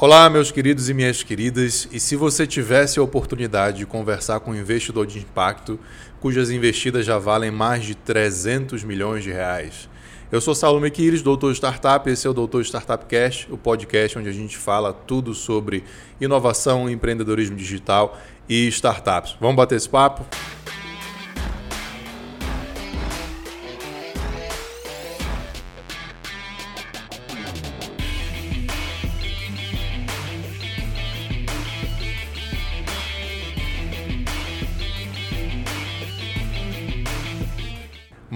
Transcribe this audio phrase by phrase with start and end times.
[0.00, 4.52] Olá, meus queridos e minhas queridas, e se você tivesse a oportunidade de conversar com
[4.52, 5.76] um investidor de impacto
[6.20, 9.88] cujas investidas já valem mais de 300 milhões de reais?
[10.30, 14.28] Eu sou Saulo Mequiris, doutor Startup, esse é o Doutor Startup Cash, o podcast onde
[14.28, 15.82] a gente fala tudo sobre
[16.20, 18.16] inovação, empreendedorismo digital
[18.48, 19.34] e startups.
[19.40, 20.24] Vamos bater esse papo?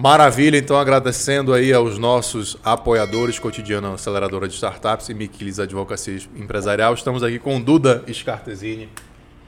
[0.02, 6.92] Maravilha, então agradecendo aí aos nossos apoiadores cotidiano Aceleradora de Startups e Miquilis Advocacia Empresarial.
[6.92, 8.88] Estamos aqui com Duda Scartesini.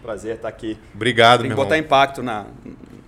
[0.00, 0.78] Prazer estar aqui.
[0.95, 1.86] Obrigado, Tem que meu botar irmão.
[1.86, 2.46] impacto na,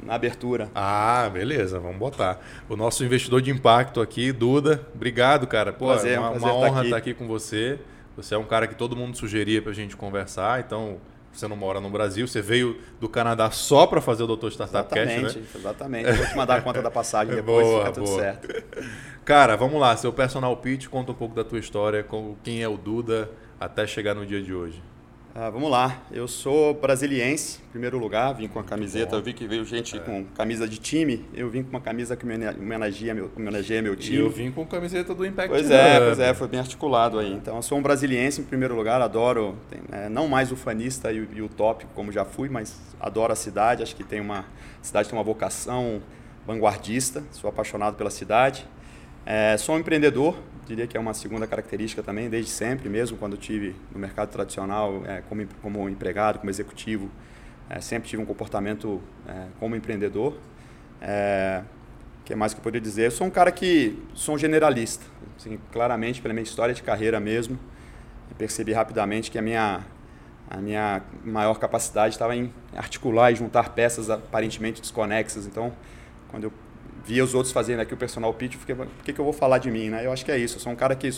[0.03, 0.73] na abertura.
[0.75, 2.45] Ah, beleza, vamos botar.
[2.69, 4.85] O nosso investidor de impacto aqui, Duda.
[4.93, 5.73] Obrigado, cara.
[5.73, 6.87] Pô, Prazer, é uma, um prazer uma estar honra aqui.
[6.89, 7.79] estar aqui com você.
[8.17, 10.97] Você é um cara que todo mundo sugeria pra gente conversar, então
[11.39, 14.89] você não mora no Brasil, você veio do Canadá só para fazer o Doutor Startup
[14.89, 15.47] Cash, Exatamente, né?
[15.55, 16.13] exatamente.
[16.13, 18.21] Vou te mandar a conta da passagem depois, Boa, fica tudo boa.
[18.21, 18.65] certo.
[19.25, 22.69] Cara, vamos lá, seu personal pitch, conta um pouco da tua história, com quem é
[22.69, 24.83] o Duda até chegar no dia de hoje.
[25.39, 29.35] Ah, vamos lá, eu sou brasiliense, em primeiro lugar, vim com a camiseta, eu vi
[29.35, 32.25] que veio gente com camisa de time, eu vim com uma camisa que
[32.59, 34.17] homenageia meu, homenageia meu E time.
[34.17, 37.31] eu vim com camiseta do Impact Pois é, pois é, foi bem articulado aí.
[37.35, 41.13] Então, eu sou um brasiliense em primeiro lugar, adoro, tem, é, não mais o fanista
[41.13, 44.23] e, o- e o tópico como já fui, mas adoro a cidade, acho que tem
[44.23, 44.45] uma, a
[44.85, 46.01] cidade tem uma vocação
[46.47, 48.67] vanguardista, sou apaixonado pela cidade.
[49.27, 50.35] É, sou um empreendedor,
[50.67, 54.31] diria que é uma segunda característica também, desde sempre, mesmo quando eu tive no mercado
[54.31, 57.09] tradicional, é, como, como empregado, como executivo,
[57.71, 60.37] é, sempre tive um comportamento é, como empreendedor.
[61.01, 61.63] É,
[62.21, 63.07] o que mais que eu poderia dizer?
[63.07, 65.05] Eu sou um cara que sou um generalista,
[65.37, 67.59] assim, claramente pela minha história de carreira mesmo.
[68.37, 69.85] Percebi rapidamente que a minha
[70.49, 75.45] a minha maior capacidade estava em articular e juntar peças aparentemente desconexas.
[75.45, 75.73] Então,
[76.29, 76.53] quando eu
[77.07, 79.59] via os outros fazendo aqui o personal pitch, fiquei, por que, que eu vou falar
[79.59, 80.05] de mim, né?
[80.05, 80.57] Eu acho que é isso.
[80.57, 81.09] Eu sou um cara que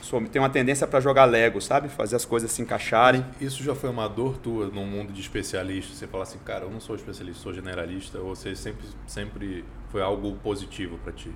[0.00, 1.88] sou, tem uma tendência para jogar Lego, sabe?
[1.88, 3.24] Fazer as coisas se encaixarem.
[3.40, 5.94] Isso já foi uma dor tua no mundo de especialista?
[5.94, 10.00] Você fala assim, cara, eu não sou especialista, sou generalista, ou você sempre, sempre foi
[10.00, 11.30] algo positivo para ti?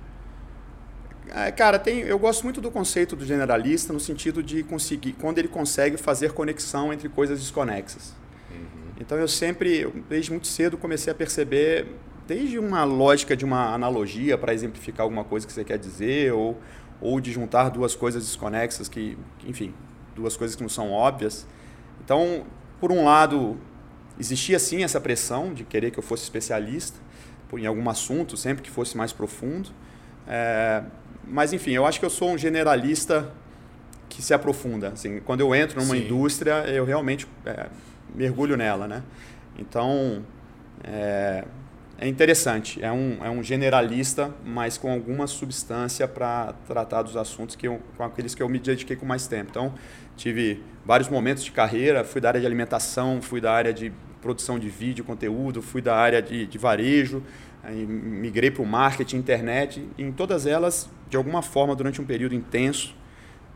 [1.29, 5.37] É, cara, tem, eu gosto muito do conceito do generalista no sentido de conseguir, quando
[5.37, 8.15] ele consegue fazer conexão entre coisas desconexas.
[8.99, 11.87] Então eu sempre, desde muito cedo, comecei a perceber,
[12.29, 16.61] desde uma lógica de uma analogia para exemplificar alguma coisa que você quer dizer, ou,
[17.01, 19.17] ou de juntar duas coisas desconexas, que,
[19.47, 19.73] enfim,
[20.15, 21.47] duas coisas que não são óbvias.
[22.05, 22.45] Então,
[22.79, 23.57] por um lado,
[24.19, 26.99] existia sim essa pressão de querer que eu fosse especialista
[27.57, 29.71] em algum assunto, sempre que fosse mais profundo.
[30.27, 30.83] É,
[31.27, 33.33] mas, enfim, eu acho que eu sou um generalista
[34.07, 34.89] que se aprofunda.
[34.89, 36.03] Assim, quando eu entro numa Sim.
[36.03, 37.69] indústria, eu realmente é,
[38.13, 39.01] mergulho nela, né?
[39.57, 40.23] Então,
[40.83, 41.43] é,
[41.99, 42.83] é interessante.
[42.83, 47.81] É um, é um generalista, mas com alguma substância para tratar dos assuntos que eu,
[47.97, 49.49] com aqueles que eu me dediquei com mais tempo.
[49.49, 49.73] Então,
[50.15, 52.03] tive vários momentos de carreira.
[52.03, 55.95] Fui da área de alimentação, fui da área de produção de vídeo, conteúdo, fui da
[55.95, 57.21] área de, de varejo,
[57.65, 59.85] migrei para o marketing, internet.
[59.97, 62.95] E em todas elas, de alguma forma, durante um período intenso,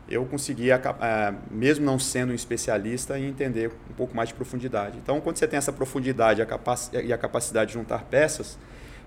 [0.08, 4.98] eu consegui, eh, mesmo não sendo um especialista, entender um pouco mais de profundidade.
[5.02, 8.58] Então, quando você tem essa profundidade e a capaci- a capacidade de juntar peças,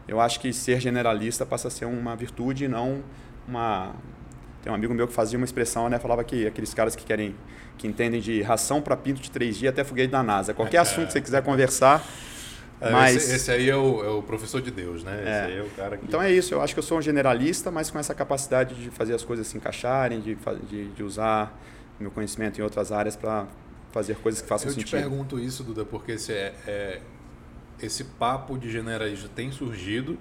[0.07, 3.03] eu acho que ser generalista passa a ser uma virtude e não
[3.47, 3.93] uma...
[4.63, 5.99] Tem um amigo meu que fazia uma expressão, né?
[5.99, 7.35] Falava que aqueles caras que querem,
[7.77, 10.53] que entendem de ração para pinto de 3G até foguete da NASA.
[10.53, 12.03] Qualquer assunto que você quiser conversar,
[12.79, 13.15] É, mas...
[13.15, 15.19] esse, esse aí é o, é o professor de Deus, né?
[15.21, 15.43] Esse É.
[15.45, 16.05] aí é o cara que...
[16.05, 18.89] Então é isso, eu acho que eu sou um generalista, mas com essa capacidade de
[18.91, 20.37] fazer as coisas se encaixarem, de,
[20.69, 21.57] de, de usar
[21.99, 23.47] meu conhecimento em outras áreas para
[23.91, 24.99] fazer coisas que façam Eu te sentido.
[24.99, 27.01] pergunto isso, Duda, porque esse, é, é-
[27.81, 30.17] esse papo de generalista tem surgido.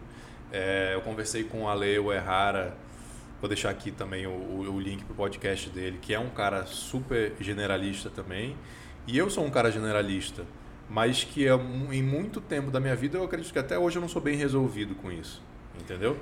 [0.53, 2.75] É, eu conversei com o Ale Errara,
[3.41, 6.31] vou deixar aqui também o, o, o link para o podcast dele, que é um
[6.31, 8.57] cara super generalista também.
[9.07, 10.45] E eu sou um cara generalista,
[10.89, 11.53] mas que é,
[11.91, 14.37] em muito tempo da minha vida eu acredito que até hoje eu não sou bem
[14.37, 15.43] resolvido com isso.
[15.81, 16.17] Entendeu?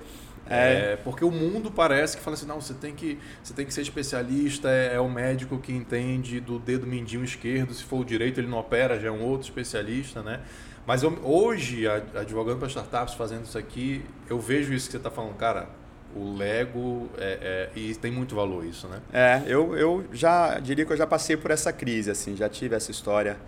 [0.49, 0.93] É.
[0.93, 3.73] É, porque o mundo parece que fala assim, não, você tem que, você tem que
[3.73, 8.05] ser especialista, é, é o médico que entende do dedo mindinho esquerdo, se for o
[8.05, 10.41] direito ele não opera, já é um outro especialista, né?
[10.87, 15.11] Mas eu- hoje, advogando para startups, fazendo isso aqui, eu vejo isso que você está
[15.11, 15.67] falando, cara,
[16.15, 19.01] o Lego, é, é- e tem muito valor isso, né?
[19.13, 22.77] É, eu, eu já diria que eu já passei por essa crise, assim, já tive
[22.77, 23.39] essa história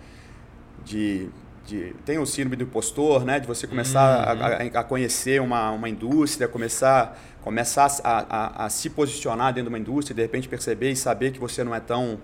[0.87, 1.29] de,
[1.65, 4.43] de tem o síndrome do impostor, né, de você começar Uhum.
[4.77, 9.75] a, a- conhecer uma, uma indústria, começar, começar a, a- a se posicionar dentro de
[9.75, 12.19] uma indústria, de repente perceber e saber que você não é tão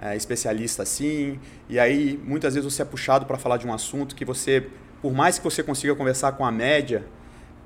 [0.00, 1.38] é, especialista assim.
[1.68, 4.68] E aí, muitas vezes você é puxado para falar de um assunto que você,
[5.02, 7.04] por mais que você consiga conversar com a média,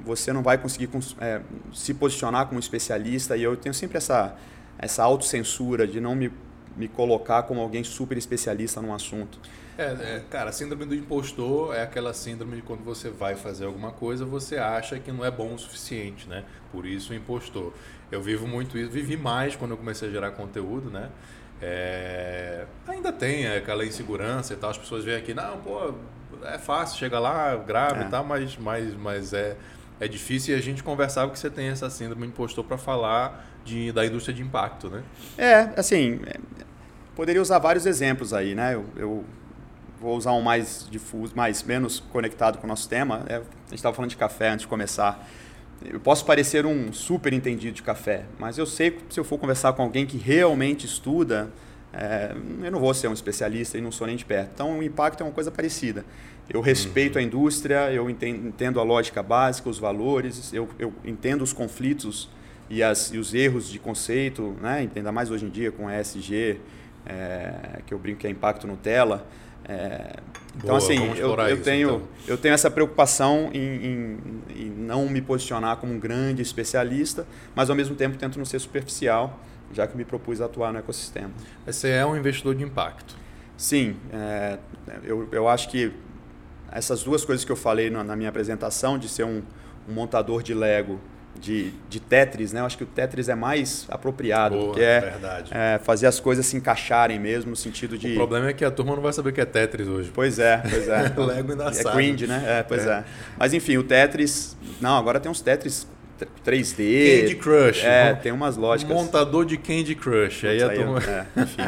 [0.00, 0.88] você não vai conseguir
[1.20, 1.40] é,
[1.72, 3.37] se posicionar como especialista.
[3.37, 4.34] E eu tenho sempre essa,
[4.78, 6.32] essa autocensura de não me,
[6.76, 9.38] me colocar como alguém super especialista num assunto.
[9.78, 13.64] É, é, cara, a síndrome do impostor é aquela síndrome de quando você vai fazer
[13.64, 16.44] alguma coisa, você acha que não é bom o suficiente, né?
[16.70, 17.72] Por isso o impostor.
[18.10, 21.08] Eu vivo muito isso, vivi mais quando eu comecei a gerar conteúdo, né?
[21.60, 25.94] É, ainda tem aquela insegurança e tal, as pessoas vêm aqui, não, pô,
[26.44, 28.06] é fácil, chega lá, grava é.
[28.06, 29.56] e tal, mas, mas, mas é,
[30.00, 33.92] é difícil e a gente conversava que você tem essa síndrome impostor para falar de,
[33.92, 35.02] da indústria de impacto, né?
[35.38, 36.36] É, assim, é,
[37.14, 38.74] poderia usar vários exemplos aí, né?
[38.74, 39.24] Eu, eu
[40.02, 43.25] vou usar um mais difuso, mais menos conectado com o nosso tema.
[43.28, 45.26] É, a gente estava falando de café antes de começar.
[45.84, 49.38] Eu posso parecer um super entendido de café, mas eu sei que se eu for
[49.38, 51.50] conversar com alguém que realmente estuda,
[51.93, 54.50] é, eu não vou ser um especialista e não sou nem de perto.
[54.54, 56.05] Então, o impacto é uma coisa parecida.
[56.48, 57.20] Eu respeito uhum.
[57.20, 62.28] a indústria, eu entendo a lógica básica, os valores, eu, eu entendo os conflitos
[62.69, 64.88] e, as, e, os erros de conceito, né?
[64.94, 66.60] ainda mais hoje em dia com ESG,
[67.06, 69.26] é, que eu brinco que é impacto Nutella.
[69.68, 70.16] É,
[70.56, 72.02] então, Boa, assim, eu, eu isso, tenho, então.
[72.26, 74.18] eu tenho essa preocupação em, em,
[74.54, 78.58] em, não me posicionar como um grande especialista, mas ao mesmo tempo tento não ser
[78.58, 79.40] superficial,
[79.72, 81.30] já que me propus atuar no ecossistema.
[81.64, 83.16] Você é um investidor de impacto.
[83.56, 84.58] Sim, é,
[85.04, 85.92] eu, eu acho que
[86.70, 89.42] essas duas coisas que eu falei na, na minha apresentação, de ser um,
[89.88, 91.00] um montador de Lego
[91.40, 92.61] de, de Tetris, né?
[92.61, 95.14] Eu acho que o Tetris é mais apropriado, Boa, porque é,
[95.50, 98.12] é, fazer as coisas se encaixarem mesmo, no sentido de...
[98.12, 100.11] O problema é que a turma não vai saber o que é Tetris hoje.
[100.14, 101.12] Pois é, pois é.
[101.17, 101.96] Lego ainda é sabe.
[101.96, 102.44] Cringe, né?
[102.46, 102.90] É, pois é.
[102.90, 103.05] é.
[103.38, 104.56] Mas enfim, o Tetris...
[104.81, 105.87] Não, agora tem uns Tetris
[106.44, 107.20] 3D.
[107.20, 107.84] Candy Crush.
[107.84, 108.94] É, tem umas lógicas.
[108.94, 110.44] Montador de Candy Crush.
[110.46, 110.99] Aí a turma...
[111.02, 111.62] É, enfim.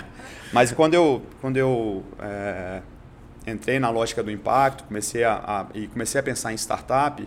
[0.53, 2.81] Mas quando eu, quando eu é,
[3.45, 7.27] entrei na lógica do impacto, comecei a, a, e comecei a pensar em startup,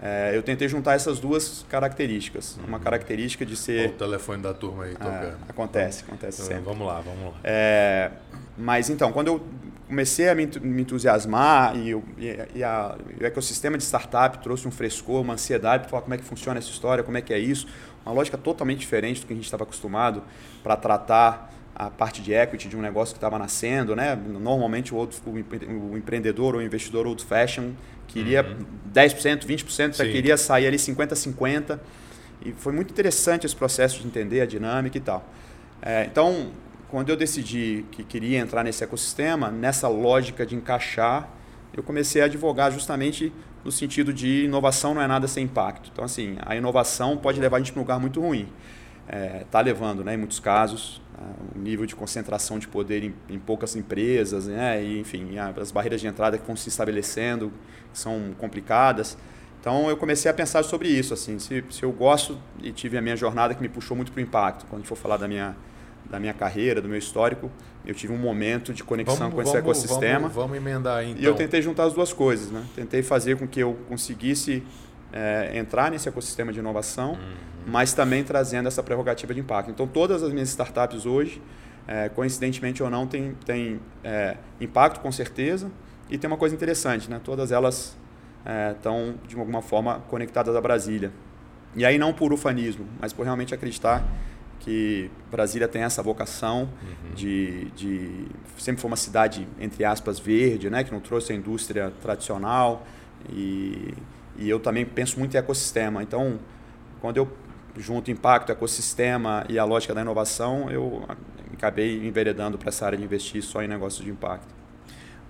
[0.00, 2.56] é, eu tentei juntar essas duas características.
[2.56, 2.66] Uhum.
[2.68, 3.90] Uma característica de ser.
[3.90, 5.24] o telefone da turma aí tocando.
[5.24, 6.64] É, acontece, acontece então, sempre.
[6.64, 7.40] Vamos lá, vamos lá.
[7.42, 8.12] É,
[8.56, 9.42] mas então, quando eu
[9.88, 14.68] comecei a me, entusiasmar e, eu, e, e, a, e, o ecossistema de startup trouxe
[14.68, 17.32] um frescor, uma ansiedade para falar como é que funciona essa história, como é que
[17.32, 17.66] é isso,
[18.06, 20.22] uma lógica totalmente diferente do que a gente estava acostumado
[20.62, 24.16] para tratar a parte de equity de um negócio que estava nascendo, né?
[24.16, 27.70] Normalmente o, outro, o empreendedor ou o investidor old fashion
[28.08, 28.66] queria uhum.
[28.92, 31.80] 10%, 20%, já queria sair ali 50 50.
[32.44, 35.24] E foi muito interessante esse processo de entender a dinâmica e tal.
[35.80, 36.50] É, então,
[36.88, 41.28] quando eu decidi que queria entrar nesse ecossistema, nessa lógica de encaixar,
[41.72, 43.32] eu comecei a advogar justamente
[43.64, 45.90] no sentido de inovação não é nada sem impacto.
[45.92, 48.48] Então, assim, a inovação pode levar a gente para um lugar muito ruim.
[49.06, 51.02] Está é, tá levando, né, em muitos casos,
[51.54, 54.82] o nível de concentração de poder em, em poucas empresas, né?
[54.82, 57.52] e, enfim, as barreiras de entrada que vão se estabelecendo,
[57.98, 59.16] são complicadas.
[59.60, 63.02] Então eu comecei a pensar sobre isso, assim, se, se eu gosto e tive a
[63.02, 64.66] minha jornada que me puxou muito para o impacto.
[64.66, 65.56] Quando a gente for falar da minha
[66.08, 67.50] da minha carreira, do meu histórico,
[67.84, 70.20] eu tive um momento de conexão vamos, com esse vamos, ecossistema.
[70.20, 71.22] Vamos, vamos emendar aí, então.
[71.22, 71.44] E eu então.
[71.44, 72.64] tentei juntar as duas coisas, né?
[72.74, 74.62] Tentei fazer com que eu conseguisse
[75.12, 77.18] é, entrar nesse ecossistema de inovação, uhum.
[77.66, 79.70] mas também trazendo essa prerrogativa de impacto.
[79.70, 81.42] Então, todas as minhas startups hoje,
[81.86, 85.70] é, coincidentemente ou não, têm tem, é, impacto com certeza.
[86.08, 87.20] E tem uma coisa interessante, né?
[87.22, 87.96] todas elas
[88.76, 91.12] estão, é, de alguma forma, conectadas a Brasília.
[91.76, 94.04] E aí não por ufanismo, mas por realmente acreditar
[94.60, 97.14] que Brasília tem essa vocação uhum.
[97.14, 101.92] de, de sempre foi uma cidade entre aspas verde, né, que não trouxe a indústria
[102.00, 102.84] tradicional
[103.30, 103.94] e
[104.38, 106.02] e eu também penso muito em ecossistema.
[106.02, 106.38] Então,
[107.00, 107.28] quando eu
[107.76, 111.04] junto impacto, ecossistema e a lógica da inovação, eu
[111.52, 114.54] acabei enveredando para essa área de investir só em negócios de impacto.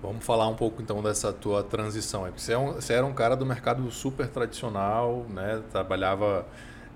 [0.00, 2.30] Vamos falar um pouco então dessa tua transição.
[2.36, 5.62] Você, é um, você era um cara do mercado super tradicional, né?
[5.72, 6.46] trabalhava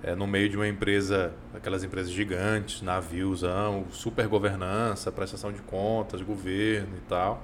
[0.03, 3.43] é, no meio de uma empresa, aquelas empresas gigantes, navios,
[3.91, 7.43] super governança, prestação de contas, governo e tal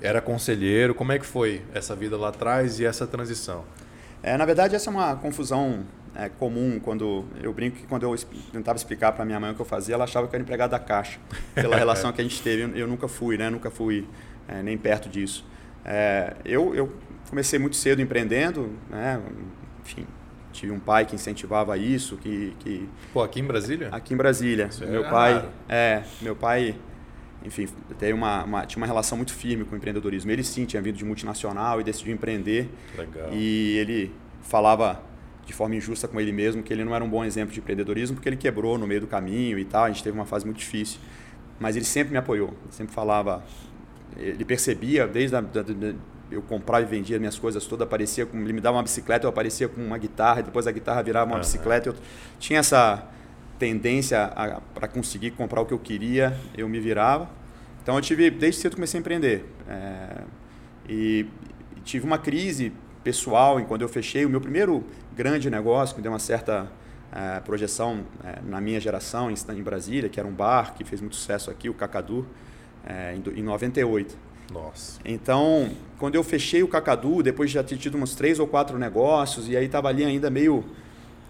[0.00, 0.94] era conselheiro.
[0.94, 3.64] Como é que foi essa vida lá atrás e essa transição?
[4.22, 8.16] É, na verdade, essa é uma confusão é, comum quando eu brinco que quando eu
[8.52, 10.70] tentava explicar para minha mãe o que eu fazia, ela achava que eu era empregado
[10.70, 11.18] da caixa
[11.54, 12.62] pela relação que a gente teve.
[12.62, 13.50] Eu, eu nunca fui, né?
[13.50, 14.06] Nunca fui
[14.48, 15.44] é, nem perto disso.
[15.84, 16.92] É, eu, eu
[17.28, 19.20] comecei muito cedo empreendendo, né?
[19.84, 20.06] Enfim,
[20.52, 23.88] tive um pai que incentivava isso, que, que Pô, aqui em Brasília?
[23.92, 24.66] Aqui em Brasília.
[24.66, 25.48] Isso meu é pai, raro.
[25.68, 26.76] é, meu pai
[27.46, 30.30] enfim, tem uma, uma, tinha uma relação muito firme com o empreendedorismo.
[30.30, 32.68] Ele sim tinha vindo de multinacional e decidiu empreender.
[32.98, 33.32] Legal.
[33.32, 34.12] E ele
[34.42, 35.00] falava
[35.44, 38.16] de forma injusta com ele mesmo que ele não era um bom exemplo de empreendedorismo
[38.16, 39.84] porque ele quebrou no meio do caminho e tal.
[39.84, 40.98] A gente teve uma fase muito difícil.
[41.60, 42.52] mas ele sempre me apoiou.
[42.68, 43.44] Sempre falava,
[44.16, 45.94] ele percebia desde a, da, da,
[46.30, 49.30] eu comprava e vendia minhas coisas todas, aparecia com, ele me dava uma bicicleta, eu
[49.30, 51.40] aparecia com uma guitarra, depois a guitarra virava uma uhum.
[51.40, 51.90] bicicleta.
[51.90, 51.94] Eu
[52.38, 53.06] tinha essa
[53.58, 54.30] tendência
[54.74, 57.28] para conseguir comprar o que eu queria, eu me virava.
[57.82, 59.44] Então eu tive, desde cedo comecei a empreender.
[59.68, 60.22] É,
[60.88, 61.26] e,
[61.76, 62.72] e, tive uma crise
[63.04, 64.84] pessoal em quando eu fechei o meu primeiro
[65.14, 66.70] grande negócio, que deu uma certa
[67.12, 71.00] é, projeção é, na minha geração, em, em, Brasília, que era um bar que fez
[71.00, 72.26] muito sucesso aqui, o Cacadu,
[72.86, 74.16] é, em, em 98.
[74.52, 75.00] Nossa.
[75.04, 78.78] Então, quando eu fechei o Cacadu, depois de já ter tido uns três ou quatro
[78.78, 80.64] negócios, e aí estava ali ainda meio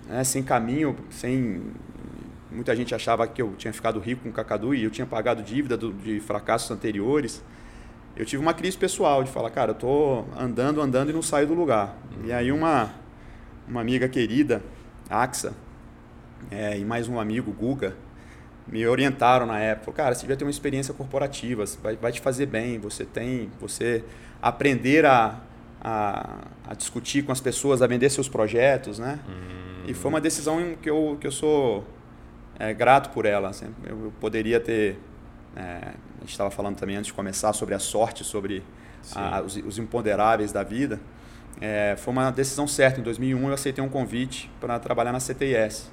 [0.07, 1.63] né, sem caminho, sem.
[2.51, 5.43] Muita gente achava que eu tinha ficado rico com o Cacadu e eu tinha pagado
[5.43, 7.43] dívida do, de fracassos anteriores.
[8.17, 11.47] Eu tive uma crise pessoal de falar, cara, eu tô andando, andando e não saio
[11.47, 11.99] do lugar.
[12.17, 12.29] Uhum.
[12.29, 12.95] E aí uma,
[13.69, 14.63] uma amiga querida,
[15.11, 15.53] Axa,
[16.51, 17.95] é, e mais um amigo, Guga,
[18.67, 19.93] me orientaram na época.
[19.93, 22.79] Cara, você devia ter uma experiência corporativa, vai, vai te fazer bem.
[22.81, 24.05] Você tem, você
[24.43, 25.41] aprender a,
[25.81, 29.21] a, a, discutir com as pessoas, a vender seus projetos, né?
[29.29, 29.85] Hum.
[29.87, 31.85] E foi uma decisão que eu, que eu sou
[32.59, 33.49] é, grato por ela.
[33.51, 33.67] Assim.
[33.85, 34.99] Eu, eu, poderia ter.
[35.55, 38.63] É, a gente estava falando também antes de começar sobre a sorte, sobre
[39.15, 41.01] a, os, os, imponderáveis da vida.
[41.61, 43.01] É, foi uma decisão certa.
[43.01, 45.91] Em 2001 eu aceitei um convite para trabalhar na CTIS.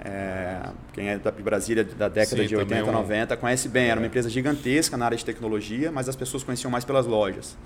[0.00, 2.92] É, quem é da Brasília da década Sim, de 80, um...
[2.92, 3.90] 90 conhece bem.
[3.90, 4.08] Era uma é.
[4.08, 7.56] empresa gigantesca na área de tecnologia, mas as pessoas conheciam mais pelas lojas.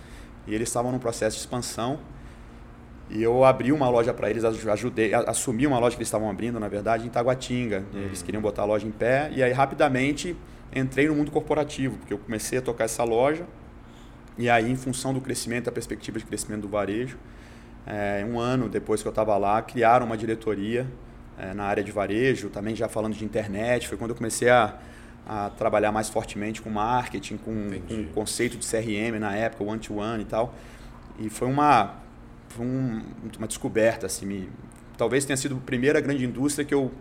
[0.46, 1.98] E eles estavam num processo de expansão.
[3.10, 6.58] E eu abri uma loja para eles, ajudei, assumi uma loja que eles estavam abrindo,
[6.58, 7.84] na verdade, em Taguatinga.
[7.92, 7.98] Hum.
[7.98, 9.30] Eles queriam botar a loja em pé.
[9.34, 10.34] E aí, rapidamente,
[10.74, 13.44] entrei no mundo corporativo, porque eu comecei a tocar essa loja.
[14.38, 17.18] E aí, em função do crescimento, a perspectiva de crescimento do varejo,
[17.86, 20.86] é, um ano depois que eu estava lá, criaram uma diretoria
[21.42, 23.88] é, na área de varejo, também já falando de internet.
[23.88, 24.76] Foi quando eu comecei a,
[25.26, 30.18] a trabalhar mais fortemente com marketing, com, com o conceito de CRM na época, one-to-one
[30.18, 30.54] -one e tal.
[31.18, 31.96] E foi uma,
[32.49, 33.02] foi um,
[33.37, 34.06] uma descoberta.
[34.06, 34.49] Assim, me,
[34.96, 36.92] talvez tenha sido a primeira grande indústria que eu,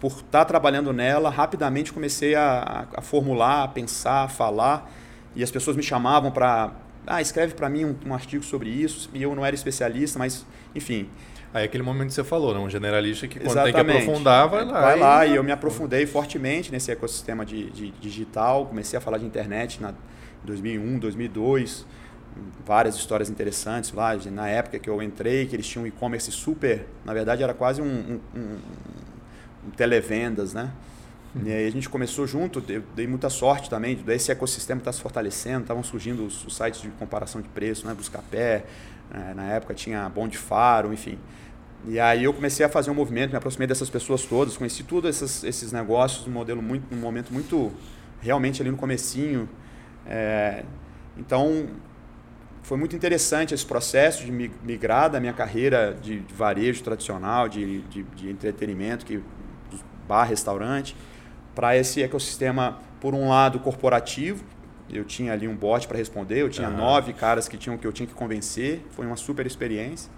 [0.00, 4.90] por estar trabalhando nela, rapidamente comecei a, a formular, a pensar, a falar.
[5.34, 6.72] E as pessoas me chamavam para.
[7.06, 9.10] Ah, escreve para mim um, um artigo sobre isso.
[9.12, 11.08] E eu não era especialista, mas, enfim.
[11.56, 12.60] Aí aquele momento que você falou, né?
[12.60, 13.74] um generalista que quando Exatamente.
[13.76, 14.80] tem que aprofundar, vai lá.
[14.82, 15.32] Vai lá, e...
[15.32, 19.80] e eu me aprofundei fortemente nesse ecossistema de, de, digital, comecei a falar de internet
[19.80, 19.94] na
[20.44, 21.86] 2001, 2002,
[22.62, 26.86] várias histórias interessantes lá, na época que eu entrei, que eles tinham um e-commerce super,
[27.06, 28.58] na verdade era quase um, um, um,
[29.66, 30.70] um televendas, né?
[31.42, 35.00] E aí a gente começou junto, eu dei muita sorte também, esse ecossistema está se
[35.00, 37.94] fortalecendo, estavam surgindo os, os, sites de comparação de preço, né?
[37.94, 38.66] Buscapé,
[39.10, 39.32] né?
[39.34, 41.18] na época tinha Bom de Faro, enfim.
[41.84, 45.08] E aí eu comecei a fazer um movimento, me aproximei dessas pessoas todas, conheci todos
[45.10, 47.72] esses, esses negócios, um modelo muito, um momento muito
[48.20, 49.48] realmente ali no comecinho.
[50.06, 50.64] É,
[51.16, 51.68] então
[52.62, 57.82] foi muito interessante esse processo de migrar da minha carreira de, de varejo tradicional, de,
[57.82, 59.22] de, de, entretenimento, que
[60.08, 60.96] bar, restaurante,
[61.54, 64.44] para esse ecossistema por um lado corporativo.
[64.90, 67.92] Eu tinha ali um bot para responder, eu tinha nove caras que tinham que eu
[67.92, 70.10] tinha que convencer, foi uma super experiência.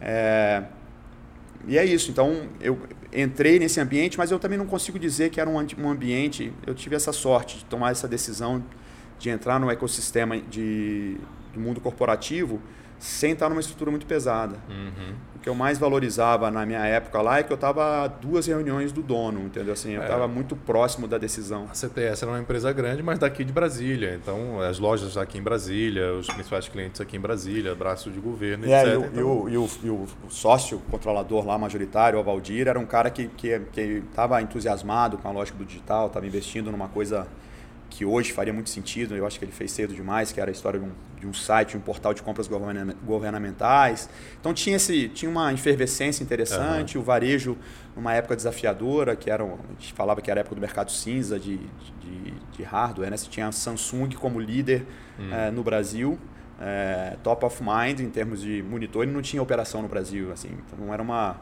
[0.00, 0.62] É,
[1.66, 2.10] e é isso.
[2.10, 2.78] Então, eu
[3.12, 6.52] entrei nesse ambiente, mas eu também não consigo dizer que era um, um ambiente.
[6.66, 8.62] Eu tive essa sorte de tomar essa decisão
[9.18, 11.16] de entrar no ecossistema de,
[11.52, 12.60] do mundo corporativo
[12.98, 14.56] sem estar numa estrutura muito pesada.
[14.68, 15.14] Uhum.
[15.44, 18.46] O que eu mais valorizava na minha época lá é que eu estava a duas
[18.46, 19.74] reuniões do dono, entendeu?
[19.74, 20.26] Assim, eu estava é.
[20.26, 21.68] muito próximo da decisão.
[21.70, 24.14] A CTS era uma empresa grande, mas daqui de Brasília.
[24.14, 28.64] Então, as lojas aqui em Brasília, os principais clientes aqui em Brasília, braço de governo,
[28.64, 28.94] é, etc.
[28.94, 29.20] E o, então...
[29.20, 33.10] e, o, e, o, e o sócio controlador lá, majoritário, o Valdir, era um cara
[33.10, 37.26] que estava que, que entusiasmado com a lógica do digital, estava investindo numa coisa
[37.94, 40.52] que hoje faria muito sentido, eu acho que ele fez cedo demais, que era a
[40.52, 44.10] história de um, de um site, um portal de compras governamentais.
[44.40, 47.02] Então tinha, esse, tinha uma efervescência interessante, uhum.
[47.02, 47.56] o varejo
[47.94, 51.38] numa época desafiadora, que era, a gente falava que era a época do mercado cinza
[51.38, 51.56] de,
[52.00, 53.16] de, de hardware, né?
[53.16, 54.84] Você tinha a Samsung como líder
[55.16, 55.32] uhum.
[55.32, 56.18] é, no Brasil,
[56.60, 60.50] é, top of mind em termos de monitor, e não tinha operação no Brasil, assim,
[60.66, 61.36] então era uma,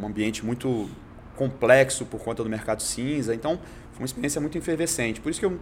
[0.00, 0.88] um ambiente muito
[1.36, 3.58] complexo por conta do mercado cinza, então
[3.92, 5.20] foi uma experiência muito efervescente.
[5.20, 5.58] Por isso que eu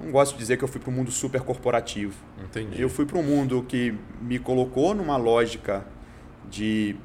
[0.00, 2.14] não gosto de dizer que eu fui para um mundo super corporativo.
[2.42, 2.80] Entendi.
[2.80, 5.84] Eu fui para um mundo que me colocou numa lógica
[6.48, 6.96] de,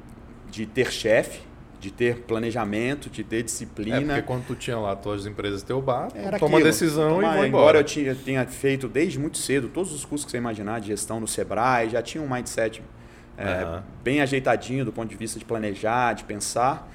[0.50, 1.40] de ter chefe,
[1.78, 3.96] de ter planejamento, de ter disciplina.
[3.96, 7.34] É porque quando tu tinha lá tuas empresas teu bar, Era toma aquilo, decisão tomar,
[7.34, 7.48] e vai embora.
[7.48, 10.88] Embora eu tinha, tenha feito desde muito cedo todos os cursos que você imaginar de
[10.88, 12.82] gestão no Sebrae, já tinha um mindset
[13.36, 13.82] é, uhum.
[14.02, 16.90] bem ajeitadinho do ponto de vista de planejar, de pensar.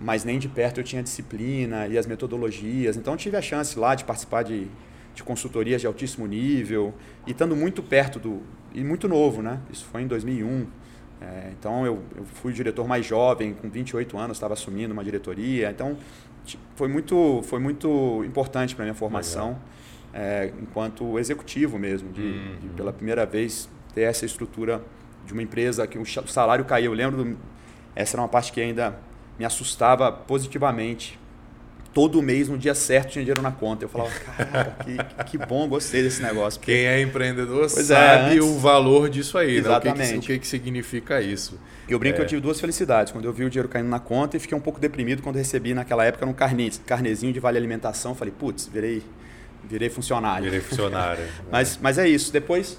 [0.00, 2.96] Mas nem de perto eu tinha disciplina e as metodologias.
[2.96, 4.66] Então eu tive a chance lá de participar de,
[5.14, 6.94] de consultorias de altíssimo nível
[7.26, 8.40] e estando muito perto do
[8.72, 9.60] e muito novo, né?
[9.70, 10.66] Isso foi em 2001.
[11.20, 15.04] É, então eu, eu fui o diretor mais jovem, com 28 anos, estava assumindo uma
[15.04, 15.70] diretoria.
[15.70, 15.98] Então
[16.74, 19.58] foi muito foi muito importante para minha formação
[20.14, 22.56] é, enquanto executivo mesmo, de, uhum.
[22.60, 24.82] de, pela primeira vez ter essa estrutura
[25.26, 26.92] de uma empresa que o salário caiu.
[26.92, 27.38] Eu lembro, do,
[27.94, 28.98] essa era uma parte que ainda
[29.40, 31.18] me assustava positivamente.
[31.94, 33.86] Todo mês, no dia certo, tinha dinheiro na conta.
[33.86, 36.60] Eu falava, cara, que, que bom, gostei desse negócio.
[36.60, 36.72] Porque...
[36.72, 38.44] Quem é empreendedor é, sabe é, antes...
[38.44, 39.98] o valor disso aí, Exatamente.
[39.98, 40.18] Né?
[40.18, 41.58] O, que, que, o que, que significa isso.
[41.88, 42.16] Eu brinco é.
[42.18, 43.12] que eu tive duas felicidades.
[43.14, 45.72] Quando eu vi o dinheiro caindo na conta e fiquei um pouco deprimido quando recebi
[45.72, 48.14] naquela época um carne, carnezinho de vale alimentação.
[48.14, 49.02] Falei, putz, virei,
[49.64, 50.44] virei funcionário.
[50.44, 51.24] Virei funcionário.
[51.50, 52.30] mas, mas é isso.
[52.30, 52.78] Depois,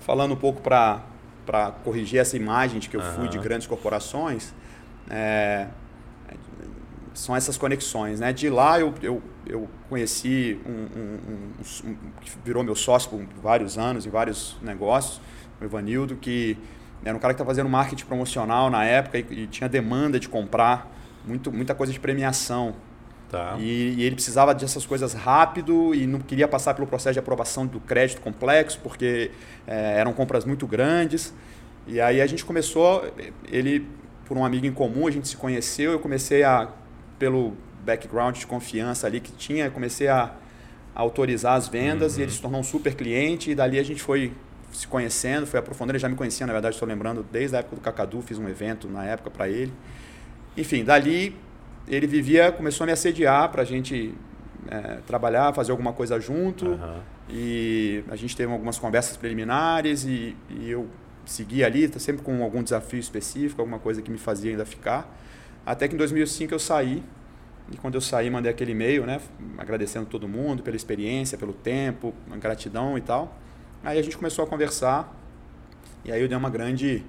[0.00, 3.12] falando um pouco para corrigir essa imagem de que eu uhum.
[3.12, 4.52] fui de grandes corporações,
[5.10, 5.68] é,
[7.14, 8.20] são essas conexões.
[8.20, 8.32] Né?
[8.32, 13.24] De lá eu, eu, eu conheci um, um, um, um, que virou meu sócio por
[13.42, 15.20] vários anos em vários negócios,
[15.60, 16.56] o Evanildo, que
[17.04, 20.28] era um cara que estava fazendo marketing promocional na época e, e, tinha demanda de
[20.28, 20.92] comprar
[21.24, 22.74] muito, muita coisa de premiação.
[23.30, 23.56] Tá.
[23.58, 27.66] E, e, ele precisava dessas coisas rápido e não queria passar pelo processo de aprovação
[27.66, 29.30] do crédito complexo, porque
[29.66, 31.32] é, eram compras muito grandes.
[31.86, 33.04] E aí a gente começou,
[33.48, 33.86] ele,
[34.26, 36.68] por um amigo em comum, a gente se conheceu, eu comecei a
[37.18, 40.32] pelo background de confiança ali que tinha, comecei a,
[40.94, 42.20] a autorizar as vendas uhum.
[42.20, 44.32] e ele se tornou um super cliente e dali a gente foi
[44.72, 47.76] se conhecendo, foi aprofundando, ele já me conhecia, na verdade, estou lembrando, desde a época
[47.76, 49.72] do Cacadu, fiz um evento na época para ele.
[50.56, 51.34] Enfim, dali
[51.88, 54.12] ele vivia, começou a me assediar para a gente
[54.68, 56.66] é, trabalhar, fazer alguma coisa junto.
[56.66, 56.98] Uhum.
[57.30, 60.88] E a gente teve algumas conversas preliminares e, e eu
[61.26, 65.14] segui ali, sempre com algum desafio específico, alguma coisa que me fazia ainda ficar.
[65.64, 67.02] Até que em 2005 eu saí,
[67.70, 69.20] e quando eu saí mandei aquele e-mail, né,
[69.58, 73.36] agradecendo todo mundo pela experiência, pelo tempo, gratidão e tal.
[73.82, 75.12] Aí a gente começou a conversar,
[76.04, 77.04] e aí eu dei uma grande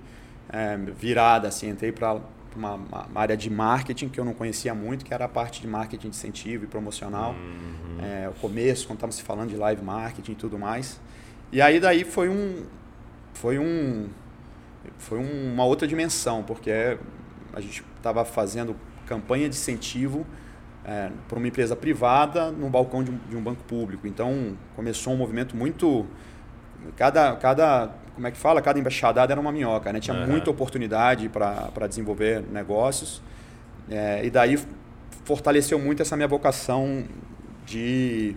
[0.50, 2.20] é, virada, assim, entrei para
[2.56, 5.68] uma, uma, área de marketing que eu não conhecia muito, que era a parte de
[5.68, 7.34] marketing de incentivo e promocional.
[7.34, 8.04] Uhum.
[8.04, 11.00] É, o começo, quando estávamos se falando de live marketing e tudo mais.
[11.52, 12.66] E aí daí foi um
[13.42, 14.08] foi um
[14.98, 16.98] foi uma outra dimensão, porque
[17.54, 20.26] a gente estava fazendo campanha de incentivo
[20.86, 24.08] é, para uma empresa privada no balcão de um, de um, banco público.
[24.08, 26.06] Então começou um movimento muito
[26.96, 30.00] cada cada como é que fala cada embaixadada era uma minhoca, né?
[30.00, 30.28] Tinha uhum.
[30.28, 33.22] muita oportunidade para desenvolver negócios
[33.90, 34.58] é, e daí
[35.26, 37.04] fortaleceu muito essa minha vocação
[37.66, 38.36] de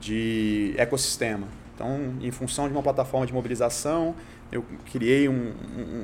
[0.00, 1.46] de ecossistema.
[1.76, 4.14] Então, em função de uma plataforma de mobilização,
[4.50, 5.52] eu criei um,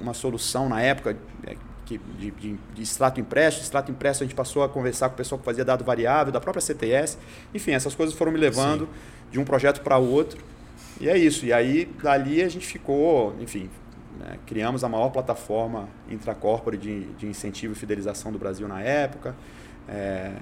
[0.02, 1.56] uma solução na época é,
[1.86, 3.62] que, de, de, de, extrato impresso.
[3.62, 6.40] Extrato impresso a gente passou a conversar com o pessoal que fazia dado variável, da
[6.40, 7.16] própria CTS.
[7.54, 8.90] Enfim, essas coisas foram me levando Sim.
[9.32, 10.44] de um projeto para outro.
[11.00, 11.46] E é isso.
[11.46, 13.70] E aí, dali a gente ficou, enfim,
[14.20, 19.34] né, criamos a maior plataforma intracorpore de, de incentivo e fidelização do Brasil na época.
[19.88, 20.32] É,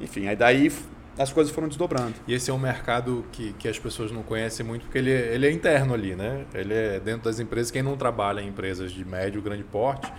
[0.00, 0.70] enfim, aí daí
[1.18, 2.14] as coisas foram desdobrando.
[2.26, 5.34] E esse é um mercado que, que as pessoas não conhecem muito porque ele, é,
[5.34, 6.44] ele é interno ali, né?
[6.54, 7.70] Ele é dentro das empresas.
[7.70, 10.12] Quem não trabalha em empresas de médio, grande porte,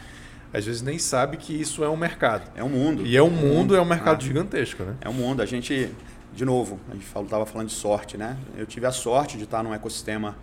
[0.51, 2.49] às vezes nem sabe que isso é um mercado.
[2.55, 3.05] É um mundo.
[3.05, 4.95] E é um mundo, é um mercado ah, gigantesco, né?
[5.01, 5.41] É um mundo.
[5.41, 5.91] A gente,
[6.33, 8.37] de novo, a gente estava falando de sorte, né?
[8.57, 10.35] Eu tive a sorte de estar num ecossistema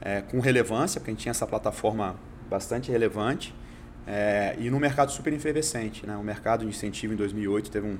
[0.00, 2.16] é, com relevância, porque a gente tinha essa plataforma
[2.48, 3.54] bastante relevante
[4.06, 6.16] é, e no mercado super efervescente, né?
[6.16, 7.98] O mercado de incentivo em 2008 teve um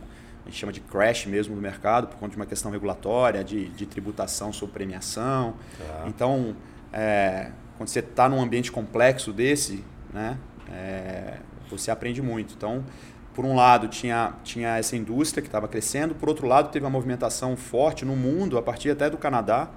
[0.48, 3.68] a gente chama de crash mesmo do mercado, por conta de uma questão regulatória, de,
[3.68, 5.54] de tributação sobre premiação.
[5.76, 6.04] Tá.
[6.06, 6.56] Então,
[6.90, 10.38] é, quando você está num ambiente complexo desse, né,
[10.72, 11.34] é,
[11.70, 12.54] você aprende muito.
[12.54, 12.82] Então,
[13.34, 16.90] por um lado, tinha, tinha essa indústria que estava crescendo, por outro lado, teve uma
[16.90, 19.68] movimentação forte no mundo, a partir até do Canadá,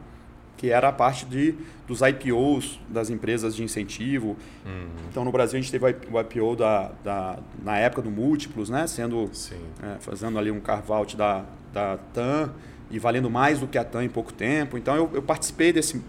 [0.57, 1.55] que era a parte de,
[1.87, 4.37] dos IPOs das empresas de incentivo.
[4.65, 4.87] Uhum.
[5.09, 8.85] Então, no Brasil, a gente teve o IPO da, da, na época do Múltiplos, né?
[8.85, 9.29] sendo
[9.81, 12.53] é, fazendo ali um carve-out da, da TAM
[12.91, 14.77] e valendo mais do que a TAM em pouco tempo.
[14.77, 16.01] Então, eu, eu participei desse...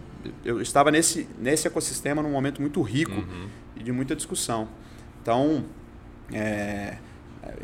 [0.44, 3.48] Eu estava nesse, nesse ecossistema num momento muito rico uhum.
[3.76, 4.68] e de muita discussão.
[5.20, 5.64] Então,
[6.32, 6.98] é,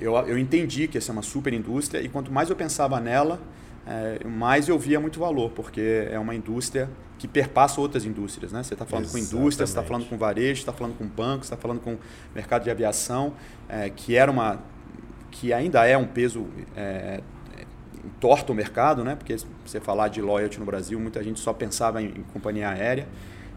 [0.00, 3.40] eu, eu entendi que essa é uma super indústria e quanto mais eu pensava nela
[3.86, 6.88] é, mais eu via muito valor, porque é uma indústria
[7.18, 8.52] que perpassa outras indústrias.
[8.52, 8.62] Né?
[8.62, 9.30] Você está falando Exatamente.
[9.30, 11.80] com indústria, você está falando com varejo, você está falando com banco, você está falando
[11.80, 11.96] com
[12.34, 13.32] mercado de aviação,
[13.68, 14.60] é, que era uma
[15.30, 17.20] que ainda é um peso é,
[18.20, 19.14] torta o mercado, né?
[19.14, 23.06] porque você falar de loyalty no Brasil, muita gente só pensava em, em companhia aérea,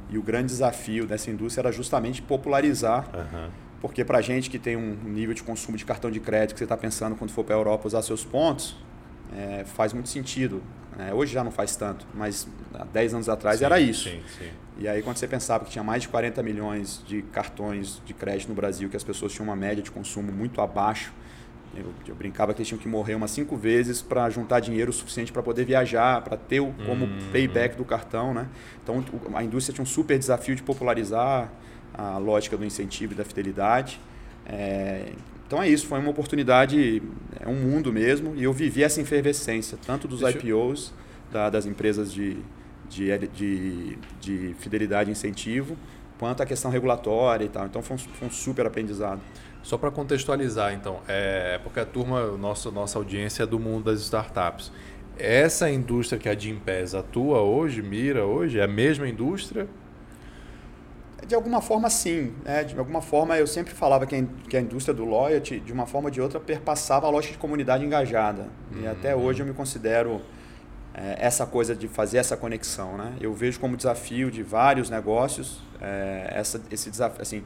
[0.10, 3.50] e o grande desafio dessa indústria era justamente popularizar uhum.
[3.80, 6.66] porque para gente que tem um nível de consumo de cartão de crédito que você
[6.66, 8.76] está pensando quando for para a Europa usar seus pontos,
[9.36, 10.62] é, faz muito sentido.
[11.00, 14.10] É, hoje já não faz tanto, mas há 10 anos atrás sim, era isso.
[14.10, 14.50] Sim, sim.
[14.78, 18.50] E aí quando você pensava que tinha mais de 40 milhões de cartões de crédito
[18.50, 21.14] no Brasil, que as pessoas tinham uma média de consumo muito abaixo,
[21.74, 25.32] eu, eu brincava que eles tinham que morrer umas cinco vezes para juntar dinheiro suficiente
[25.32, 27.30] para poder viajar, para ter o, como Hum.
[27.32, 28.34] payback do cartão.
[28.34, 28.48] Né?
[28.84, 29.02] Então
[29.34, 31.50] a indústria tinha um super desafio de popularizar
[31.94, 34.00] a lógica do incentivo e da fidelidade.
[34.46, 35.14] É,
[35.52, 37.04] então é isso, foi uma oportunidade,
[37.38, 40.94] é um mundo mesmo, e eu vivi essa efervescência, tanto dos Deixa eu- IPOs,
[41.30, 42.38] da- das empresas de,
[42.90, 45.76] de, de, de fidelidade e incentivo,
[46.18, 47.66] quanto a questão regulatória e tal.
[47.66, 49.20] Então foi um, foi um super aprendizado.
[49.62, 54.00] Só para contextualizar, então, é porque a turma, nossa, nossa audiência é do mundo das
[54.00, 54.72] startups.
[55.20, 59.68] Essa indústria que a Gimpass atua hoje, mira hoje, é a mesma indústria?
[61.28, 62.34] De alguma forma, sim.
[62.44, 62.64] né?
[62.64, 65.86] De alguma forma, eu sempre falava que a, que a indústria do loyalty, de uma
[65.86, 68.48] forma ou de outra, perpassava a lógica de comunidade engajada.
[68.82, 70.22] E até hoje eu me considero
[70.94, 72.98] é, essa coisa de fazer essa conexão.
[72.98, 73.16] Né?
[73.22, 77.22] Eu vejo como desafio de vários negócios é, essa, esse desafio.
[77.22, 77.44] Assim,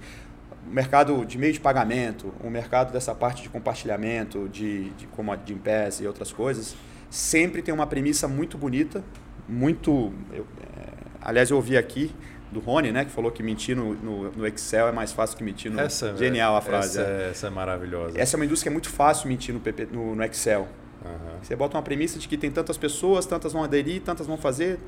[0.68, 5.32] o mercado de meio de pagamento, o mercado dessa parte de compartilhamento, de, de como
[5.32, 6.76] a Gimpass e outras coisas,
[7.10, 9.04] sempre tem uma premissa muito bonita,
[9.48, 10.12] muito...
[10.34, 10.46] eu,
[10.78, 10.90] é,
[11.22, 12.14] aliás, eu ouvi aqui
[12.56, 15.44] do Rony, né, que falou que mentir no, no, no Excel é mais fácil que
[15.44, 15.80] mentir no...
[15.80, 17.00] Essa, Genial a frase.
[17.00, 17.28] Essa, é.
[17.28, 18.20] é, essa é maravilhosa.
[18.20, 20.68] Essa é uma indústria que é muito fácil mentir no, PP, no, no Excel.
[21.06, 21.38] Aham.
[21.42, 24.80] Você bota uma premissa de que tem tantas pessoas, tantas vão aderir, tantas vão fazer.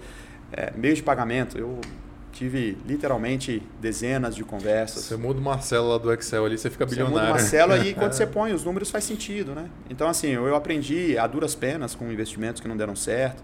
[0.52, 1.58] É, meio de pagamento.
[1.58, 1.80] Eu
[2.32, 5.04] tive literalmente dezenas de conversas.
[5.04, 7.34] Você muda uma célula do Excel ali, você fica Você muda bilionário.
[7.34, 9.70] uma célula e quando você põe os números faz sentido, né?
[9.90, 13.44] Então, assim, eu aprendi a duras penas com investimentos que não deram certo.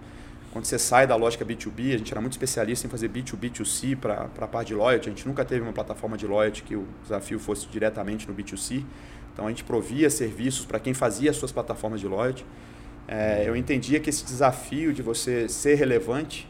[0.53, 3.97] Quando você sai da lógica B2B, a gente era muito especialista em fazer B2B, 2C
[3.97, 5.09] para a parte de loyalty.
[5.09, 8.83] A gente nunca teve uma plataforma de loyalty que o desafio fosse diretamente no B2C.
[9.33, 12.45] Então, a gente provia serviços para quem fazia as suas plataformas de loyalty.
[13.07, 16.47] É, eu entendia que esse desafio de você ser relevante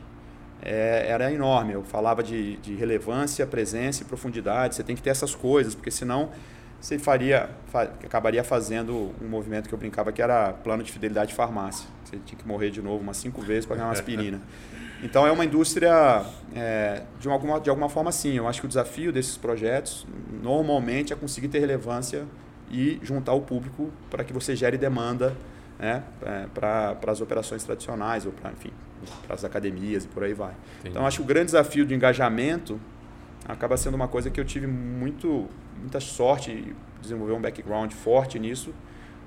[0.62, 1.72] é, era enorme.
[1.72, 4.76] Eu falava de, de relevância, presença e profundidade.
[4.76, 6.30] Você tem que ter essas coisas, porque senão
[6.84, 11.30] você faria, fa- acabaria fazendo um movimento que eu brincava que era plano de fidelidade
[11.30, 11.88] de farmácia.
[12.04, 14.42] Você tinha que morrer de novo umas cinco vezes para ganhar uma aspirina.
[15.02, 16.24] Então é uma indústria,
[16.56, 18.38] é, de, alguma, de alguma forma sim.
[18.38, 20.08] Eu acho que o desafio desses projetos
[20.42, 22.24] normalmente é conseguir ter relevância
[22.72, 25.36] e juntar o público para que você gere demanda
[25.78, 26.04] né,
[26.54, 28.72] para as operações tradicionais ou para enfim
[29.28, 30.54] para as academias e por aí vai.
[30.80, 30.92] Entendi.
[30.92, 32.80] Então acho que o grande desafio de engajamento
[33.48, 35.50] acaba sendo uma coisa que eu tive muito
[35.84, 38.74] muita sorte desenvolver um background forte nisso,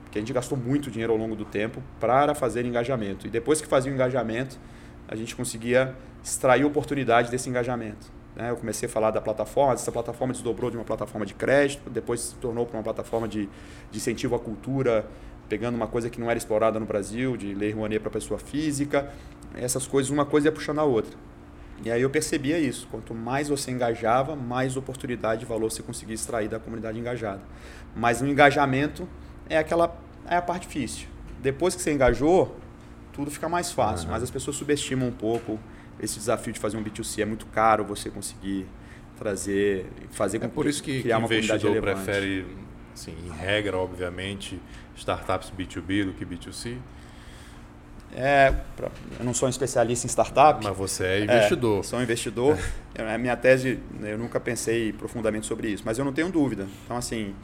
[0.04, 3.26] porque a gente gastou muito dinheiro ao longo do tempo para fazer engajamento.
[3.26, 4.58] E depois que fazia o engajamento,
[5.06, 8.10] a gente conseguia extrair oportunidade desse engajamento.
[8.34, 8.50] né?
[8.50, 12.20] Eu comecei a falar da plataforma, essa plataforma desdobrou de uma plataforma de crédito, depois
[12.20, 13.48] se tornou para uma plataforma de,
[13.90, 15.06] de incentivo à cultura,
[15.48, 19.12] pegando uma coisa que não era explorada no Brasil, de lei Rouanet para pessoa física.
[19.54, 21.16] Essas coisas, uma coisa ia puxando a outra.
[21.84, 22.86] E aí eu percebia isso.
[22.90, 27.42] Quanto mais você engajava, mais oportunidade e valor você conseguia extrair da comunidade engajada.
[27.94, 29.08] Mas o engajamento
[29.48, 29.96] é aquela
[30.28, 31.06] é a parte difícil.
[31.40, 32.56] Depois que você engajou,
[33.12, 34.06] tudo fica mais fácil.
[34.06, 34.12] Uhum.
[34.12, 35.58] Mas as pessoas subestimam um pouco
[36.00, 37.22] esse desafio de fazer um B2C.
[37.22, 38.66] É muito caro você conseguir
[39.16, 42.04] trazer, fazer É com por isso que, que criar o uma comunidade relevante.
[42.04, 42.46] prefere,
[42.92, 44.60] assim, em regra, obviamente,
[44.96, 46.76] startups B2B do que B2C.
[48.14, 50.62] É, pra- eu não sou um especialista em startup.
[50.64, 51.80] Mas você é investidor.
[51.80, 52.58] É, sou um investidor.
[52.94, 56.66] Eu- A minha tese, eu nunca pensei profundamente sobre isso, mas eu não tenho dúvida.
[56.84, 57.34] Então, assim,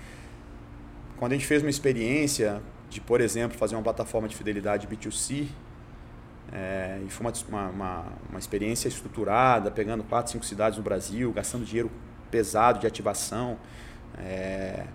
[1.19, 5.47] quando a gente fez uma experiência de, por exemplo, fazer uma plataforma de fidelidade B2C,
[6.53, 11.65] é, e foi uma, uma, uma, experiência estruturada, pegando quatro, cinco cidades no Brasil, gastando
[11.65, 11.91] dinheiro
[12.31, 13.59] pesado de ativação.
[14.19, 14.87] é, é,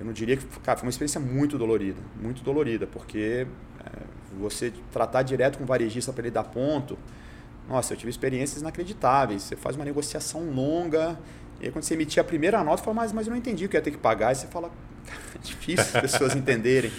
[0.00, 3.46] eu não diria que cara, foi uma experiência muito dolorida, muito dolorida, porque
[3.84, 4.02] é,
[4.38, 6.98] você tratar direto com o varejista para ele dar ponto,
[7.68, 9.42] nossa, eu tive experiências inacreditáveis.
[9.42, 11.18] Você faz uma negociação longa,
[11.60, 13.64] e aí quando você emitir a primeira nota, você fala, mas, mas eu não entendi
[13.64, 14.32] o que ia ter que pagar.
[14.32, 14.70] E você fala,
[15.34, 16.92] é difícil as pessoas entenderem.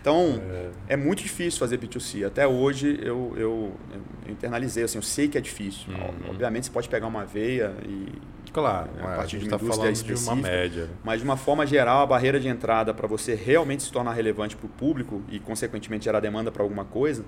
[0.00, 0.40] Então,
[0.88, 0.96] é.
[0.96, 2.26] muito difícil fazer B2C.
[2.26, 5.92] Até hoje eu, eu, eu internalizei, assim, eu sei que é difícil.
[5.92, 6.30] Uhum.
[6.30, 8.12] Obviamente você pode pegar uma veia e.
[8.52, 10.84] Claro, a é, a, partir gente de uma está falando de uma média.
[10.84, 10.90] né?
[11.04, 14.56] Mas de uma forma geral, a barreira de entrada para você realmente se tornar relevante
[14.56, 17.24] para o público e, consequentemente, gerar demanda para alguma coisa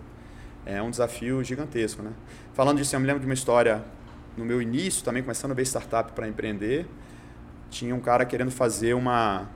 [0.64, 2.02] é um desafio gigantesco.
[2.02, 2.12] Né?
[2.54, 3.85] Falando disso, eu me lembro de uma história
[4.37, 6.87] no meu início, também começando a ver startup para empreender.
[7.70, 9.48] Tinha um cara querendo fazer uma,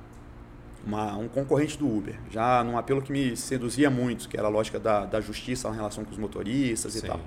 [0.86, 4.50] uma, um concorrente do Uber, já num apelo que me seduzia muito, que era a
[4.50, 6.98] lógica da, da justiça na relação com os motoristas Sim.
[6.98, 7.20] e tal.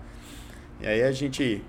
[0.82, 1.64] E aí a gente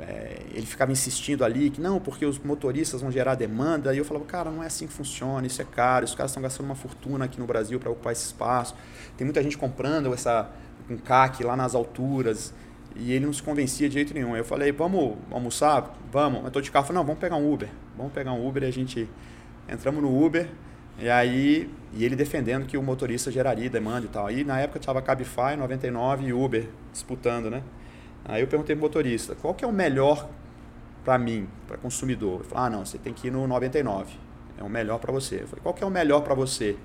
[0.00, 3.94] é, ele ficava insistindo ali que não, porque os motoristas vão gerar demanda.
[3.94, 6.42] E eu falava, cara, não é assim que funciona, isso é caro, os caras estão
[6.42, 8.74] gastando uma fortuna aqui no Brasil para ocupar esse espaço.
[9.16, 10.50] Tem muita gente comprando essa
[10.88, 12.52] um CAC lá nas alturas.
[12.96, 14.36] E ele não se convencia de jeito nenhum.
[14.36, 15.96] Eu falei, vamos almoçar?
[16.10, 16.40] Vamos.
[16.40, 17.68] Eu estou de carro, falei, não, vamos pegar um Uber.
[17.96, 19.08] Vamos pegar um Uber e a gente
[19.68, 20.48] entramos no Uber.
[20.98, 24.26] E aí, e ele defendendo que o motorista geraria demanda e tal.
[24.26, 27.62] Aí na época estava Cabify, 99 e Uber disputando, né?
[28.24, 30.28] Aí eu perguntei pro motorista, qual que é o melhor
[31.04, 32.40] para mim, para consumidor?
[32.40, 34.14] Ele falou, ah, não, você tem que ir no 99.
[34.58, 35.36] É o melhor para você.
[35.36, 36.76] Eu falei, qual que é o melhor para você?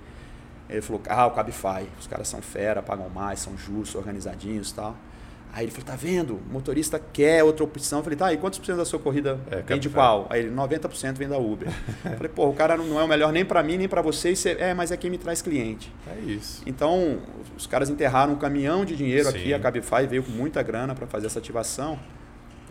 [0.69, 1.88] Ele falou, ah, o Cabify.
[2.00, 4.95] Os caras são fera, pagam mais, são justos, organizadinhos e tal.
[5.56, 6.36] Aí ele falou, tá vendo?
[6.36, 8.00] O motorista quer outra opção.
[8.00, 10.28] Eu falei, tá, e quantos por cento da sua corrida é, vem de qual?
[10.30, 11.70] Aí ele, 90% vem da Uber.
[12.04, 14.36] eu falei, pô, o cara não é o melhor nem para mim, nem para você.
[14.36, 15.89] Você, é, mas é quem me traz cliente.
[16.06, 16.62] É isso.
[16.65, 17.20] Então,
[17.56, 19.38] os caras enterraram um caminhão de dinheiro Sim.
[19.38, 21.98] aqui, a Cabify veio com muita grana para fazer essa ativação.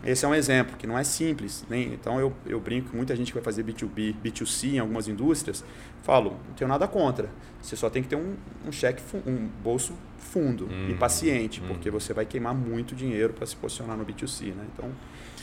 [0.05, 1.65] Esse é um exemplo, que não é simples.
[1.69, 5.07] Nem, então, eu, eu brinco com muita gente que vai fazer B2B, B2C em algumas
[5.07, 5.63] indústrias.
[6.03, 7.29] Falo, não tenho nada contra.
[7.61, 8.35] Você só tem que ter um,
[8.67, 10.97] um cheque, um bolso fundo e uhum.
[10.97, 11.67] paciente, uhum.
[11.69, 14.65] porque você vai queimar muito dinheiro para se posicionar no B2C, né?
[14.73, 14.91] Então,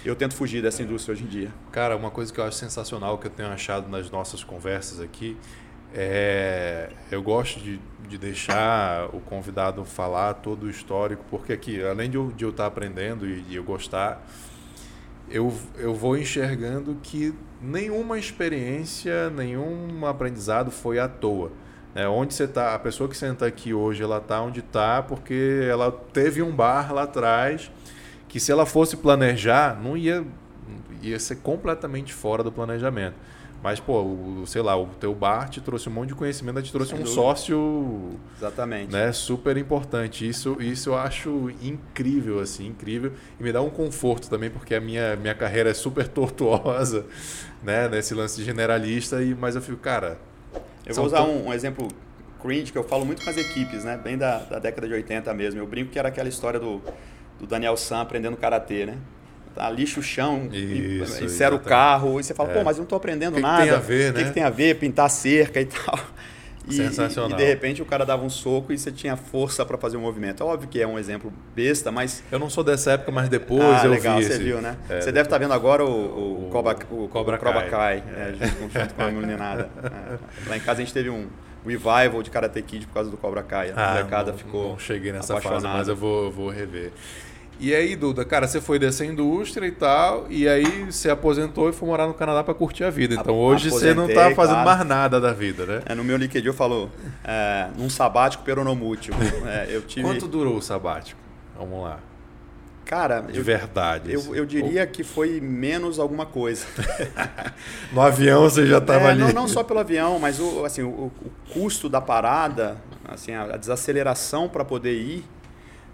[0.04, 1.52] eu tento fugir dessa indústria hoje em dia.
[1.70, 5.36] Cara, uma coisa que eu acho sensacional que eu tenho achado nas nossas conversas aqui
[5.94, 12.08] é eu gosto de, de deixar o convidado falar todo o histórico, porque aqui, além
[12.08, 14.24] de eu, de eu estar aprendendo e de eu gostar,
[15.30, 21.52] eu, eu vou enxergando que nenhuma experiência, nenhum aprendizado foi à toa.
[21.94, 25.66] É, onde você está, a pessoa que senta aqui hoje, ela está onde está porque
[25.70, 27.70] ela teve um bar lá atrás
[28.28, 30.24] que se ela fosse planejar, não ia,
[31.02, 33.14] ia ser completamente fora do planejamento.
[33.62, 36.72] Mas, pô, o, sei lá, o teu bar te trouxe um monte de conhecimento, te
[36.72, 37.22] trouxe Sem um dúvida.
[37.22, 38.18] sócio.
[38.36, 38.92] Exatamente.
[38.92, 40.28] Né, super importante.
[40.28, 43.12] Isso, isso eu acho incrível, assim, incrível.
[43.38, 47.06] E me dá um conforto também, porque a minha, minha carreira é super tortuosa,
[47.62, 49.22] né, nesse lance de generalista.
[49.22, 50.18] E, mas eu fico, cara,
[50.84, 51.86] eu vou usar um, um, exemplo
[52.42, 53.96] cringe que eu falo muito com as equipes, né?
[53.96, 55.60] Bem da, da década de 80 mesmo.
[55.60, 56.82] Eu brinco que era aquela história do,
[57.38, 58.98] do Daniel San aprendendo karatê, né?
[59.54, 62.54] Tá, lixa o chão, Isso, insera o carro, e você fala, é.
[62.54, 63.62] pô, mas eu não estou aprendendo que nada.
[63.62, 64.10] O que tem a ver, né?
[64.10, 64.78] O que, que tem a ver?
[64.78, 65.98] Pintar cerca e tal.
[66.68, 67.32] E, Sensacional.
[67.32, 70.00] E, de repente o cara dava um soco e você tinha força para fazer o
[70.00, 70.42] um movimento.
[70.42, 72.22] É óbvio que é um exemplo besta, mas.
[72.30, 74.24] Eu não sou dessa época, mas depois ah, eu legal, vi.
[74.24, 74.42] você esse...
[74.42, 74.76] viu, né?
[74.88, 78.02] É, você deve estar tá vendo agora o, o, o, Cobra, o, Cobra, Cobra Kai,
[78.16, 78.20] é.
[78.20, 79.70] é, junto, junto com a meninada.
[79.82, 80.48] É.
[80.48, 81.26] Lá em casa a gente teve um
[81.66, 83.70] revival de Karate Kid por causa do Cobra Kai.
[83.70, 84.70] A ah, molecada ficou.
[84.70, 86.92] Não cheguei nessa fase, mas eu vou, eu vou rever.
[87.62, 91.72] E aí, Duda, cara, você foi dessa indústria e tal, e aí você aposentou e
[91.72, 93.14] foi morar no Canadá para curtir a vida.
[93.14, 94.78] Então hoje você não tá fazendo claro.
[94.78, 95.82] mais nada da vida, né?
[95.86, 96.90] É, no meu LinkedIn eu falo,
[97.22, 99.14] é, num sabático peronomútil.
[99.46, 100.04] É, eu tive...
[100.04, 101.20] Quanto durou o sabático?
[101.56, 102.00] Vamos lá.
[102.84, 104.12] Cara, de eu, verdade.
[104.12, 104.34] Eu, assim.
[104.34, 106.66] eu diria que foi menos alguma coisa.
[107.94, 109.20] no avião você já estava é, ali.
[109.20, 111.12] Não, não só pelo avião, mas o, assim, o, o
[111.52, 115.24] custo da parada, assim, a, a desaceleração para poder ir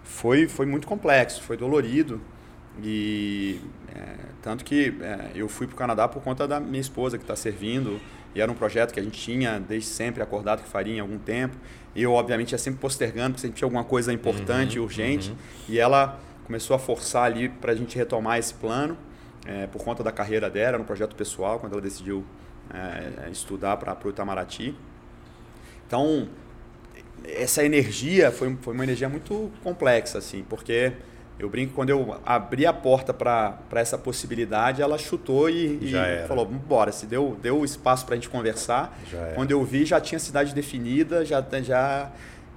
[0.09, 2.19] foi, foi muito complexo, foi dolorido.
[2.81, 3.61] E
[3.95, 7.23] é, tanto que é, eu fui para o Canadá por conta da minha esposa que
[7.23, 7.99] está servindo.
[8.33, 11.17] E era um projeto que a gente tinha desde sempre acordado que faria em algum
[11.17, 11.55] tempo.
[11.95, 15.29] E eu, obviamente, ia sempre postergando, porque sempre tinha alguma coisa importante, uhum, urgente.
[15.29, 15.37] Uhum.
[15.69, 18.97] E ela começou a forçar ali para a gente retomar esse plano,
[19.45, 22.25] é, por conta da carreira dela, era um projeto pessoal, quando ela decidiu
[22.73, 24.75] é, estudar para o Itamaraty.
[25.87, 26.27] Então,
[27.25, 30.93] essa energia foi, foi uma energia muito complexa, assim, porque
[31.39, 36.45] eu brinco quando eu abri a porta para essa possibilidade, ela chutou e, e falou:
[36.45, 36.91] bora.
[36.91, 38.99] Se deu, deu espaço para a gente conversar.
[39.35, 41.43] Quando eu vi, já tinha cidade definida, já.
[41.61, 42.11] já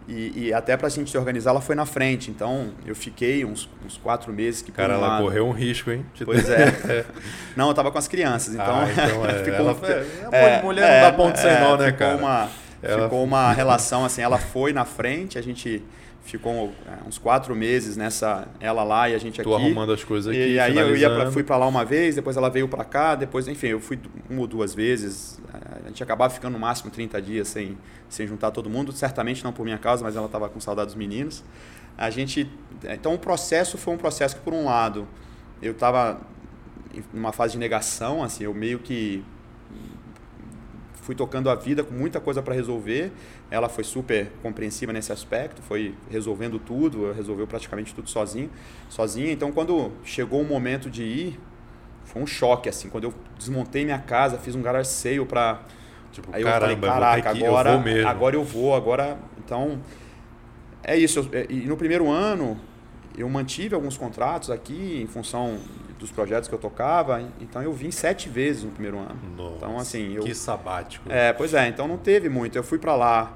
[0.09, 2.29] e, e até para a gente se organizar, ela foi na frente.
[2.29, 5.23] Então, eu fiquei uns, uns quatro meses que Cara, ela lado.
[5.23, 6.05] correu um risco, hein?
[6.25, 7.05] Pois é.
[7.55, 8.53] não, eu estava com as crianças.
[8.53, 9.55] Então, ah, então é, ficou.
[9.61, 9.77] Ela,
[10.33, 12.17] é, é, mulher não dá ponto é, sem nó, né, cara?
[12.17, 12.51] Uma,
[12.83, 13.05] ela...
[13.05, 15.83] Ficou uma relação assim, ela foi na frente, a gente
[16.25, 19.49] ficou é, uns quatro meses nessa ela lá e a gente aqui.
[19.49, 20.53] Tô arrumando as coisas aqui.
[20.55, 23.15] E aí eu ia pra, fui para lá uma vez, depois ela veio para cá,
[23.15, 23.99] depois, enfim, eu fui
[24.31, 25.41] uma ou duas vezes.
[25.85, 27.77] A gente acabava ficando no máximo 30 dias sem,
[28.09, 30.97] sem juntar todo mundo, certamente não por minha causa, mas ela estava com saudade dos
[30.97, 31.45] meninos.
[31.97, 32.51] A gente,
[32.85, 35.07] então o processo foi um processo que por um lado
[35.61, 36.21] eu estava
[37.13, 39.25] numa fase de negação, assim, eu meio que
[41.03, 43.13] fui tocando a vida com muita coisa para resolver.
[43.51, 48.49] Ela foi super compreensiva nesse aspecto, foi resolvendo tudo, resolveu praticamente tudo sozinho,
[48.89, 49.31] sozinha.
[49.31, 51.41] Então, quando chegou o momento de ir,
[52.05, 52.89] foi um choque assim.
[52.89, 55.61] Quando eu desmontei minha casa, fiz um garage sale para
[56.13, 58.09] tipo, aí eu caramba, falei, caraca, agora, eu vou mesmo.
[58.09, 59.81] agora eu vou, agora, então
[60.85, 61.29] é isso.
[61.49, 62.59] E no primeiro ano
[63.19, 65.59] eu mantive alguns contratos aqui em função
[66.03, 69.19] dos projetos que eu tocava, então eu vim sete vezes no primeiro ano.
[69.37, 71.11] Nossa, então assim, eu que sabático.
[71.11, 72.57] É, pois é, então não teve muito.
[72.57, 73.33] Eu fui para lá,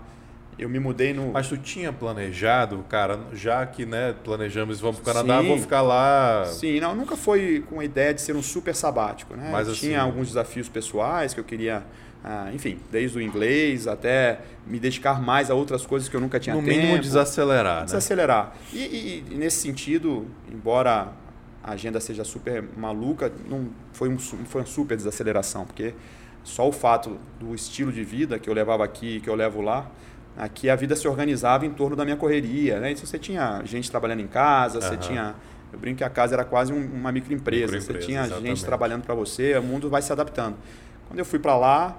[0.58, 1.32] eu me mudei no.
[1.32, 5.48] Mas tu tinha planejado, cara, já que né, planejamos vamos para o Canadá, Sim.
[5.48, 6.44] vou ficar lá.
[6.46, 9.48] Sim, não, nunca foi com a ideia de ser um super sabático, né?
[9.50, 11.84] Mas, assim, tinha alguns desafios pessoais que eu queria
[12.24, 16.40] ah, enfim, desde o inglês até me dedicar mais a outras coisas que eu nunca
[16.40, 16.74] tinha no tempo.
[16.74, 18.46] No mínimo desacelerar, Desacelerar.
[18.46, 18.52] Né?
[18.72, 21.12] E, e, e, nesse sentido, embora
[21.66, 25.94] a agenda seja super maluca, não foi, um, foi uma super desaceleração, porque
[26.44, 29.60] só o fato do estilo de vida que eu levava aqui e que eu levo
[29.60, 29.90] lá,
[30.36, 32.78] aqui a vida se organizava em torno da minha correria.
[32.78, 32.92] Né?
[32.92, 34.82] Então, você tinha gente trabalhando em casa, uhum.
[34.82, 35.34] você tinha...
[35.72, 37.72] Eu brinco que a casa era quase um, uma microempresa.
[37.72, 38.46] microempresa você tinha exatamente.
[38.46, 40.56] gente trabalhando para você, o mundo vai se adaptando.
[41.08, 41.98] Quando eu fui para lá,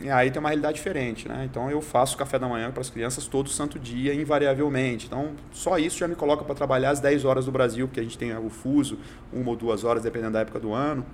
[0.00, 1.46] e aí tem uma realidade diferente, né?
[1.48, 5.06] Então eu faço café da manhã para as crianças todo santo dia, invariavelmente.
[5.06, 8.02] Então só isso já me coloca para trabalhar às 10 horas do Brasil, porque a
[8.02, 8.98] gente tem o fuso,
[9.32, 11.04] uma ou duas horas, dependendo da época do ano.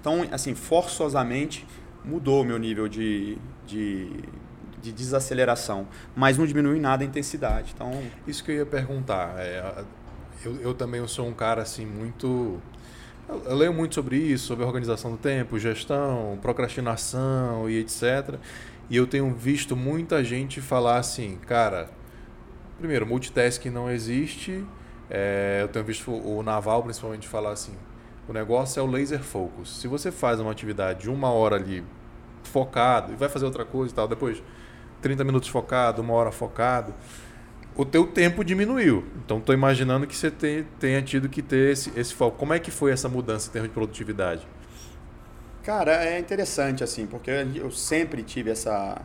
[0.00, 1.66] Então, assim, forçosamente
[2.04, 4.08] mudou o meu nível de, de,
[4.80, 7.72] de desaceleração, mas não diminui nada a intensidade.
[7.74, 7.90] Então,
[8.24, 9.34] isso que eu ia perguntar.
[9.38, 9.84] É,
[10.44, 12.62] eu, eu também sou um cara assim muito
[13.28, 18.36] eu, leio muito sobre isso, sobre organização do tempo, gestão, procrastinação e etc.
[18.88, 21.90] E eu tenho visto muita gente falar assim, cara,
[22.78, 24.64] primeiro, multitasking não existe.
[25.10, 27.74] É, eu tenho visto o Naval principalmente falar assim,
[28.28, 29.80] o negócio é o laser focus.
[29.80, 31.84] Se você faz uma atividade de uma hora ali
[32.44, 34.42] focado e vai fazer outra coisa e tal, depois
[35.00, 36.94] 30 minutos focado, uma hora focado,
[37.76, 39.04] o teu tempo diminuiu.
[39.24, 40.30] Então, estou imaginando que você
[40.78, 42.36] tenha tido que ter esse, esse foco.
[42.38, 44.46] Como é que foi essa mudança em termos de produtividade?
[45.62, 49.02] Cara, é interessante, assim, porque eu sempre tive essa,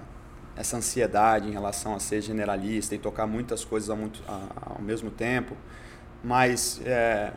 [0.55, 5.09] essa ansiedade em relação a ser generalista e tocar muitas coisas ao, muito, ao mesmo
[5.09, 5.57] tempo.
[6.23, 7.33] Mas é,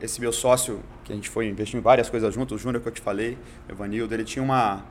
[0.00, 2.88] esse meu sócio, que a gente foi investir em várias coisas juntos, o Júnior que
[2.88, 4.84] eu te falei, Evanildo, ele tinha uma,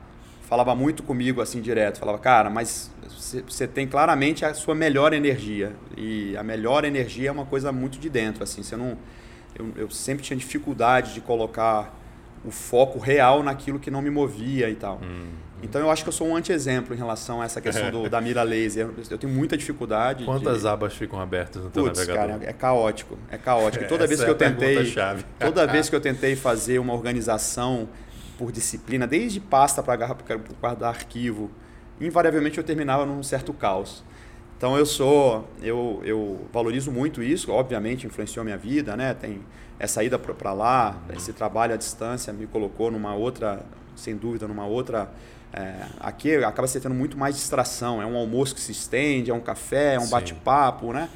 [0.52, 2.90] falava muito comigo assim direto, falava, cara, mas
[3.48, 7.98] você tem claramente a sua melhor energia e a melhor energia é uma coisa muito
[7.98, 8.98] de dentro, assim, você não,
[9.58, 11.98] eu, eu sempre tinha dificuldade de colocar
[12.44, 15.00] o foco real naquilo que não me movia e tal.
[15.02, 15.30] Hum,
[15.62, 18.20] então eu acho que eu sou um anti-exemplo em relação a essa questão do, da
[18.20, 18.90] mira laser.
[19.08, 20.24] Eu tenho muita dificuldade.
[20.24, 20.68] Quantas de...
[20.68, 22.40] abas ficam abertas no teu Puts, navegador?
[22.40, 23.86] Cara, é caótico, é caótico.
[23.86, 24.94] toda vez que é eu tentei,
[25.38, 27.88] toda vez que eu tentei fazer uma organização
[28.42, 30.04] por disciplina, desde pasta para
[30.60, 31.48] guardar arquivo,
[32.00, 34.02] invariavelmente eu terminava num certo caos.
[34.58, 39.14] Então eu sou, eu, eu valorizo muito isso, obviamente influenciou minha vida, né?
[39.14, 39.40] Tem
[39.78, 44.66] essa ida para lá, esse trabalho à distância me colocou numa outra, sem dúvida, numa
[44.66, 45.08] outra.
[45.52, 49.34] É, aqui acaba se tendo muito mais distração, é um almoço que se estende, é
[49.34, 51.08] um café, é um bate-papo, né?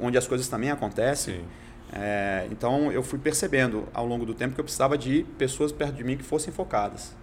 [0.00, 1.40] Onde as coisas também acontecem.
[1.40, 1.44] Sim.
[1.92, 5.94] É, então eu fui percebendo ao longo do tempo que eu precisava de pessoas perto
[5.94, 7.16] de mim que fossem focadas.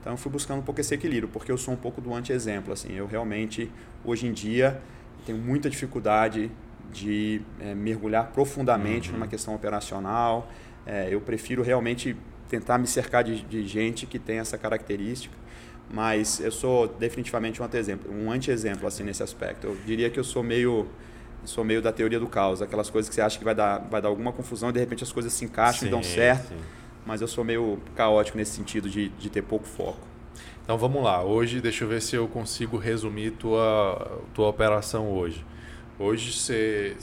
[0.00, 2.72] Então eu fui buscando um pouco esse equilíbrio, porque eu sou um pouco do anti-exemplo.
[2.72, 3.70] Assim, eu realmente,
[4.04, 4.80] hoje em dia,
[5.24, 6.50] tenho muita dificuldade
[6.92, 9.16] de é, mergulhar profundamente uhum.
[9.16, 10.50] numa questão operacional.
[10.84, 12.14] É, eu prefiro realmente
[12.48, 15.44] tentar me cercar de, de gente que tem essa característica
[15.90, 19.66] mas eu sou definitivamente um anti-exemplo, um anti-exemplo assim nesse aspecto.
[19.66, 20.88] Eu diria que eu sou meio
[21.44, 24.00] sou meio da teoria do caos, aquelas coisas que você acha que vai dar, vai
[24.00, 26.48] dar alguma confusão e de repente as coisas se encaixam sim, e dão certo.
[26.48, 26.60] Sim.
[27.06, 30.00] Mas eu sou meio caótico nesse sentido de, de ter pouco foco.
[30.62, 35.44] Então vamos lá, hoje deixa eu ver se eu consigo resumir tua, tua operação hoje.
[35.98, 36.96] Hoje você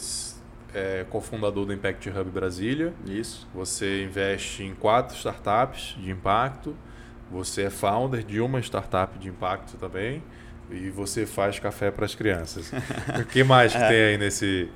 [0.74, 2.94] é cofundador do Impact Hub Brasília.
[3.06, 3.48] Isso.
[3.54, 6.76] Você investe em quatro startups de impacto.
[7.30, 10.22] Você é founder de uma startup de impacto também
[10.72, 12.72] e você faz café para as crianças.
[13.20, 13.88] o que mais que é.
[13.88, 14.70] tem aí nesse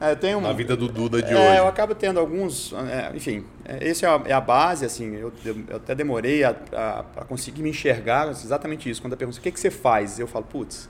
[0.00, 1.58] é, tem um, na vida do Duda de é, hoje?
[1.58, 5.30] Eu acabo tendo alguns, é, enfim, é, esse é a, é a, base, assim, eu,
[5.44, 9.02] eu até demorei a, a, a, conseguir me enxergar, exatamente isso.
[9.02, 10.18] Quando a pergunta, o que, que você faz?
[10.18, 10.88] Eu falo, putz,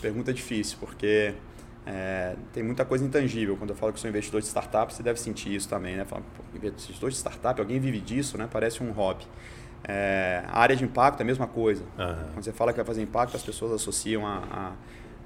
[0.00, 1.34] pergunta difícil, porque
[1.84, 3.56] é, tem muita coisa intangível.
[3.56, 6.04] Quando eu falo que sou investidor de startup, você deve sentir isso também, né?
[6.04, 6.22] Fala,
[6.54, 8.48] investidor de startup, alguém vive disso, né?
[8.48, 9.24] Parece um hobby.
[9.84, 11.82] É, a área de impacto é a mesma coisa.
[11.98, 12.14] Uhum.
[12.34, 14.42] Quando você fala que vai fazer impacto, as pessoas associam a,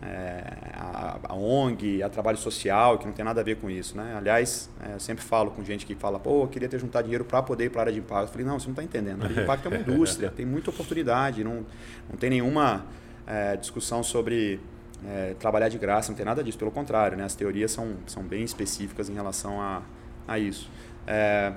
[0.03, 0.43] a, é,
[0.75, 3.97] a, a, ONG, a trabalho social, que não tem nada a ver com isso.
[3.97, 4.15] Né?
[4.17, 7.25] Aliás, é, eu sempre falo com gente que fala, pô, eu queria ter juntado dinheiro
[7.25, 8.29] para poder ir para a área de impacto.
[8.29, 9.23] Eu falei, não, você não está entendendo.
[9.23, 11.67] A área de impacto é uma indústria, tem muita oportunidade, não,
[12.09, 12.87] não tem nenhuma
[13.27, 14.59] é, discussão sobre
[15.07, 16.57] é, trabalhar de graça, não tem nada disso.
[16.57, 17.25] Pelo contrário, né?
[17.25, 19.83] as teorias são, são bem específicas em relação a,
[20.27, 20.71] a isso.
[21.07, 21.53] É,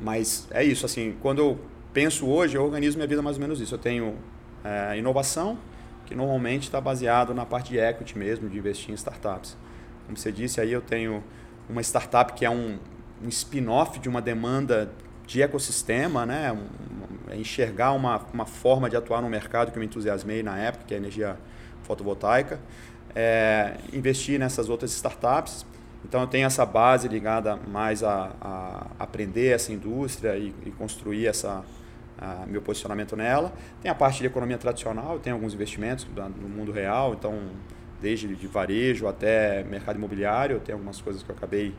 [0.00, 1.58] mas é isso, assim, quando eu
[1.92, 3.74] penso hoje, eu organizo minha vida mais ou menos isso.
[3.74, 4.16] Eu tenho
[4.64, 5.58] é, inovação,
[6.06, 9.56] que normalmente está baseado na parte de equity mesmo, de investir em startups.
[10.06, 11.22] Como você disse, aí eu tenho
[11.68, 12.78] uma startup que é um,
[13.22, 14.90] um spin-off de uma demanda
[15.26, 16.56] de ecossistema, né?
[17.28, 20.84] É enxergar uma, uma forma de atuar no mercado que eu me entusiasmei na época,
[20.86, 21.36] que é a energia
[21.82, 22.58] fotovoltaica.
[23.14, 25.66] É, investir nessas outras startups.
[26.04, 31.26] Então eu tenho essa base ligada mais a, a aprender essa indústria e, e construir
[31.26, 31.62] essa,
[32.18, 33.52] a, meu posicionamento nela.
[33.80, 36.06] Tem a parte de economia tradicional, tem alguns investimentos
[36.40, 37.38] no mundo real, então
[38.00, 41.74] desde de varejo até mercado imobiliário, tem algumas coisas que eu acabei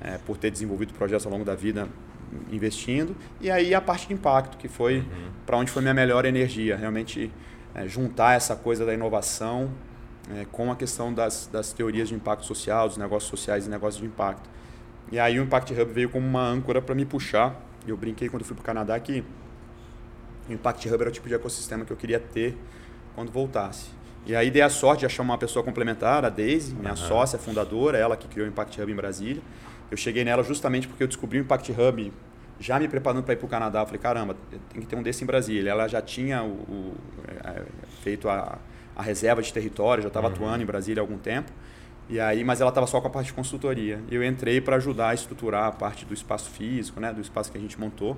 [0.00, 1.88] é, por ter desenvolvido projetos ao longo da vida
[2.50, 3.14] investindo.
[3.40, 5.30] E aí a parte de impacto, que foi uhum.
[5.46, 7.30] para onde foi minha melhor energia, realmente
[7.74, 9.70] é, juntar essa coisa da inovação
[10.36, 14.00] é, com a questão das, das teorias de impacto social, dos negócios sociais e negócios
[14.00, 14.48] de impacto.
[15.10, 17.60] E aí o Impact Hub veio como uma âncora para me puxar.
[17.86, 19.24] Eu brinquei quando fui para o Canadá que
[20.50, 22.56] o Impact Hub era o tipo de ecossistema que eu queria ter
[23.14, 23.88] quando voltasse.
[24.26, 26.96] E aí dei a sorte de achar uma pessoa complementar, a Daisy, minha uhum.
[26.96, 29.42] sócia, fundadora, ela que criou o Impact Hub em Brasília.
[29.90, 32.12] Eu cheguei nela justamente porque eu descobri o Impact Hub
[32.60, 33.80] já me preparando para ir para o Canadá.
[33.80, 34.36] Eu falei, caramba,
[34.72, 35.70] tem que ter um desse em Brasília.
[35.70, 36.94] Ela já tinha o, o,
[37.44, 37.62] é,
[38.02, 38.58] feito a,
[38.94, 40.34] a, reserva de território, já estava uhum.
[40.34, 41.50] atuando em Brasília há algum tempo.
[42.08, 44.00] E aí, mas ela estava só com a parte de consultoria.
[44.10, 47.56] Eu entrei para ajudar a estruturar a parte do espaço físico, né, do espaço que
[47.56, 48.16] a gente montou.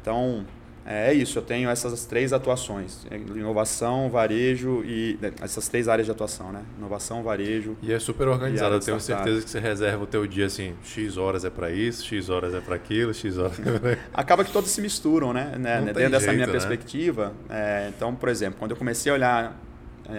[0.00, 0.44] Então,
[0.84, 5.18] é, é isso, eu tenho essas três atuações: é, inovação, varejo e.
[5.20, 6.62] Né, essas três áreas de atuação, né?
[6.78, 7.76] Inovação, varejo.
[7.82, 8.74] E é super organizado.
[8.74, 12.04] Eu tenho certeza que você reserva o teu dia assim: X horas é para isso,
[12.04, 13.58] X horas é para aquilo, X horas.
[13.60, 15.54] É Acaba que todos se misturam, né?
[15.58, 15.80] né?
[15.80, 16.52] Dentro jeito, dessa minha né?
[16.52, 17.32] perspectiva.
[17.48, 19.60] É, então, por exemplo, quando eu comecei a olhar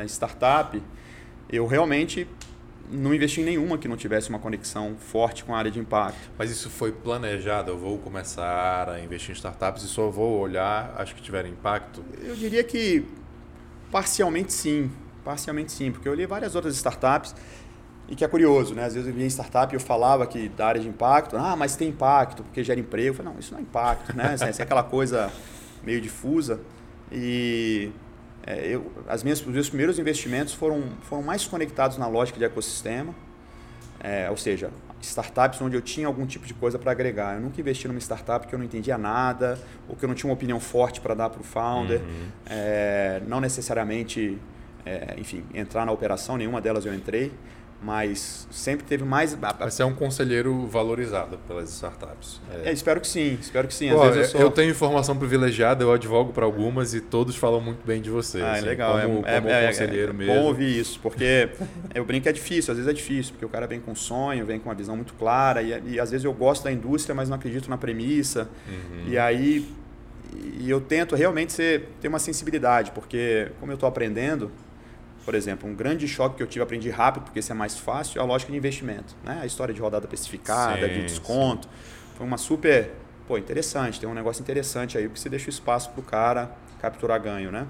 [0.08, 0.82] startup,
[1.52, 2.28] eu realmente
[2.92, 6.30] não investi em nenhuma que não tivesse uma conexão forte com a área de impacto.
[6.38, 7.72] Mas isso foi planejado?
[7.72, 12.04] Eu vou começar a investir em startups e só vou olhar as que tiverem impacto?
[12.22, 13.06] Eu diria que
[13.92, 14.92] parcialmente sim.
[15.24, 17.36] Parcialmente sim, porque eu li várias outras startups
[18.10, 18.86] e que é curioso, né?
[18.86, 21.56] Às vezes eu via em startup e eu falava que da área de impacto, ah,
[21.56, 23.10] mas tem impacto porque gera emprego.
[23.10, 24.36] Eu falei, não, isso não é impacto, né?
[24.50, 25.32] Isso é aquela coisa
[25.84, 26.60] meio difusa.
[27.12, 27.92] E
[28.46, 32.46] é, eu, as minhas, os meus primeiros investimentos foram, foram mais conectados na lógica de
[32.46, 33.14] ecossistema,
[34.00, 34.72] é, ou seja,
[35.02, 37.36] startups onde eu tinha algum tipo de coisa para agregar.
[37.36, 40.30] Eu nunca investi numa startup que eu não entendia nada, ou que eu não tinha
[40.30, 42.00] uma opinião forte para dar para o founder.
[42.00, 42.28] Uhum.
[42.48, 44.38] É, não necessariamente,
[44.86, 47.32] é, enfim, entrar na operação, nenhuma delas eu entrei
[47.82, 49.36] mas sempre teve mais.
[49.60, 52.40] Você é um conselheiro valorizado pelas startups.
[52.64, 52.70] É.
[52.70, 53.90] É, espero que sim, espero que sim.
[53.90, 54.40] Pô, eu, sou...
[54.40, 58.40] eu, tenho informação privilegiada, eu advogo para algumas e todos falam muito bem de você.
[58.42, 60.34] Ah, assim, legal, como, é, como é, conselheiro é, mesmo.
[60.34, 61.50] bom ouvir isso, porque
[61.96, 63.96] eu brinco que é difícil, às vezes é difícil, porque o cara vem com um
[63.96, 67.16] sonho, vem com uma visão muito clara e, e às vezes eu gosto da indústria,
[67.16, 68.48] mas não acredito na premissa.
[68.68, 69.08] Uhum.
[69.08, 69.68] E aí
[70.60, 74.52] e eu tento realmente ser, ter uma sensibilidade, porque como eu estou aprendendo,
[75.24, 78.20] por exemplo, um grande choque que eu tive, aprendi rápido, porque isso é mais fácil,
[78.20, 79.16] é a lógica de investimento.
[79.24, 79.40] Né?
[79.42, 81.68] A história de rodada especificada, sim, de desconto.
[81.68, 81.74] Sim.
[82.18, 82.92] Foi uma super.
[83.28, 86.52] Pô, interessante, tem um negócio interessante aí, porque você deixa o espaço para o cara
[86.82, 87.68] capturar ganho, né?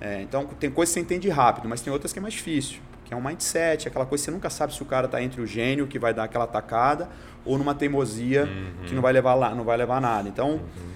[0.00, 2.80] É, então, tem coisas que você entende rápido, mas tem outras que é mais difícil,
[3.04, 5.40] que é um mindset, aquela coisa que você nunca sabe se o cara está entre
[5.40, 7.08] o gênio que vai dar aquela tacada
[7.44, 8.86] ou numa teimosia uhum.
[8.86, 10.28] que não vai levar lá, não vai levar nada.
[10.28, 10.92] Então, uhum.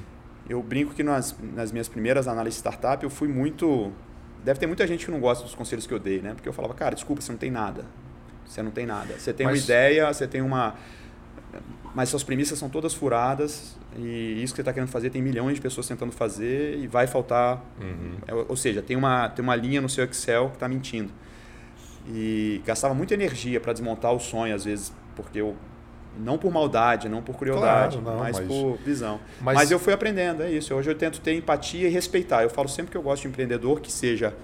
[0.48, 3.92] eu brinco que nas, nas minhas primeiras análises de startup eu fui muito
[4.44, 6.34] Deve ter muita gente que não gosta dos conselhos que eu dei, né?
[6.34, 7.84] Porque eu falava, cara, desculpa, você não tem nada.
[8.46, 9.18] Você não tem nada.
[9.18, 9.58] Você tem Mas...
[9.58, 10.74] uma ideia, você tem uma.
[11.94, 15.54] Mas suas premissas são todas furadas e isso que você está querendo fazer tem milhões
[15.54, 17.64] de pessoas tentando fazer e vai faltar.
[17.80, 18.16] Uhum.
[18.26, 21.10] É, ou seja, tem uma, tem uma linha no seu Excel que está mentindo.
[22.06, 25.56] E gastava muita energia para desmontar o sonho, às vezes, porque eu
[26.18, 29.20] não por maldade, não por crueldade, claro, não, mas, mas, por visão.
[29.40, 29.54] Mas...
[29.54, 29.70] mas...
[29.70, 30.74] eu fui aprendendo, é isso.
[30.74, 32.42] Hoje eu tento ter empatia e respeitar.
[32.42, 34.34] Eu falo sempre que eu gosto de empreendedor que seja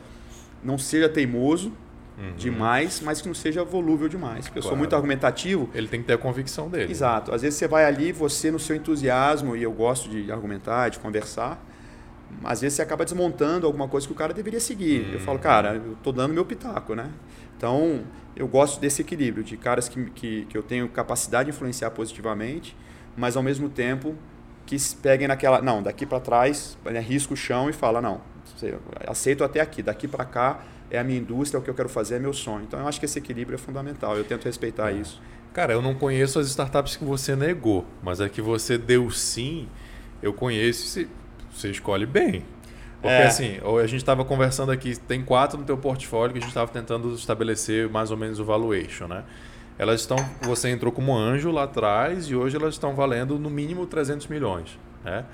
[0.62, 1.72] não seja teimoso
[2.18, 2.34] uhum.
[2.36, 4.46] demais, mas que não seja volúvel demais.
[4.46, 4.66] Porque claro.
[4.66, 5.68] eu sou muito argumentativo.
[5.74, 6.90] Ele tem que ter a convicção dele.
[6.90, 7.34] Exato.
[7.34, 10.98] Às vezes você vai ali, você no seu entusiasmo, e eu gosto de argumentar, de
[10.98, 11.62] conversar,
[12.42, 15.02] às vezes você acaba desmontando alguma coisa que o cara deveria seguir.
[15.02, 15.12] Uhum.
[15.12, 17.10] Eu falo, cara, eu estou dando meu pitaco, né?
[17.64, 18.02] Então,
[18.36, 22.76] eu gosto desse equilíbrio, de caras que, que, que eu tenho capacidade de influenciar positivamente,
[23.16, 24.14] mas ao mesmo tempo
[24.66, 25.62] que peguem naquela.
[25.62, 28.20] Não, daqui para trás, né, risca o chão e fala: não,
[29.06, 31.88] aceito até aqui, daqui para cá é a minha indústria, é o que eu quero
[31.88, 32.64] fazer, é meu sonho.
[32.64, 34.96] Então eu acho que esse equilíbrio é fundamental, eu tento respeitar é.
[34.96, 35.22] isso.
[35.54, 39.70] Cara, eu não conheço as startups que você negou, mas é que você deu sim,
[40.20, 41.08] eu conheço e
[41.50, 42.44] você escolhe bem.
[43.04, 43.26] Porque é.
[43.26, 46.72] assim, a gente estava conversando aqui, tem quatro no teu portfólio que a gente estava
[46.72, 49.24] tentando estabelecer mais ou menos o valuation, né?
[49.78, 53.84] Elas estão, você entrou como anjo lá atrás e hoje elas estão valendo no mínimo
[53.84, 55.26] 300 milhões, né?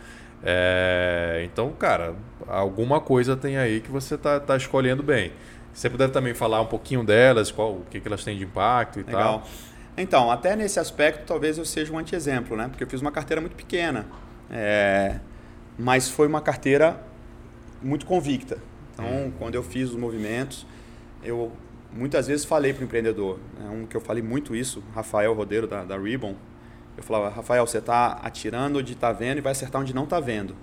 [0.43, 2.17] É, então, cara,
[2.49, 5.33] alguma coisa tem aí que você tá, tá escolhendo bem.
[5.73, 8.99] Você puder também falar um pouquinho delas, qual, o que, que elas têm de impacto
[8.99, 9.39] e Legal.
[9.39, 9.49] tal.
[9.97, 12.67] Então, até nesse aspecto, talvez eu seja um anti-exemplo, né?
[12.67, 14.07] Porque eu fiz uma carteira muito pequena,
[14.51, 15.21] é,
[15.79, 17.09] mas foi uma carteira
[17.83, 18.59] muito convicta.
[18.93, 19.33] Então, hum.
[19.39, 20.67] quando eu fiz os movimentos,
[21.23, 21.53] eu
[21.93, 23.69] muitas vezes falei para o empreendedor, né?
[23.69, 26.37] um que eu falei muito isso, Rafael Rodeiro da, da Ribbon,
[26.97, 30.21] eu falava, Rafael, você está atirando onde está vendo e vai acertar onde não está
[30.21, 30.55] vendo.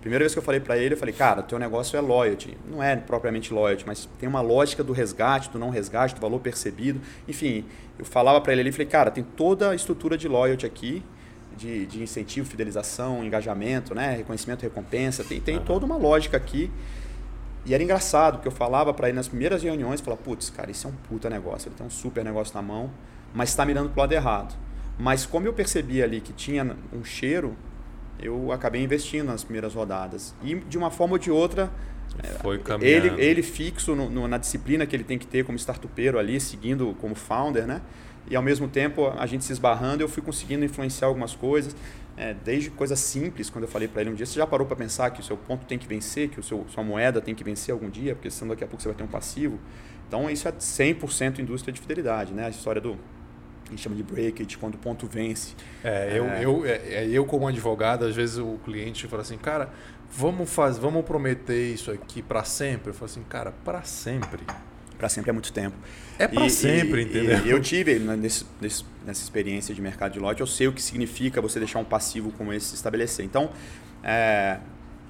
[0.00, 2.56] Primeira vez que eu falei para ele, eu falei, cara, teu negócio é loyalty.
[2.70, 6.40] Não é propriamente loyalty, mas tem uma lógica do resgate, do não resgate, do valor
[6.40, 7.00] percebido.
[7.28, 7.66] Enfim,
[7.98, 11.02] eu falava para ele ali, falei, cara, tem toda a estrutura de loyalty aqui,
[11.60, 15.22] de, de incentivo, fidelização, engajamento, né, reconhecimento, recompensa.
[15.22, 15.64] Tem, tem uhum.
[15.64, 16.70] toda uma lógica aqui.
[17.66, 20.86] E era engraçado, porque eu falava para ele nas primeiras reuniões, falava, putz, cara, isso
[20.86, 22.90] é um puta negócio, ele tem um super negócio na mão,
[23.34, 24.54] mas está mirando pro lado errado.
[24.98, 27.54] Mas como eu percebi ali que tinha um cheiro,
[28.18, 30.34] eu acabei investindo nas primeiras rodadas.
[30.42, 31.70] E de uma forma ou de outra,
[32.40, 36.18] Foi ele, ele fixo no, no, na disciplina que ele tem que ter como startupeiro
[36.18, 37.82] ali, seguindo como founder, né?
[38.30, 41.74] E ao mesmo tempo, a gente se esbarrando, eu fui conseguindo influenciar algumas coisas,
[42.16, 44.76] é, desde coisas simples, quando eu falei para ele um dia, você já parou para
[44.76, 47.42] pensar que o seu ponto tem que vencer, que o seu, sua moeda tem que
[47.42, 49.58] vencer algum dia, porque senão daqui a pouco você vai ter um passivo.
[50.06, 52.46] Então, isso é 100% indústria de fidelidade, né?
[52.46, 52.96] A história do
[53.66, 55.54] a gente chama de breakage, quando o ponto vence.
[55.84, 56.44] É, eu, é...
[56.44, 59.70] Eu, é, é, eu como advogado, às vezes o cliente fala assim, cara,
[60.10, 62.90] vamos fazer, vamos prometer isso aqui para sempre.
[62.90, 64.42] Eu falo assim, cara, para sempre.
[65.00, 65.74] Para sempre é muito tempo.
[66.18, 67.46] É para sempre, e, entendeu?
[67.46, 70.72] E eu tive né, nesse, nesse, nessa experiência de mercado de lote, eu sei o
[70.74, 73.24] que significa você deixar um passivo como esse se estabelecer.
[73.24, 73.48] Então,
[74.04, 74.58] é,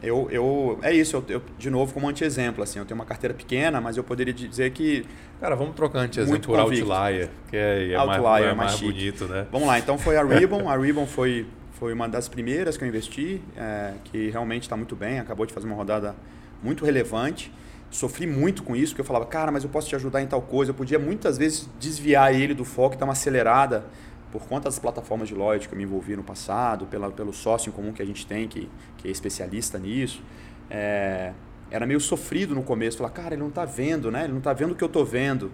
[0.00, 3.34] eu, eu, é isso, eu, eu, de novo, como anti-exemplo, assim, eu tenho uma carteira
[3.34, 5.04] pequena, mas eu poderia dizer que...
[5.40, 6.92] Cara, vamos trocar anti-exemplo por convicto.
[6.92, 9.48] Outlier, que é, é Outlier, mais, é mais, mais bonito, né?
[9.50, 12.88] Vamos lá, então foi a Ribbon, a Ribbon foi, foi uma das primeiras que eu
[12.88, 16.14] investi, é, que realmente está muito bem, acabou de fazer uma rodada
[16.62, 17.52] muito relevante,
[17.90, 20.40] sofri muito com isso, porque eu falava, cara, mas eu posso te ajudar em tal
[20.40, 23.84] coisa, eu podia muitas vezes desviar ele do foco e dar uma acelerada,
[24.30, 27.68] por conta das plataformas de loyalty que eu me envolvi no passado, pela, pelo sócio
[27.68, 30.22] em comum que a gente tem, que, que é especialista nisso,
[30.70, 31.32] é,
[31.70, 32.98] era meio sofrido no começo.
[32.98, 34.24] Falar, cara, ele não está vendo, né?
[34.24, 35.50] Ele não está vendo o que eu estou vendo.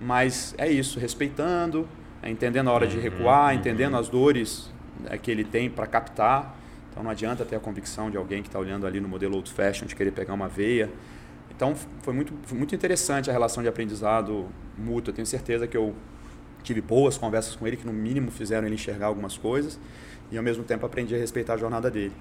[0.00, 1.88] Mas é isso, respeitando,
[2.22, 3.58] é, entendendo a hora de uhum, recuar, uhum.
[3.58, 4.70] entendendo as dores
[5.06, 6.56] é, que ele tem para captar.
[6.90, 9.50] Então não adianta ter a convicção de alguém que está olhando ali no modelo old
[9.50, 10.90] fashion de querer pegar uma veia.
[11.62, 15.12] Então foi muito, foi muito interessante a relação de aprendizado mútuo.
[15.12, 15.94] Eu tenho certeza que eu
[16.64, 19.78] tive boas conversas com ele que no mínimo fizeram ele enxergar algumas coisas
[20.32, 22.12] e ao mesmo tempo aprendi a respeitar a jornada dele.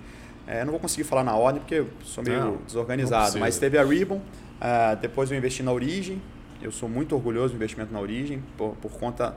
[0.46, 3.58] É, não vou conseguir falar na ordem porque eu sou meio não, desorganizado, não mas
[3.58, 6.22] teve a Ribbon, uh, depois eu investi na Origem,
[6.62, 9.36] eu sou muito orgulhoso do investimento na Origem por, por conta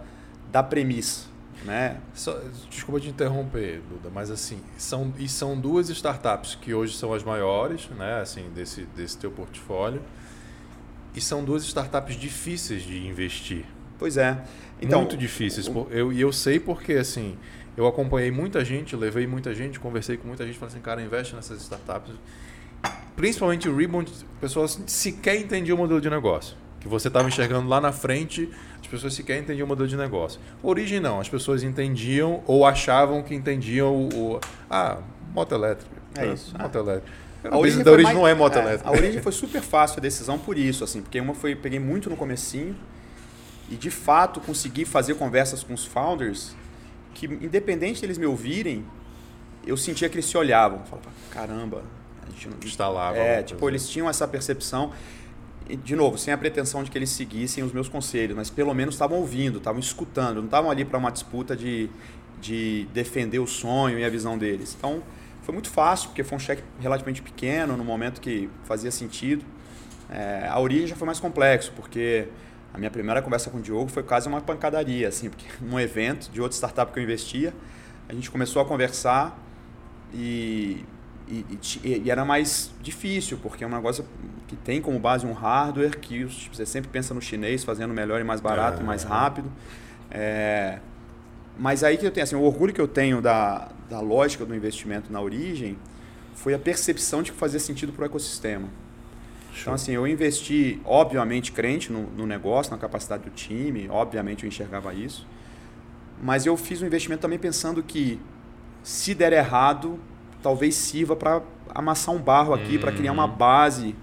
[0.53, 1.29] da premissa.
[1.65, 1.97] Né?
[2.12, 2.39] Só,
[2.69, 7.25] desculpa te interromper, Duda, mas assim, são, e são duas startups que hoje são as
[7.25, 10.03] maiores né, assim, desse, desse teu portfólio,
[11.15, 13.65] e são duas startups difíceis de investir.
[13.99, 14.45] Pois é.
[14.83, 15.67] Então, muito difíceis.
[15.69, 15.87] O...
[15.91, 17.39] Eu, e eu sei porque, assim,
[17.77, 21.35] eu acompanhei muita gente, levei muita gente, conversei com muita gente, falei assim, cara, investe
[21.35, 22.15] nessas startups.
[23.17, 24.11] Principalmente o Rebound,
[24.41, 26.57] pessoas sequer entendiam o modelo de negócio.
[26.85, 28.47] Que você estava enxergando lá na frente,
[28.78, 30.39] as pessoas sequer entendiam o modelo de negócio.
[30.62, 34.35] Origem não, as pessoas entendiam ou achavam que entendiam o.
[34.35, 34.99] o ah,
[35.32, 35.91] moto elétrica.
[36.14, 36.55] É isso.
[36.57, 37.24] Moto elétrica.
[37.51, 38.89] A origem, da origem mais, não é moto é, elétrica.
[38.89, 42.11] A origem foi super fácil a decisão por isso, assim, porque uma foi peguei muito
[42.11, 42.76] no comecinho,
[43.70, 46.55] e de fato conseguir fazer conversas com os founders
[47.14, 48.85] que, independente deles me ouvirem,
[49.66, 50.85] eu sentia que eles se olhavam.
[50.85, 51.82] Falava, caramba,
[52.26, 52.57] a gente não.
[52.62, 53.16] Instalava.
[53.16, 54.93] É, tipo, eles tinham essa percepção.
[55.83, 58.95] De novo, sem a pretensão de que eles seguissem os meus conselhos, mas pelo menos
[58.95, 61.89] estavam ouvindo, estavam escutando, não estavam ali para uma disputa de,
[62.41, 64.77] de defender o sonho e a visão deles.
[64.77, 65.03] Então,
[65.43, 69.45] foi muito fácil, porque foi um cheque relativamente pequeno, no momento que fazia sentido.
[70.11, 72.29] É, a origem já foi mais complexo, porque
[72.73, 76.31] a minha primeira conversa com o Diogo foi quase uma pancadaria, assim, porque num evento
[76.31, 77.55] de outra startup que eu investia,
[78.09, 79.39] a gente começou a conversar
[80.12, 80.85] e,
[81.29, 81.45] e,
[81.83, 84.05] e, e era mais difícil, porque é um negócio
[84.47, 88.20] que tem como base um hardware que tipo, você sempre pensa no chinês fazendo melhor
[88.20, 88.83] e mais barato é.
[88.83, 89.51] e mais rápido.
[90.11, 90.79] É,
[91.59, 94.55] mas aí que eu tenho, assim, o orgulho que eu tenho da, da lógica do
[94.55, 95.79] investimento na origem
[96.35, 98.68] foi a percepção de que fazia sentido para o ecossistema.
[99.61, 104.49] Então, assim, eu investi, obviamente, crente no, no, negócio, na capacidade do time, obviamente eu
[104.49, 105.27] enxergava isso.
[106.20, 108.20] Mas eu fiz um investimento também pensando que,
[108.83, 109.99] se der errado,
[110.45, 111.40] talvez sirva para
[111.74, 113.32] amassar um barro aqui, para criar uma uhum.
[113.32, 113.97] base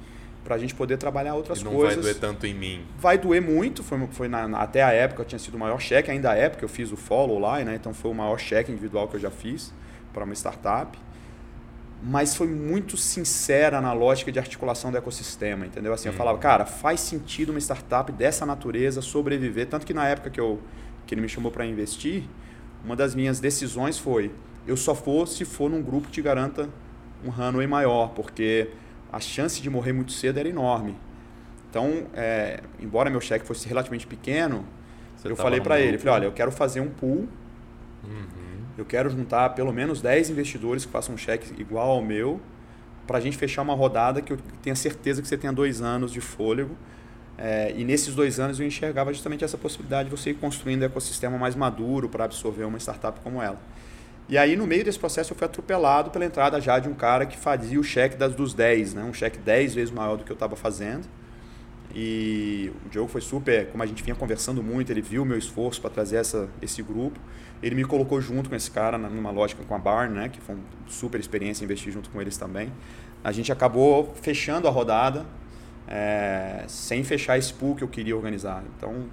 [0.43, 1.97] para a gente poder trabalhar outras e não coisas.
[1.97, 2.83] Não vai doer tanto em mim.
[2.97, 6.33] Vai doer muito, foi, foi na, até a época tinha sido o maior cheque, ainda
[6.33, 7.75] é, porque eu fiz o follow lá, né?
[7.75, 9.71] então foi o maior cheque individual que eu já fiz
[10.11, 10.97] para uma startup
[12.03, 15.93] mas foi muito sincera na lógica de articulação do ecossistema, entendeu?
[15.93, 16.41] Assim, eu falava, uhum.
[16.41, 20.59] cara, faz sentido uma startup dessa natureza sobreviver, tanto que na época que eu,
[21.05, 22.23] que ele me chamou para investir,
[22.83, 24.31] uma das minhas decisões foi:
[24.68, 26.70] eu só for se for num grupo que te garanta
[27.24, 28.70] um runway maior, porque
[29.12, 30.95] a chance de morrer muito cedo era enorme.
[31.70, 34.66] Então, é, embora meu cheque fosse relativamente pequeno,
[35.18, 37.28] Você eu falei para ele, falei, olha, eu quero fazer um pool,
[38.03, 38.64] uhum.
[38.78, 42.41] eu quero juntar pelo menos 10 investidores que façam um cheque igual ao meu,
[43.07, 46.12] para a gente fechar uma rodada que eu tenha certeza que você tenha dois anos
[46.12, 46.76] de fôlego.
[47.38, 50.86] É, e nesses dois anos eu enxergava justamente essa possibilidade de você ir construindo um
[50.86, 53.59] ecossistema mais maduro para absorver uma startup como ela.
[54.32, 57.25] E aí, no meio desse processo, eu fui atropelado pela entrada já de um cara
[57.25, 59.03] que fazia o cheque das, dos 10, né?
[59.03, 61.05] um cheque 10 vezes maior do que eu estava fazendo.
[61.93, 65.82] E o Diogo foi super, como a gente vinha conversando muito, ele viu meu esforço
[65.82, 67.19] para trazer essa, esse grupo.
[67.61, 70.29] Ele me colocou junto com esse cara numa lógica com a Barn, né?
[70.29, 72.71] que foi uma super experiência investir junto com eles também.
[73.21, 75.25] A gente acabou fechando a rodada
[75.89, 78.63] é, sem fechar esse pool que eu queria organizar.
[78.77, 79.09] Então,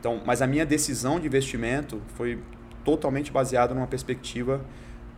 [0.00, 2.40] então, mas a minha decisão de investimento foi
[2.84, 4.60] totalmente baseado numa perspectiva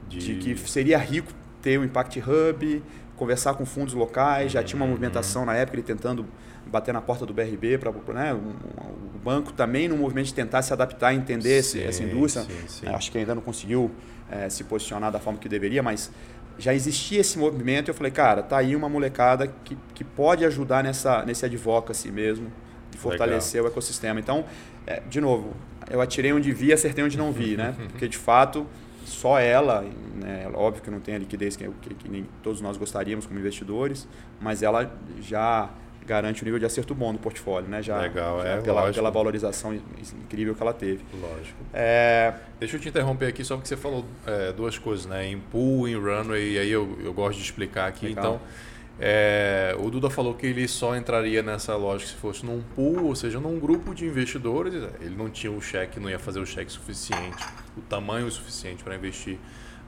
[0.09, 1.33] de, de que seria rico
[1.63, 2.83] ter o um Impact Hub,
[3.17, 4.93] conversar com fundos locais, já tinha uma uhum.
[4.93, 6.27] movimentação na época ele tentando
[6.67, 10.73] bater na porta do BRB para né, o banco também no movimento de tentar se
[10.73, 12.45] adaptar, entender sim, essa indústria.
[12.45, 12.87] Sim, sim.
[12.89, 13.91] Acho que ainda não conseguiu
[14.31, 16.11] é, se posicionar da forma que deveria, mas
[16.59, 20.45] já existia esse movimento e eu falei, cara, tá aí uma molecada que, que pode
[20.45, 22.53] ajudar nessa nesse advocacy mesmo,
[22.91, 23.71] de fortalecer Legal.
[23.71, 24.21] o ecossistema.
[24.21, 24.45] Então,
[24.87, 25.55] é, de novo,
[25.91, 27.75] eu atirei onde vi, acertei onde não vi, né?
[27.91, 28.67] Porque de fato
[29.05, 32.77] só ela, né, óbvio que não tem a liquidez que, que, que, nem todos nós
[32.77, 34.07] gostaríamos como investidores,
[34.41, 35.69] mas ela já
[36.07, 37.83] garante um nível de acerto bom no portfólio, né?
[37.83, 41.05] Já, Legal, já é, pela, pela valorização incrível que ela teve.
[41.13, 41.59] Lógico.
[41.73, 42.35] É...
[42.59, 45.27] Deixa eu te interromper aqui só porque você falou é, duas coisas, né?
[45.27, 48.07] Em pool, em runway, e aí eu, eu gosto de explicar aqui.
[48.07, 48.25] Legal.
[48.25, 48.41] Então,
[49.03, 53.15] é, o Duda falou que ele só entraria nessa lógica se fosse num pool, ou
[53.15, 54.75] seja, num grupo de investidores.
[55.01, 57.43] Ele não tinha o cheque, não ia fazer o cheque suficiente,
[57.79, 59.39] o tamanho suficiente para investir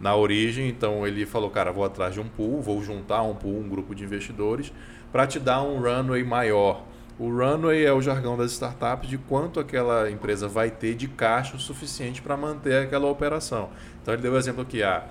[0.01, 0.67] na origem.
[0.67, 3.95] Então ele falou, cara, vou atrás de um pool, vou juntar um pool, um grupo
[3.95, 4.73] de investidores,
[5.13, 6.83] para te dar um runway maior.
[7.19, 11.55] O runway é o jargão das startups de quanto aquela empresa vai ter de caixa
[11.55, 13.69] o suficiente para manter aquela operação.
[14.01, 15.05] Então ele deu o exemplo aqui, ah,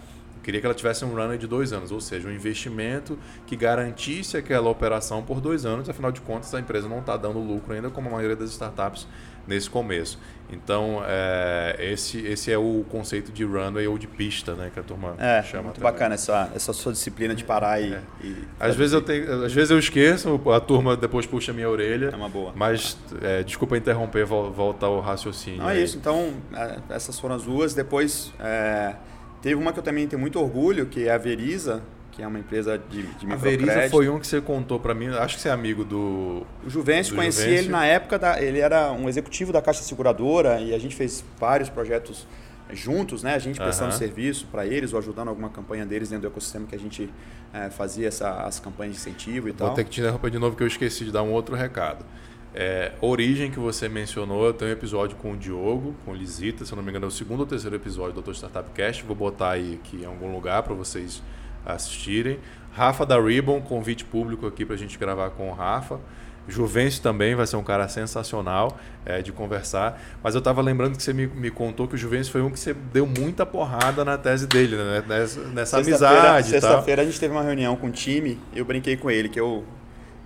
[0.43, 4.37] queria que ela tivesse um runway de dois anos, ou seja, um investimento que garantisse
[4.37, 5.89] aquela operação por dois anos.
[5.89, 9.07] Afinal de contas, a empresa não está dando lucro ainda, como a maioria das startups
[9.47, 10.19] nesse começo.
[10.51, 14.83] Então, é, esse, esse é o conceito de runway ou de pista, né, que a
[14.83, 15.63] turma é, chama.
[15.63, 15.91] Muito também.
[15.91, 18.01] bacana essa, essa sua disciplina de parar e, é.
[18.21, 21.69] e às vezes eu tenho, às vezes eu esqueço, a turma depois puxa a minha
[21.69, 22.09] orelha.
[22.11, 22.51] É uma boa.
[22.53, 25.59] Mas é, desculpa interromper, volta ao raciocínio.
[25.59, 25.97] Não é isso.
[25.97, 27.73] Então, é, essas foram as duas.
[27.73, 28.95] Depois é,
[29.41, 31.81] Teve uma que eu também tenho muito orgulho, que é a Veriza,
[32.11, 35.07] que é uma empresa de, de A Veriza foi um que você contou para mim,
[35.07, 36.45] acho que você é amigo do...
[36.63, 37.63] O Juvencio, do conheci Juvencio.
[37.63, 41.23] ele na época, da, ele era um executivo da Caixa Seguradora e a gente fez
[41.39, 42.27] vários projetos
[42.73, 43.33] juntos, né?
[43.33, 43.97] A gente prestando uhum.
[43.97, 47.09] serviço para eles ou ajudando alguma campanha deles dentro do ecossistema que a gente
[47.53, 49.67] é, fazia essa, as campanhas de incentivo e Vou tal.
[49.67, 52.05] Vou ter que te interromper de novo que eu esqueci de dar um outro recado.
[52.53, 56.65] É, origem que você mencionou, eu tenho um episódio com o Diogo, com o Lisita,
[56.65, 58.33] se eu não me engano é o segundo ou terceiro episódio do Dr.
[58.33, 61.23] Startup Cast, vou botar aí aqui em algum lugar para vocês
[61.65, 62.39] assistirem.
[62.73, 65.99] Rafa da Ribbon, convite público aqui para a gente gravar com o Rafa.
[66.47, 70.01] Juvencio também vai ser um cara sensacional é, de conversar.
[70.23, 72.59] Mas eu estava lembrando que você me, me, contou que o Juvencio foi um que
[72.59, 75.03] você deu muita porrada na tese dele, né?
[75.07, 76.47] nessa, nessa amizade.
[76.47, 79.39] Sexta-feira a gente teve uma reunião com o time e eu brinquei com ele que
[79.39, 79.63] eu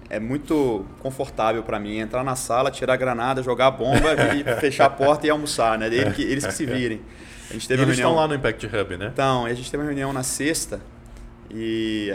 [0.10, 4.43] é muito confortável para mim entrar na sala, tirar a granada, jogar a bomba e
[4.60, 5.88] fechar a porta e almoçar, né?
[5.88, 7.01] Eles que, eles que se virem.
[7.49, 8.12] A gente teve e eles reunião...
[8.12, 9.10] estão lá no Impact Hub, né?
[9.14, 10.80] Então, a gente teve uma reunião na sexta
[11.49, 12.14] e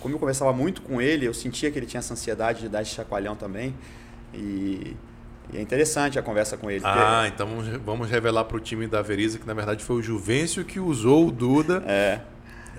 [0.00, 2.82] como eu conversava muito com ele, eu sentia que ele tinha essa ansiedade de dar
[2.82, 3.74] esse chacoalhão também.
[4.34, 4.96] E,
[5.52, 6.82] e é interessante a conversa com ele.
[6.84, 7.42] Ah, porque...
[7.42, 10.78] então vamos revelar para o time da Veriza que na verdade foi o Juvencio que
[10.78, 11.82] usou o Duda.
[11.86, 12.20] É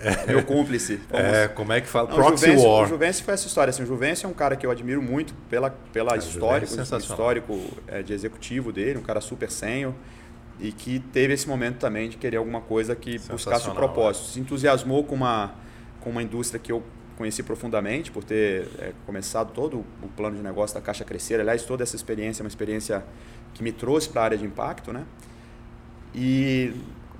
[0.01, 0.27] é.
[0.27, 0.99] Meu cúmplice.
[1.11, 2.09] É, como é que fala?
[2.09, 2.83] Não, Proxy o Juvencio, War.
[2.83, 3.69] O Juvencio foi essa história.
[3.69, 7.59] Assim, o Juvencio é um cara que eu admiro muito pela, pela é, histórico, histórico
[7.87, 9.95] é, de executivo dele, um cara super senho
[10.59, 14.25] e que teve esse momento também de querer alguma coisa que buscasse o propósito.
[14.29, 14.33] É.
[14.33, 15.53] Se entusiasmou com uma,
[16.01, 16.83] com uma indústria que eu
[17.15, 21.39] conheci profundamente por ter é, começado todo o plano de negócio da Caixa Crescer.
[21.39, 23.03] Aliás, toda essa experiência é uma experiência
[23.53, 25.03] que me trouxe para a área de impacto, né?
[26.13, 26.73] E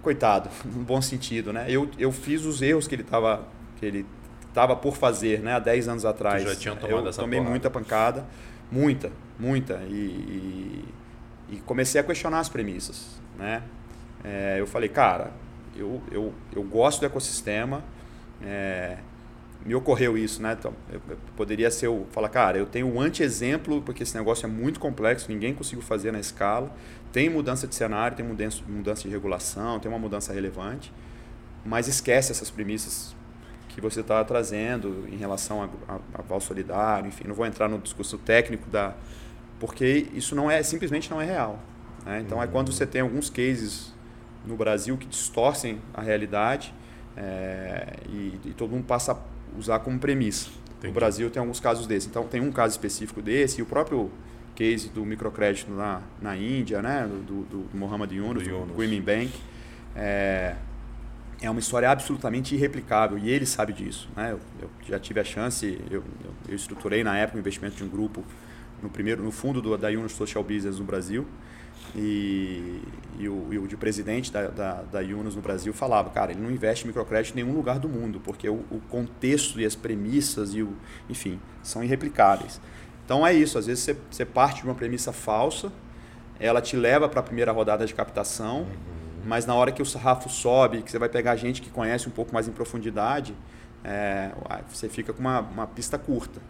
[0.07, 1.65] coitado, no bom sentido, né?
[1.67, 3.45] Eu, eu fiz os erros que ele estava
[3.77, 4.05] que ele
[4.47, 5.53] estava por fazer, né?
[5.53, 6.43] Há 10 anos atrás.
[6.43, 7.51] Já tinha tomado eu essa tomei porrada.
[7.51, 8.25] muita pancada,
[8.71, 10.85] muita, muita e, e,
[11.49, 13.61] e, comecei a questionar as premissas, né?
[14.23, 15.31] É, eu falei, cara,
[15.75, 17.83] eu, eu, eu gosto do ecossistema,
[18.41, 18.97] é,
[19.67, 20.55] me ocorreu isso, né?
[20.57, 24.45] Então, eu, eu poderia ser o falar, cara, eu tenho um anti-exemplo porque esse negócio
[24.45, 26.73] é muito complexo, ninguém conseguiu fazer na escala.
[27.11, 30.93] Tem mudança de cenário, tem mudança, mudança de regulação, tem uma mudança relevante,
[31.65, 33.13] mas esquece essas premissas
[33.67, 38.17] que você está trazendo em relação a, Val Solidário, enfim, não vou entrar no discurso
[38.17, 38.95] técnico da
[39.59, 41.59] porque isso não é simplesmente não é real.
[42.05, 42.21] Né?
[42.25, 42.43] Então uhum.
[42.43, 43.93] é quando você tem alguns cases
[44.45, 46.73] no Brasil que distorcem a realidade
[47.17, 49.17] é, e, e, todo mundo passa a
[49.57, 50.49] usar como premissa.
[50.77, 50.87] Entendi.
[50.87, 52.09] No Brasil tem alguns casos desses.
[52.09, 54.11] Então tem um caso específico desse e o próprio
[54.55, 59.01] case do microcrédito na, na Índia, né, do, do, do Mohamed Yunus, do, do Women
[59.01, 59.31] Bank,
[59.95, 60.55] é,
[61.39, 64.09] é uma história absolutamente irreplicável e ele sabe disso.
[64.15, 64.31] Né?
[64.31, 66.03] Eu, eu já tive a chance, eu,
[66.49, 68.23] eu, estruturei na época o investimento de um grupo
[68.81, 71.27] no primeiro no fundo do, da Yunus Social Business no Brasil
[71.95, 72.81] e,
[73.17, 76.41] e, o, e o de presidente da, da, da Yunus no Brasil falava, cara, ele
[76.41, 79.75] não investe em microcrédito em nenhum lugar do mundo, porque o, o contexto e as
[79.75, 80.75] premissas, e o,
[81.09, 82.59] enfim, são irreplicáveis.
[83.05, 85.71] Então é isso, às vezes você, você parte de uma premissa falsa,
[86.39, 88.67] ela te leva para a primeira rodada de captação, uhum.
[89.25, 92.11] mas na hora que o sarrafo sobe, que você vai pegar gente que conhece um
[92.11, 93.33] pouco mais em profundidade,
[93.83, 94.31] é,
[94.71, 96.41] você fica com uma, uma pista curta.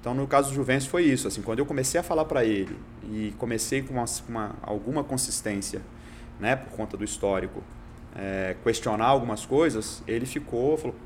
[0.00, 1.28] Então, no caso do Juventus foi isso.
[1.28, 5.82] Assim, quando eu comecei a falar para ele e comecei com uma, uma, alguma consistência,
[6.38, 7.62] né, por conta do histórico,
[8.16, 10.96] é, questionar algumas coisas, ele ficou, falou,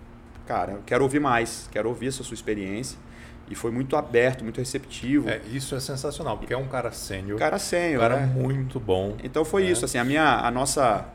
[0.46, 2.98] cara, eu quero ouvir mais, quero ouvir essa sua experiência.
[3.50, 5.28] E foi muito aberto, muito receptivo.
[5.28, 7.38] É, isso é sensacional, porque é um cara sênior.
[7.38, 8.26] Cara sênior, Um cara né?
[8.26, 9.16] muito bom.
[9.22, 9.70] Então foi né?
[9.70, 11.06] isso, assim, a minha, a nossa,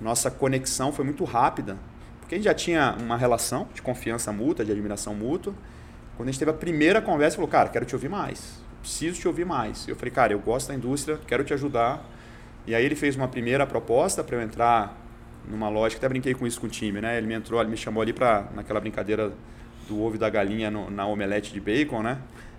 [0.00, 1.76] nossa conexão foi muito rápida,
[2.20, 5.52] porque a gente já tinha uma relação de confiança mútua, de admiração mútua,
[6.16, 8.60] quando a gente teve a primeira conversa, falou, cara, quero te ouvir mais.
[8.80, 9.86] Preciso te ouvir mais.
[9.88, 12.04] Eu falei, cara, eu gosto da indústria, quero te ajudar.
[12.66, 14.98] E aí ele fez uma primeira proposta para eu entrar
[15.48, 17.18] numa loja, até brinquei com isso com o time, né?
[17.18, 19.32] Ele me entrou, ele me chamou ali para naquela brincadeira
[19.88, 22.18] do ovo e da galinha no, na omelete de bacon, né?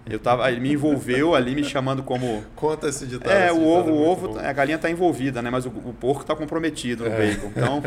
[0.09, 3.31] Eu tava, ele me envolveu ali me chamando como Conta esse ditado.
[3.31, 5.49] É, o ovo, o ovo, a galinha está envolvida, né?
[5.49, 7.17] Mas o, o porco está comprometido no é.
[7.17, 7.47] bacon.
[7.47, 7.81] Então,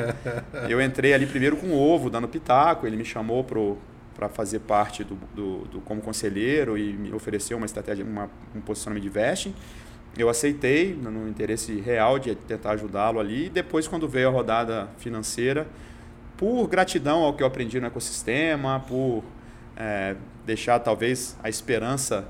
[0.68, 3.76] eu entrei ali primeiro com o ovo, dando pitaco, ele me chamou pro
[4.16, 8.60] para fazer parte do, do, do, como conselheiro e me ofereceu uma estratégia, uma, um
[8.62, 9.54] posicionamento de vesting.
[10.16, 13.46] Eu aceitei no interesse real de tentar ajudá-lo ali.
[13.46, 15.66] E depois, quando veio a rodada financeira,
[16.38, 19.22] por gratidão ao que eu aprendi no ecossistema, por
[19.76, 22.26] é, deixar talvez a esperança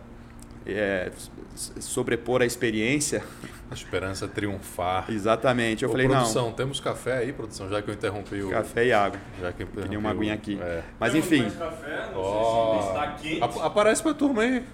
[0.66, 1.12] é,
[1.54, 3.22] sobrepor a experiência.
[3.70, 5.06] A esperança triunfar.
[5.10, 5.82] Exatamente.
[5.82, 6.52] Eu Ô, falei, produção, não.
[6.52, 8.50] temos café aí, produção, já que eu interrompi o.
[8.50, 9.18] Café e água.
[9.40, 10.58] Já que eu Queria uma aguinha aqui.
[10.60, 10.84] É.
[11.00, 11.50] Mas enfim.
[11.50, 12.72] Café, não oh.
[12.72, 13.42] sei se está quente.
[13.42, 14.64] Ap aparece pra turma aí.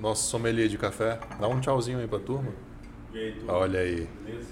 [0.00, 1.20] Nosso sommelier de café.
[1.40, 2.52] Dá um tchauzinho aí pra turma.
[3.12, 3.52] E aí, turma?
[3.52, 4.08] Olha aí.
[4.24, 4.50] Beleza?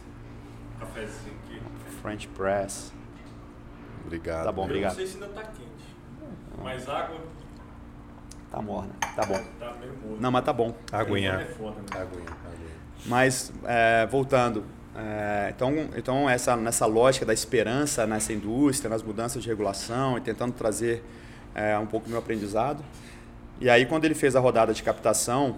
[0.78, 1.60] Cafézinho aqui.
[2.00, 2.92] French press.
[4.04, 4.44] Obrigado.
[4.44, 4.92] Tá bom, obrigado.
[4.92, 6.62] Eu não sei se ainda tá quente.
[6.62, 7.18] Mais água.
[8.50, 8.92] Tá morna.
[9.14, 9.44] Tá bom.
[9.58, 10.16] Tá meio morno.
[10.20, 10.74] Não, mas tá bom.
[10.92, 11.32] Aguinha.
[11.32, 12.00] É foda, né?
[12.00, 12.49] Aguinha.
[13.06, 14.64] Mas, é, voltando.
[14.94, 20.20] É, então, então essa, nessa lógica da esperança nessa indústria, nas mudanças de regulação e
[20.20, 21.02] tentando trazer
[21.54, 22.84] é, um pouco do meu aprendizado.
[23.60, 25.56] E aí, quando ele fez a rodada de captação,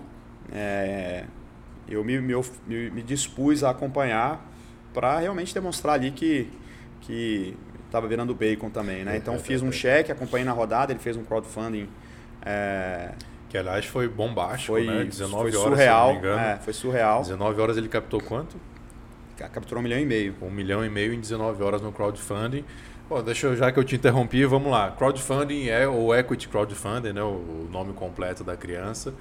[0.53, 1.24] é,
[1.88, 2.34] eu me, me,
[2.66, 4.45] me, dispus a acompanhar
[4.93, 6.51] para realmente demonstrar ali que
[7.03, 9.16] que estava virando bacon também, né?
[9.16, 11.88] Então fiz um cheque, acompanhei na rodada, ele fez um crowdfunding
[12.40, 13.11] é,
[13.53, 15.05] que aliás foi bombástico, foi, né?
[15.05, 16.40] 19 foi horas, surreal, se não me engano.
[16.40, 17.20] É, foi surreal.
[17.20, 18.57] 19 horas ele captou quanto?
[19.36, 20.34] Capturou um milhão e meio.
[20.40, 22.64] Um milhão e meio em 19 horas no crowdfunding.
[23.11, 24.90] Bom, deixa eu, já que eu te interrompi, vamos lá.
[24.92, 27.22] Crowdfunding é o Equity Crowdfunding, né?
[27.22, 29.12] o nome completo da criança.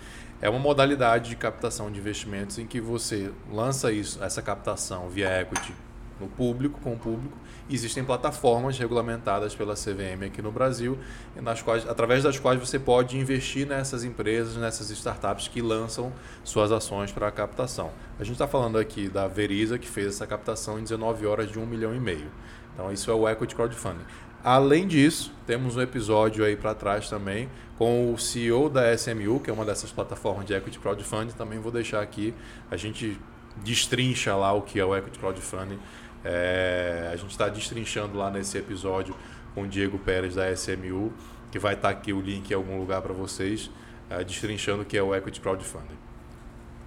[0.41, 5.41] É uma modalidade de captação de investimentos em que você lança isso, essa captação via
[5.41, 5.73] equity
[6.21, 7.37] no público, com o público,
[7.69, 10.97] existem plataformas regulamentadas pela CVM aqui no Brasil,
[11.35, 16.13] nas quais, através das quais você pode investir nessas empresas, nessas startups que lançam
[16.43, 17.91] suas ações para a captação.
[18.19, 21.59] A gente está falando aqui da Veriza, que fez essa captação em 19 horas de
[21.59, 22.31] 1 milhão e meio.
[22.73, 24.05] Então, isso é o Equity Crowdfunding.
[24.43, 27.47] Além disso, temos um episódio aí para trás também
[27.77, 31.33] com o CEO da SMU, que é uma dessas plataformas de Equity Crowdfunding.
[31.33, 32.33] Também vou deixar aqui.
[32.69, 33.19] A gente
[33.57, 35.79] destrincha lá o que é o Equity Crowdfunding
[36.23, 39.15] é, a gente está destrinchando lá nesse episódio
[39.53, 41.11] com o Diego Pérez da SMU,
[41.51, 43.69] que vai estar tá aqui o link em algum lugar para vocês,
[44.09, 45.97] é, destrinchando o que é o Equity Crowdfunding.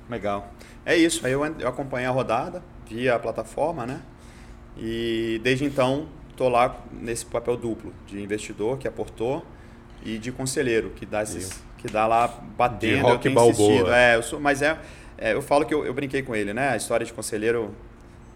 [0.08, 0.52] Legal.
[0.84, 4.00] É isso, aí eu, eu acompanhei a rodada via a plataforma, né?
[4.76, 9.44] E desde então estou lá nesse papel duplo de investidor que aportou
[10.04, 12.96] e de conselheiro que dá esses, que dá lá batendo.
[12.96, 13.52] De rock eu tenho balboa.
[13.52, 13.92] insistido.
[13.92, 14.78] É, eu sou, mas é,
[15.16, 16.70] é, eu falo que eu, eu brinquei com ele, né?
[16.70, 17.74] A história de conselheiro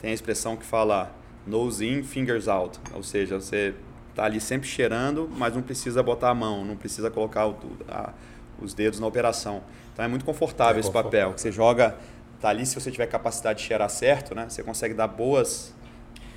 [0.01, 1.15] tem a expressão que fala
[1.47, 3.75] nose in, fingers out, ou seja, você
[4.15, 7.57] tá ali sempre cheirando, mas não precisa botar a mão, não precisa colocar o,
[7.89, 8.13] a,
[8.61, 9.63] os dedos na operação.
[9.93, 11.21] Então é muito confortável é esse confortável.
[11.21, 11.97] papel, que você joga,
[12.41, 14.47] tá ali, se você tiver capacidade de cheirar certo, né?
[14.49, 15.75] Você consegue dar boas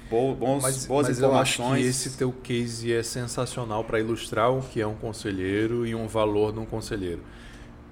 [0.10, 1.60] bons, mas, boas mas informações.
[1.60, 5.86] Eu acho que esse teu case é sensacional para ilustrar o que é um conselheiro
[5.86, 7.22] e um valor de um conselheiro.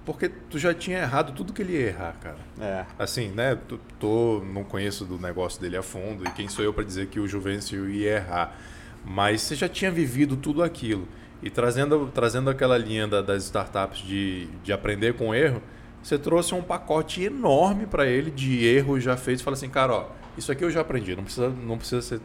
[0.10, 2.38] Porque tu já tinha errado tudo que ele ia errar, cara.
[2.60, 2.84] É.
[2.97, 3.55] Assim, né?
[3.68, 7.10] Tô, tô, não conheço do negócio dele a fundo e quem sou eu para dizer
[7.10, 8.57] que o Juvencio ia errar.
[9.05, 11.07] Mas você já tinha vivido tudo aquilo.
[11.43, 15.62] E trazendo, trazendo aquela linha da, das startups de, de aprender com erro,
[16.01, 19.43] você trouxe um pacote enorme para ele de erros já feitos.
[19.43, 22.20] Fala assim, cara, ó, isso aqui eu já aprendi, não precisa, não precisa ser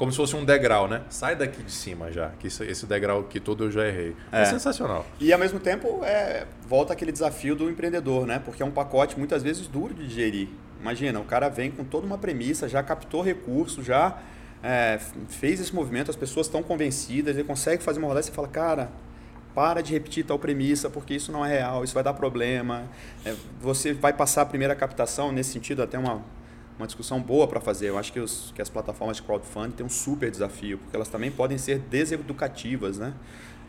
[0.00, 1.02] como se fosse um degrau, né?
[1.10, 4.16] Sai daqui de cima já, que esse degrau que todo eu já errei.
[4.32, 5.04] É, é sensacional.
[5.20, 8.40] E ao mesmo tempo, é, volta aquele desafio do empreendedor, né?
[8.42, 10.48] Porque é um pacote muitas vezes duro de digerir.
[10.80, 14.16] Imagina, o cara vem com toda uma premissa, já captou recurso, já
[14.62, 14.98] é,
[15.28, 18.48] fez esse movimento, as pessoas estão convencidas, ele consegue fazer uma rodada e você fala,
[18.48, 18.90] cara,
[19.54, 22.84] para de repetir tal premissa, porque isso não é real, isso vai dar problema.
[23.22, 26.22] É, você vai passar a primeira captação, nesse sentido, até uma
[26.80, 27.90] uma discussão boa para fazer.
[27.90, 31.08] Eu acho que, os, que as plataformas de crowdfunding têm um super desafio, porque elas
[31.08, 33.12] também podem ser deseducativas, né?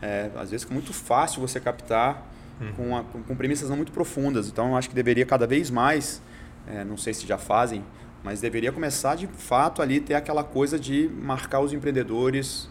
[0.00, 2.26] É, às vezes é muito fácil você captar
[2.60, 2.72] uhum.
[2.72, 4.48] com, a, com, com, premissas não muito profundas.
[4.48, 6.22] Então, eu acho que deveria cada vez mais,
[6.66, 7.84] é, não sei se já fazem,
[8.24, 12.68] mas deveria começar de fato ali ter aquela coisa de marcar os empreendedores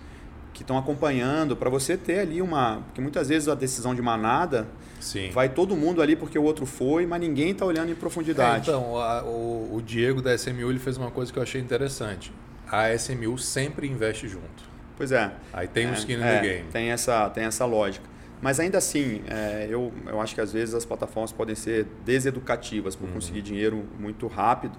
[0.54, 2.82] que estão acompanhando, para você ter ali uma.
[2.88, 4.68] Porque muitas vezes a decisão de manada
[5.02, 5.32] Sim.
[5.32, 8.70] vai todo mundo ali porque o outro foi, mas ninguém está olhando em profundidade.
[8.70, 11.60] É, então, a, o, o, Diego da SMU ele fez uma coisa que eu achei
[11.60, 12.32] interessante.
[12.72, 14.72] A SMU sempre investe junto.
[14.96, 15.32] Pois é.
[15.52, 16.70] Aí tem um é, skin é, the game.
[16.72, 18.10] Tem essa, tem essa lógica.
[18.42, 22.96] Mas ainda assim, é, eu, eu acho que às vezes as plataformas podem ser deseducativas
[22.96, 23.16] por uhum.
[23.16, 24.78] conseguir dinheiro muito rápido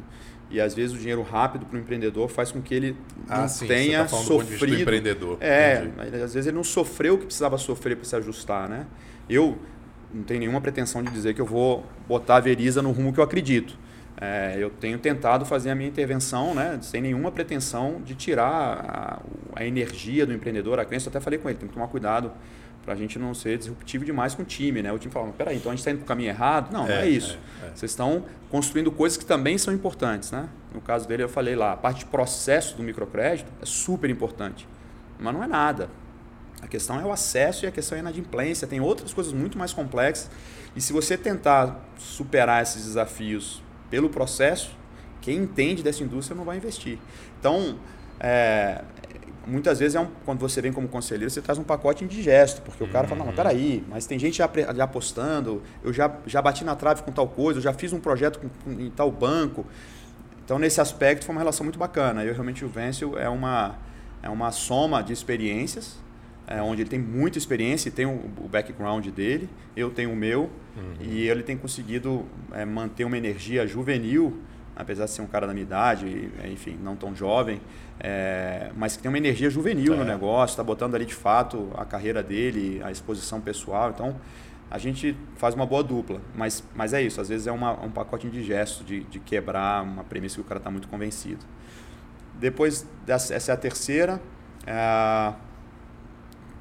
[0.52, 2.96] e às vezes o dinheiro rápido para o empreendedor faz com que ele
[3.28, 4.66] ah, não sim, tenha tá sofrido.
[4.66, 5.38] Do empreendedor.
[5.40, 5.88] É,
[6.22, 8.86] às vezes ele não sofreu o que precisava sofrer para se ajustar, né?
[9.28, 9.56] Eu
[10.12, 13.20] não tenho nenhuma pretensão de dizer que eu vou botar a Veriza no rumo que
[13.20, 13.78] eu acredito.
[14.20, 19.22] É, eu tenho tentado fazer a minha intervenção, né, sem nenhuma pretensão de tirar a,
[19.56, 21.08] a energia do empreendedor, a crença.
[21.08, 22.30] Eu até falei com ele, tem que tomar cuidado
[22.84, 24.92] para a gente não ser disruptivo demais com o time, né?
[24.92, 26.72] O time fala, peraí, então a gente está indo para o caminho errado?
[26.72, 27.38] Não, é, não é isso.
[27.62, 27.70] É, é.
[27.74, 30.48] Vocês estão construindo coisas que também são importantes, né?
[30.74, 34.68] No caso dele, eu falei lá, a parte de processo do microcrédito é super importante,
[35.18, 35.88] mas não é nada.
[36.62, 39.58] A questão é o acesso e a questão é a inadimplência, tem outras coisas muito
[39.58, 40.30] mais complexas.
[40.76, 43.60] E se você tentar superar esses desafios
[43.90, 44.74] pelo processo,
[45.20, 46.98] quem entende dessa indústria não vai investir.
[47.38, 47.78] Então,
[48.20, 48.82] é,
[49.46, 52.82] muitas vezes é um, quando você vem como conselheiro, você traz um pacote indigesto, porque
[52.82, 56.40] o cara fala, não, mas peraí, mas tem gente já, já apostando, eu já, já
[56.40, 59.10] bati na trave com tal coisa, eu já fiz um projeto com, com, em tal
[59.10, 59.66] banco.
[60.44, 62.24] Então, nesse aspecto, foi uma relação muito bacana.
[62.24, 63.76] Eu realmente o Vencio é uma,
[64.22, 65.96] é uma soma de experiências,
[66.52, 70.16] é, onde ele tem muita experiência e tem o, o background dele, eu tenho o
[70.16, 70.94] meu, uhum.
[71.00, 74.38] e ele tem conseguido é, manter uma energia juvenil,
[74.76, 77.60] apesar de ser um cara da minha idade, enfim, não tão jovem,
[77.98, 79.96] é, mas que tem uma energia juvenil é.
[79.96, 83.90] no negócio, está botando ali de fato a carreira dele, a exposição pessoal.
[83.90, 84.16] Então,
[84.70, 86.20] a gente faz uma boa dupla.
[86.34, 90.04] Mas, mas é isso, às vezes é uma, um pacote indigesto de, de quebrar uma
[90.04, 91.44] premissa que o cara está muito convencido.
[92.34, 94.20] Depois, dessa, essa é a terceira.
[94.66, 95.32] É,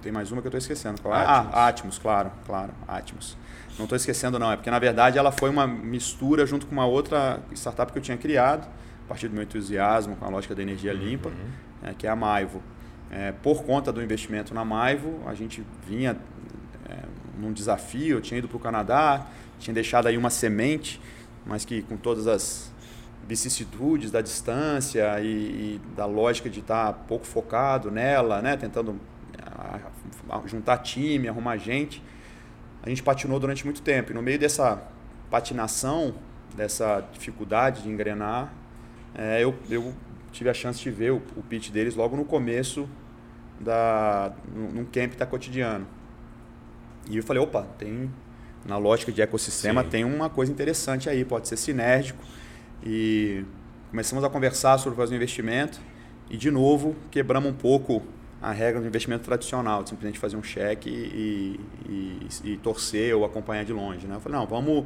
[0.01, 1.01] tem mais uma que eu estou esquecendo.
[1.01, 1.17] Qual é?
[1.17, 1.53] Atmos.
[1.53, 3.37] Ah, Atmos, claro, claro, Atmos.
[3.77, 6.85] Não estou esquecendo não, é porque na verdade ela foi uma mistura junto com uma
[6.85, 8.67] outra startup que eu tinha criado,
[9.05, 11.89] a partir do meu entusiasmo com a lógica da energia limpa, uhum.
[11.89, 12.61] é, que é a Maivo.
[13.09, 16.17] É, por conta do investimento na Maivo, a gente vinha
[16.89, 16.95] é,
[17.39, 19.25] num desafio, eu tinha ido para o Canadá,
[19.59, 21.01] tinha deixado aí uma semente,
[21.45, 22.71] mas que com todas as
[23.27, 28.99] vicissitudes da distância e, e da lógica de estar pouco focado nela, né, tentando
[30.29, 32.03] a, a juntar time, arrumar gente,
[32.83, 34.11] a gente patinou durante muito tempo.
[34.11, 34.81] E no meio dessa
[35.29, 36.15] patinação,
[36.55, 38.53] dessa dificuldade de engrenar,
[39.13, 39.93] é, eu, eu
[40.31, 42.89] tive a chance de ver o, o pitch deles logo no começo
[43.59, 45.85] da num camp da cotidiano.
[47.09, 48.11] E eu falei, opa, tem
[48.65, 49.89] na lógica de ecossistema Sim.
[49.89, 52.23] tem uma coisa interessante aí, pode ser sinérgico.
[52.83, 53.43] E
[53.89, 55.79] começamos a conversar sobre fazer um investimento
[56.29, 58.01] e de novo quebramos um pouco
[58.41, 63.23] a regra do investimento tradicional, de simplesmente fazer um cheque e, e, e, torcer ou
[63.23, 64.07] acompanhar de longe.
[64.07, 64.15] Né?
[64.15, 64.85] Eu falei, não, vamos.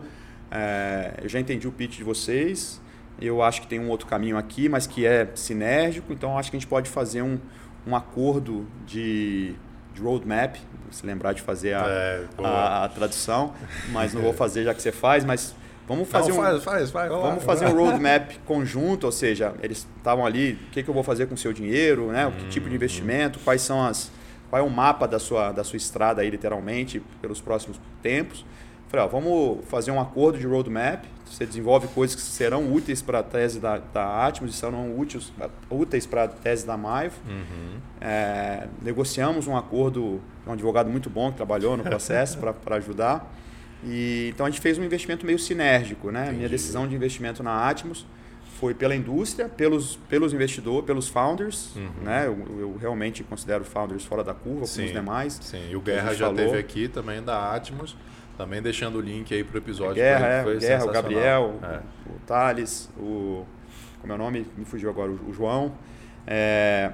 [0.52, 2.82] É, eu já entendi o pitch de vocês,
[3.20, 6.58] eu acho que tem um outro caminho aqui, mas que é sinérgico, então acho que
[6.58, 7.40] a gente pode fazer um,
[7.88, 9.56] um acordo de,
[9.94, 10.56] de roadmap,
[10.92, 13.54] se lembrar de fazer a, é, a, a, tradução,
[13.92, 15.56] mas não vou fazer já que você faz, mas
[15.88, 17.12] Vamos fazer Não, um, faz, faz, faz.
[17.12, 17.72] lá, vamos vai fazer lá.
[17.72, 21.36] um roadmap conjunto, ou seja, eles estavam ali, o que, que eu vou fazer com
[21.36, 22.32] o seu dinheiro, né?
[22.40, 24.12] Que tipo Hum, de investimento, quais são as,
[24.50, 28.44] qual é o mapa da sua, da sua estrada aí, literalmente, pelos próximos tempos.
[28.88, 33.20] Falei, ó, vamos fazer um acordo de roadmap, você desenvolve coisas que serão úteis para
[33.20, 35.34] a tese da, da Atmos e serão úteis,
[35.70, 37.16] úteis para a tese da Maivo.
[37.28, 37.78] Uhum.
[38.00, 43.32] É, negociamos um acordo, um advogado muito bom que trabalhou no processo para ajudar.
[43.84, 46.12] E, então a gente fez um investimento meio sinérgico.
[46.12, 46.32] Né?
[46.32, 48.06] Minha decisão de investimento na Atmos
[48.60, 51.76] foi pela indústria, pelos, pelos investidores, pelos founders.
[51.76, 51.90] Uhum.
[52.04, 52.26] Né?
[52.26, 54.76] Eu, eu realmente considero founders fora da curva, Sim.
[54.76, 55.40] como os demais.
[55.42, 56.36] Sim, e o Guerra já falou.
[56.44, 57.96] teve aqui também da Atmos,
[58.38, 59.96] também deixando o link aí pro episódio.
[59.96, 60.92] Guerra, foi- é, foi o Guerra, o.
[60.92, 61.80] Gabriel, É.
[62.10, 63.46] o, o Thales, o.
[64.00, 64.46] Como é o nome?
[64.58, 65.74] Me fugiu agora, o, o João.
[66.26, 66.92] É,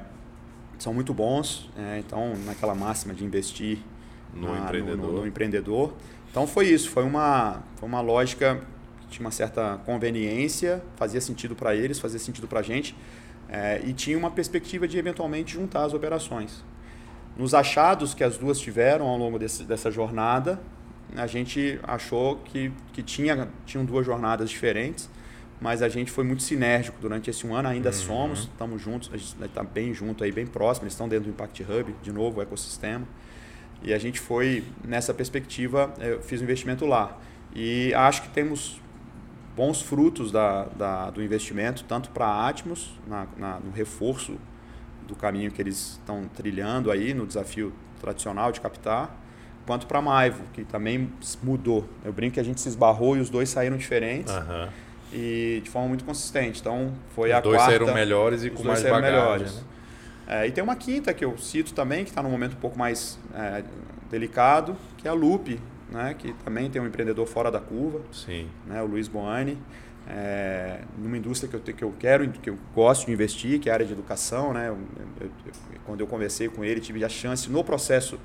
[0.80, 3.78] são muito bons, é, então, naquela máxima de investir
[4.34, 5.12] No na- empreendedor.
[5.14, 5.94] no empreendedor.
[6.32, 8.62] Então foi isso, foi uma, foi uma lógica
[9.02, 12.96] que tinha uma certa conveniência, fazia sentido para eles, fazia sentido para a gente,
[13.50, 16.64] é, e tinha uma perspectiva de eventualmente juntar as operações.
[17.36, 20.60] Nos achados que as duas tiveram ao longo desse, dessa jornada,
[21.18, 25.10] a gente achou que, que tinha, tinham duas jornadas diferentes,
[25.60, 27.94] mas a gente foi muito sinérgico durante esse um ano, ainda Uhum.
[27.94, 31.32] somos, estamos juntos, a gente está bem junto aí, bem próximo, eles estão dentro do
[31.32, 33.06] Impact Hub, de novo, o ecossistema.
[33.84, 37.18] E a gente foi nessa perspectiva, eu fiz um investimento lá.
[37.56, 38.80] E acho que temos
[39.56, 44.38] bons frutos da, da- do investimento, tanto para a Atmos, na, na- no reforço
[45.08, 49.18] do caminho que eles estão trilhando aí, no desafio tradicional de captar,
[49.66, 51.10] quanto para a Maivo, que também
[51.44, 51.88] mudou.
[52.06, 54.70] Eu brinco que a gente se esbarrou e os dois saíram diferentes Aham.
[55.12, 56.62] e de forma muito consistente.
[56.62, 57.78] Então foi Os a dois quarta.
[57.78, 59.12] saíram melhores e os com dois mais bagagem.
[59.20, 59.56] melhores.
[59.56, 59.62] Né?
[60.28, 62.78] É, e tem uma quinta que eu cito também, que está num momento um pouco
[62.78, 63.64] mais é,
[64.10, 65.60] delicado, que é a Lupe,
[65.92, 68.48] né, que também tem um empreendedor fora da curva, Sim.
[68.66, 69.58] né, o Luiz Boani,
[70.08, 73.72] é, numa indústria que eu, que eu quero, que eu gosto de investir, que é
[73.72, 74.54] a área de educação.
[74.54, 74.78] Né, eu-
[75.20, 75.54] eu- eu-
[75.86, 78.20] quando eu conversei com ele, tive a chance no processo,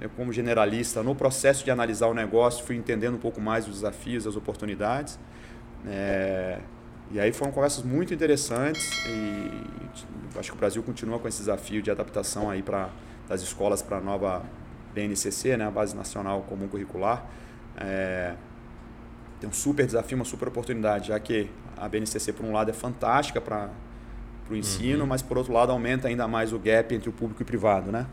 [0.00, 3.74] eu, como generalista, no processo de analisar o negócio, fui entendendo um pouco mais os
[3.74, 5.18] desafios, as oportunidades.
[5.86, 6.58] É,
[7.10, 9.50] e aí foram conversas muito interessantes e
[10.38, 12.90] acho que o Brasil continua com esse desafio de adaptação aí para
[13.28, 14.42] das escolas para a nova
[14.94, 17.24] BNCC, né, a Base Nacional Comum Curricular.
[17.76, 18.34] É,
[19.38, 22.74] tem um super desafio, uma super oportunidade, já que a BNCC, por um lado, é
[22.74, 23.70] fantástica para
[24.50, 27.44] o ensino, mas, por outro lado, aumenta ainda mais o gap entre o público e
[27.44, 27.92] o privado.
[27.92, 28.06] Né?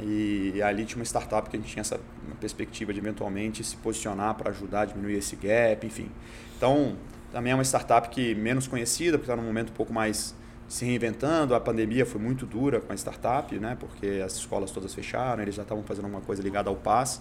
[0.00, 1.98] E, ali tinha uma startup que a gente tinha essa
[2.38, 6.10] perspectiva de, eventualmente, se posicionar para ajudar a diminuir esse gap, enfim.
[6.56, 6.96] Então,
[7.32, 10.34] também é uma startup que menos conhecida, porque está num momento um pouco mais
[10.68, 11.54] se reinventando.
[11.54, 13.76] A pandemia foi muito dura com a startup, né?
[13.78, 17.20] porque as escolas todas fecharam, eles já estavam fazendo alguma coisa ligada ao PAS.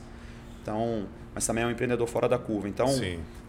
[0.61, 2.67] Então, mas também é um empreendedor fora da curva.
[2.67, 2.87] Então,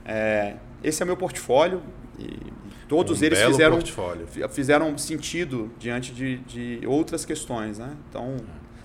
[0.04, 1.82] é, esse é meu portfólio
[2.18, 2.38] e,
[2.88, 4.26] todos Um eles fizeram, portfólio.
[4.48, 7.78] fizeram sentido diante de, de outras questões.
[7.78, 7.94] Né?
[8.08, 8.36] Então,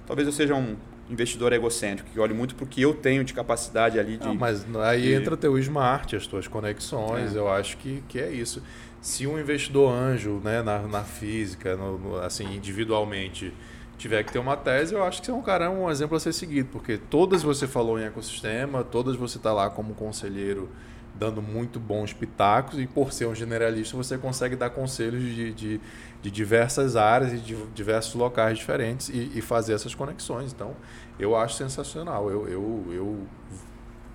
[0.05, 0.75] talvez eu seja um
[1.09, 4.27] investidor egocêntrico, que olhe muito para o que eu tenho de capacidade ali de...
[4.27, 7.39] Ah, mas aí de- entra teu smart, as tuas conexões, É.
[7.39, 8.61] eu acho que, que é isso.
[9.01, 13.53] Se um investidor anjo, né, na, na física, no- no- assim, individualmente,
[13.97, 16.19] tiver que ter uma tese, eu acho que você é um cara, um exemplo a
[16.19, 20.69] ser seguido, porque todas você falou em ecossistema, todas você está lá como conselheiro
[21.17, 25.81] dando muito bons pitacos e por ser um generalista você consegue dar conselhos de, de,
[26.21, 30.51] de diversas áreas e de diversos locais diferentes e, e fazer essas conexões.
[30.51, 30.75] Então,
[31.17, 32.29] eu acho sensacional.
[32.29, 33.27] Eu, eu, eu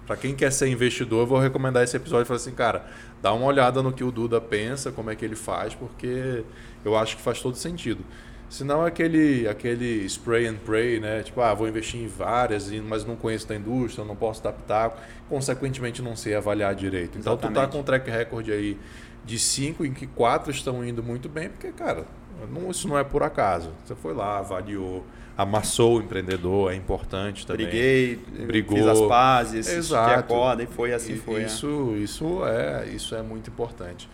[0.06, 2.84] para quem quer ser investidor, eu vou recomendar esse episódio e falar assim, cara,
[3.22, 6.44] dá uma olhada no que o Duda pensa, como é que ele faz, porque
[6.84, 8.04] eu acho que faz todo sentido.
[8.50, 11.22] Senão é aquele, aquele spray and pray, né?
[11.22, 14.98] Tipo, ah, vou investir em várias, mas não conheço da indústria, não posso dar pitaco,
[15.28, 17.16] consequentemente não sei avaliar direito.
[17.16, 17.72] Então tu tá Exatamente.
[17.72, 18.76] com um track record aí
[19.24, 22.04] de cinco em que quatro estão indo muito bem, porque, cara,
[22.52, 23.70] não- isso não é por acaso.
[23.84, 25.06] Você foi lá, avaliou,
[25.38, 27.66] amassou o empreendedor, é importante também.
[27.66, 28.76] Briguei, Brigou.
[28.76, 30.28] fiz as pazes, estiquei a Exato.
[30.28, 31.42] corda e foi assim E- foi.
[31.42, 31.46] é.
[31.46, 34.08] Isso, isso, é, isso é muito importante.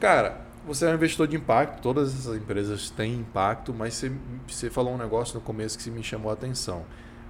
[0.00, 4.12] Cara, você é um investidor de impacto, todas essas empresas têm impacto, mas você,
[4.46, 6.84] você falou um negócio no começo que me chamou a atenção.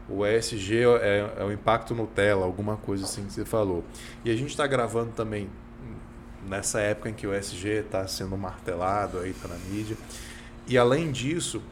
[0.09, 3.83] O ESG é, é o impacto Nutella, alguma coisa assim que você falou.
[4.25, 5.49] E a gente está gravando também
[6.49, 9.97] nessa época em que o ESG está sendo martelado aí tá na mídia.
[10.67, 11.63] E além disso,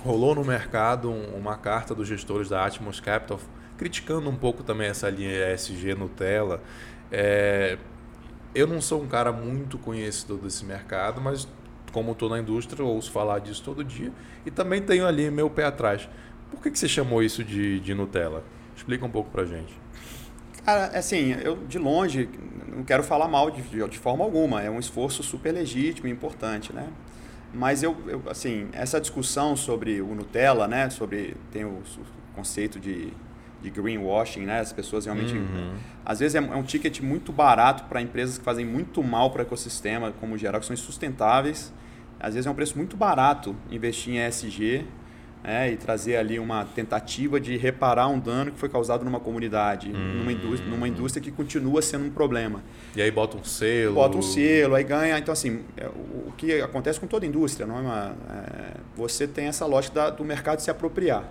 [0.00, 3.38] rolou no mercado um- uma carta dos gestores da Atmos Capital
[3.76, 6.60] criticando um pouco também essa linha ESG Nutella.
[7.10, 7.78] É,
[8.54, 11.46] eu não sou um cara muito conhecido desse mercado, mas
[11.92, 14.12] como estou na indústria, ouço falar disso todo dia
[14.44, 16.08] e também tenho ali meu pé atrás.
[16.50, 18.44] Por que, que você chamou isso de, de Nutella?
[18.76, 19.78] Explica um pouco pra gente.
[20.64, 22.28] Cara, assim, eu de longe
[22.80, 24.62] não quero falar mal de, de forma alguma.
[24.62, 26.88] É um esforço super legítimo e importante, né?
[27.52, 30.88] Mas eu, eu, assim, essa discussão sobre o Nutella, né?
[30.88, 33.12] Sobre tem o, o conceito de,
[33.62, 34.60] de greenwashing, né?
[34.60, 35.74] As pessoas realmente, Uhum.
[36.04, 39.40] às vezes é, é um ticket muito barato para empresas que fazem muito mal para
[39.40, 41.72] o ecossistema, como geral, que são insustentáveis.
[42.18, 44.84] Às vezes é um preço muito barato investir em ESG
[45.42, 49.88] né, e trazer ali uma tentativa de reparar um dano que foi causado numa comunidade,
[49.90, 52.62] numa, indústria, numa indústria que continua sendo um problema.
[52.94, 53.94] E aí bota um selo.
[53.94, 55.18] Bota um selo, aí ganha.
[55.18, 59.26] Então, assim, é, o, o que acontece com toda indústria, não é uma, é, você
[59.26, 61.24] tem essa lógica da- do mercado se apropriar.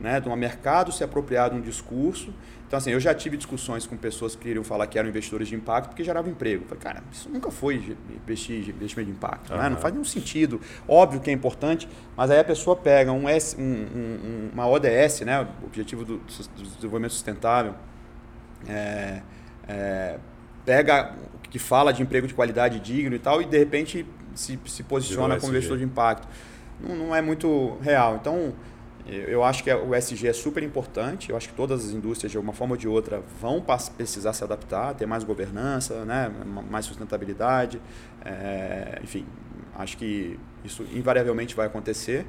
[0.00, 2.34] Né, do mercado se apropriar de um discurso.
[2.66, 5.54] Então, assim, eu já tive discussões com pessoas que queriam falar que eram investidores de
[5.54, 6.64] impacto porque gerava emprego.
[6.64, 9.52] Eu falei, cara, isso nunca foi investir, investimento de impacto.
[9.52, 9.60] né?
[9.60, 9.70] Aham.
[9.70, 10.60] Não faz nenhum sentido.
[10.88, 14.66] Óbvio que é importante, mas aí a pessoa pega um S, um- um- um- uma
[14.66, 17.74] ODS, né, Objetivo do, do Desenvolvimento Sustentável,
[18.66, 19.22] é,
[19.68, 20.18] é,
[20.64, 21.14] pega
[21.44, 24.82] o que fala de emprego de qualidade digno e tal, e de repente se, se
[24.82, 26.26] posiciona como investidor de impacto.
[26.80, 28.16] Não, não é muito real.
[28.20, 28.52] Então,
[29.06, 31.30] eu acho que o SG é super importante.
[31.30, 33.64] Eu acho que todas as indústrias, de alguma forma ou de outra, vão
[33.96, 36.30] precisar se adaptar, ter mais governança, né?
[36.46, 37.80] ma- mais sustentabilidade.
[38.24, 39.26] É, enfim,
[39.76, 42.24] acho que isso invariavelmente vai acontecer,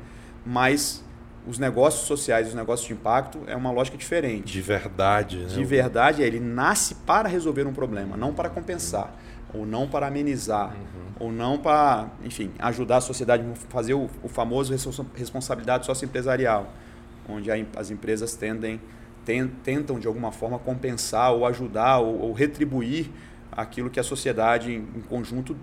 [0.45, 1.03] mas
[1.47, 5.47] os negócios sociais, os negócios de impacto, é uma lógica diferente De verdade, né?
[5.47, 9.13] de verdade é ele nasce para resolver um problema, não para compensar,
[9.53, 10.73] ou não para amenizar,
[11.19, 16.71] ou não para, enfim, ajudar a sociedade a fazer o, o famoso responsa- responsabilidade socioempresarial,
[17.27, 18.79] onde as empresas tendem,
[19.25, 23.09] ten- tentam de alguma forma compensar ou ajudar ou, ou retribuir
[23.51, 25.55] aquilo que a sociedade em, em conjunto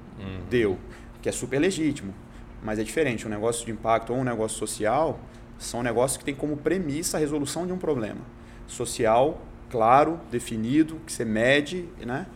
[0.48, 0.78] deu,
[1.22, 2.14] que é super legítimo,
[2.62, 3.26] mas é diferente.
[3.26, 5.18] Um negócio de impacto ou um negócio social
[5.60, 8.20] são negócios que têm como premissa a resolução de um problema
[8.66, 12.26] social, claro, definido, que você mede, né?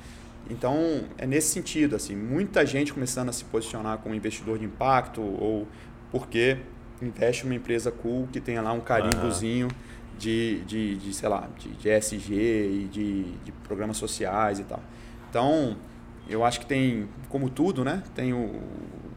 [0.50, 5.22] Então, é nesse sentido, assim, muita gente começando a se posicionar como investidor de impacto
[5.22, 5.66] ou
[6.10, 6.58] porque
[7.00, 9.68] investe numa empresa cool que tenha lá um carimbozinho
[10.18, 14.82] de, de, de, sei lá, de, de ESG e de, de programas sociais e tal.
[15.30, 15.76] Então,
[16.28, 18.02] eu acho que tem, como tudo, né?
[18.14, 18.60] Tem o,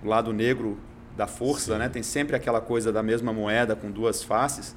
[0.01, 0.77] o lado negro
[1.18, 1.80] da força, Sim.
[1.80, 1.89] né?
[1.89, 4.76] Tem sempre aquela coisa da mesma moeda com duas faces.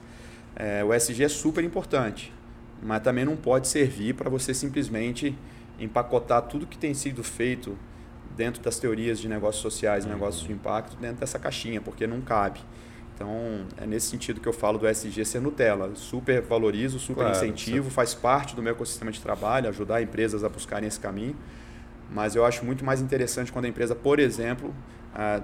[0.57, 2.33] É, o ESG é super importante,
[2.83, 5.37] mas também não pode servir para você simplesmente
[5.79, 7.79] empacotar tudo que tem sido feito
[8.37, 12.21] dentro das teorias de negócios sociais e negócios de impacto dentro dessa caixinha, porque não
[12.21, 12.61] cabe.
[13.15, 15.95] Então, é nesse sentido que eu falo do ESG ser Nutella.
[15.95, 20.49] Super valorizo, super Claro, incentivo, faz parte do meu ecossistema de trabalho, ajudar empresas a
[20.49, 21.37] buscarem esse caminho.
[22.11, 24.75] Mas eu acho muito mais interessante quando a empresa, por exemplo,
[25.15, 25.43] ah,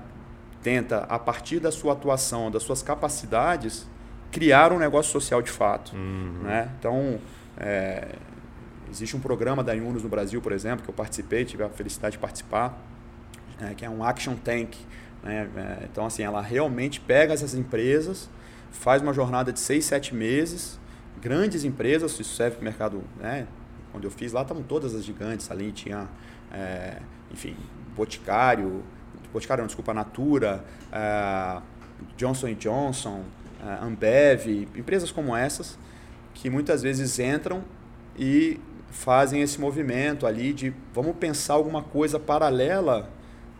[0.63, 3.87] tenta, a partir da sua atuação, das suas capacidades,
[4.31, 5.95] criar um negócio social de fato.
[5.95, 6.43] Uhum.
[6.43, 6.71] Né?
[6.79, 7.19] Então,
[7.57, 8.15] é,
[8.91, 12.13] existe um programa da Yunus no Brasil, por exemplo, que eu participei, tive a felicidade
[12.13, 12.79] de participar,
[13.61, 14.77] é, que é um Action Tank.
[15.23, 15.49] Né?
[15.57, 18.29] É, então, assim, ela realmente pega essas empresas,
[18.71, 20.79] faz uma jornada de seis, sete meses,
[21.21, 23.47] grandes empresas, isso serve para o mercado, né?
[23.97, 26.07] quando eu fiz lá estavam todas as gigantes, ali tinha,
[26.53, 26.99] é,
[27.31, 27.57] enfim,
[27.97, 28.83] Boticário,
[29.37, 31.61] Boticário não, desculpa, Natura, é,
[32.17, 33.23] Johnson Johnson,
[33.65, 35.79] é, Ambev, empresas como essas,
[36.35, 37.63] que muitas vezes entram
[38.19, 38.59] e
[38.91, 43.11] fazem esse movimento ali de vamos pensar alguma coisa paralela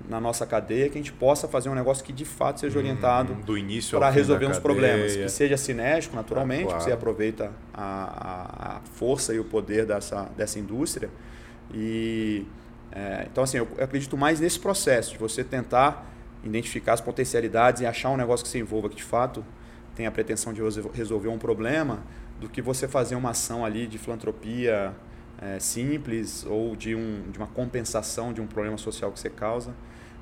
[0.09, 3.33] na nossa cadeia que a gente possa fazer um negócio que de fato seja orientado
[3.33, 3.41] Uhum.
[3.41, 4.63] do início para resolver uns cadeia.
[4.63, 6.79] problemas, que seja cinético naturalmente, Ah, claro.
[6.79, 11.11] que você aproveita a, a, a força e o poder dessa, dessa indústria.
[11.75, 12.47] E
[12.97, 16.07] é, então assim, eu acredito mais nesse processo de você tentar
[16.43, 19.45] identificar as potencialidades e achar um negócio que se envolva que de fato
[19.95, 22.03] tem a pretensão de resol- resolver um problema,
[22.41, 24.95] do que você fazer uma ação ali de filantropia
[25.41, 29.75] é, simples ou de, um, de uma compensação de um problema social que você causa.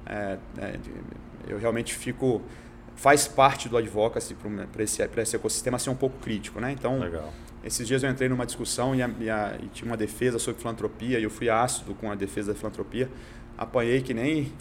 [0.07, 0.78] É, é,
[1.47, 2.43] eu realmente fico
[2.97, 4.36] faz parte do advocacy
[4.73, 6.73] para esse, esse ecossistema ser um pouco crítico, né?
[6.73, 7.32] Então, Legal.
[7.65, 10.61] Esses dias eu entrei numa discussão e, a- e a- e tinha uma defesa sobre
[10.61, 13.09] filantropia e eu fui ácido com a defesa da filantropia.
[13.56, 14.52] Apanhei que nem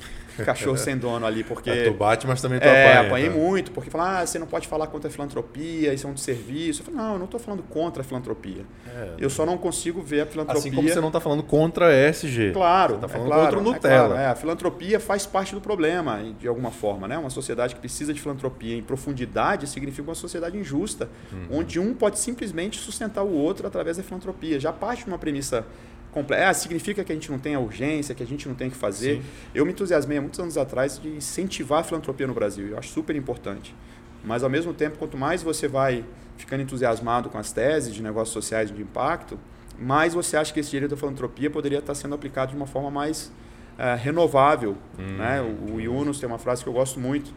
[0.45, 1.69] cachorro sem dono ali, porque...
[1.69, 3.07] É, tu bate, mas também tu É, apanha.
[3.07, 3.35] apanhei tá?
[3.35, 6.81] muito, porque falaram, ah, você não pode falar contra a filantropia, isso é um desserviço.
[6.81, 8.65] Eu falei, não, eu não estou falando contra a filantropia.
[8.87, 9.09] É.
[9.19, 10.59] Eu só não consigo ver a filantropia...
[10.59, 12.51] Assim como você não está falando contra a ESG.
[12.53, 14.07] Claro, Você tá é falando claro, contra o é Nutella.
[14.07, 17.07] claro, é, a filantropia faz parte do problema, de alguma forma.
[17.07, 17.17] Né?
[17.17, 21.59] Uma sociedade que precisa de filantropia em profundidade significa uma sociedade injusta, Uhum.
[21.59, 24.59] onde um pode simplesmente sustentar o outro através da filantropia.
[24.59, 25.65] Já parte de uma premissa
[26.13, 26.49] completa.
[26.49, 28.75] Ah, significa que a gente não tem a urgência, que a gente não tem que
[28.77, 29.17] fazer.
[29.17, 29.23] Sim.
[29.53, 32.67] Eu me entusiasmei há muitos anos atrás de incentivar a filantropia no Brasil.
[32.67, 33.75] Eu acho super importante.
[34.23, 36.05] Mas, ao mesmo tempo, quanto mais você vai
[36.37, 39.37] ficando entusiasmado com as teses de negócios sociais de impacto,
[39.77, 42.89] mas você acha que esse dinheiro da filantropia poderia estar sendo aplicado de uma forma
[42.89, 43.31] mais
[43.77, 44.77] é, renovável.
[44.97, 45.17] Hum.
[45.17, 45.41] Né?
[45.41, 47.33] O, o Yunus tem uma frase que eu gosto muito,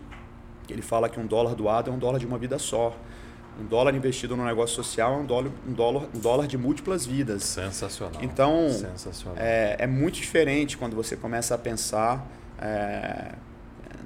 [0.69, 2.97] ele fala que um dólar doado é um dólar de uma vida só.
[3.59, 7.07] Um dólar investido no negócio social é um dólar, um dólar, um dólar de múltiplas
[7.07, 7.43] vidas.
[7.43, 8.23] Sensacional.
[8.23, 9.37] Então, Sensacional.
[9.39, 12.27] é, é muito diferente quando você começa a pensar
[12.59, 13.33] é,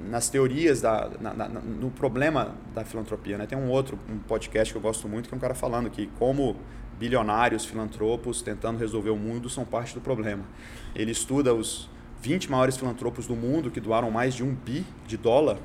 [0.09, 3.37] nas teorias, da, na, na, no problema da filantropia.
[3.37, 3.47] Né?
[3.47, 6.07] Tem um outro um podcast que eu gosto muito, que é um cara falando que
[6.19, 6.57] como
[6.99, 10.45] bilionários, filantropos, tentando resolver o mundo, são parte do problema.
[10.95, 11.89] Ele estuda os
[12.21, 15.57] 20 maiores filantropos do mundo que doaram mais de um bi de dólar,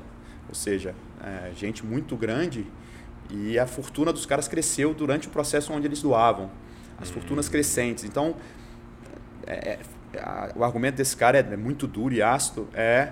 [0.47, 2.65] ou seja, é, gente muito grande,
[3.29, 6.49] e a fortuna dos caras cresceu durante o processo onde eles doavam.
[6.97, 8.03] As fortunas crescentes.
[8.03, 8.35] Então,
[9.45, 9.79] é,
[10.13, 12.67] é, a, o argumento desse cara é, é, muito duro e ácido.
[12.73, 13.11] É,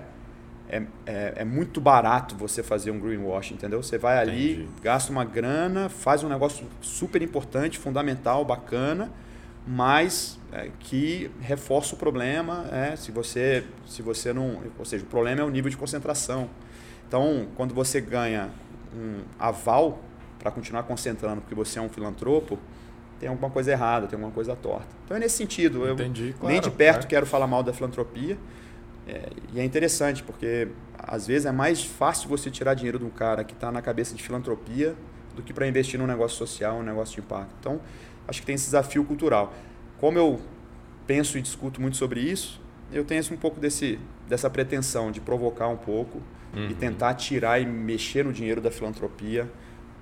[0.68, 3.82] é, é, é muito barato você fazer um greenwash, entendeu?
[3.82, 4.68] Você vai ali, Entendi.
[4.82, 9.12] gasta uma grana, faz um negócio super importante, fundamental, bacana,
[9.66, 12.66] mas é, que reforça o problema.
[12.72, 16.48] É, se você se você não, ou seja, o problema é o nível de concentração.
[17.06, 18.48] Então, quando você ganha
[18.94, 20.00] um aval
[20.38, 22.58] para continuar concentrando porque você é um filantropo,
[23.18, 24.88] tem alguma coisa errada, tem alguma coisa torta.
[25.04, 25.88] Então é nesse sentido.
[25.90, 27.08] Entendi, eu claro, nem de perto é.
[27.08, 28.36] quero falar mal da filantropia.
[29.06, 30.68] É, e é interessante, porque
[30.98, 34.14] às vezes é mais fácil você tirar dinheiro de um cara que está na cabeça
[34.14, 34.94] de filantropia
[35.34, 37.54] do que para investir num negócio social, um negócio de impacto.
[37.60, 37.80] Então,
[38.26, 39.52] acho que tem esse desafio cultural.
[39.98, 40.40] Como eu
[41.06, 42.60] penso e discuto muito sobre isso,
[42.92, 43.98] eu tenho um pouco desse,
[44.28, 46.22] dessa pretensão de provocar um pouco
[46.54, 46.70] Uhum.
[46.70, 49.50] e tentar tirar e mexer no dinheiro da filantropia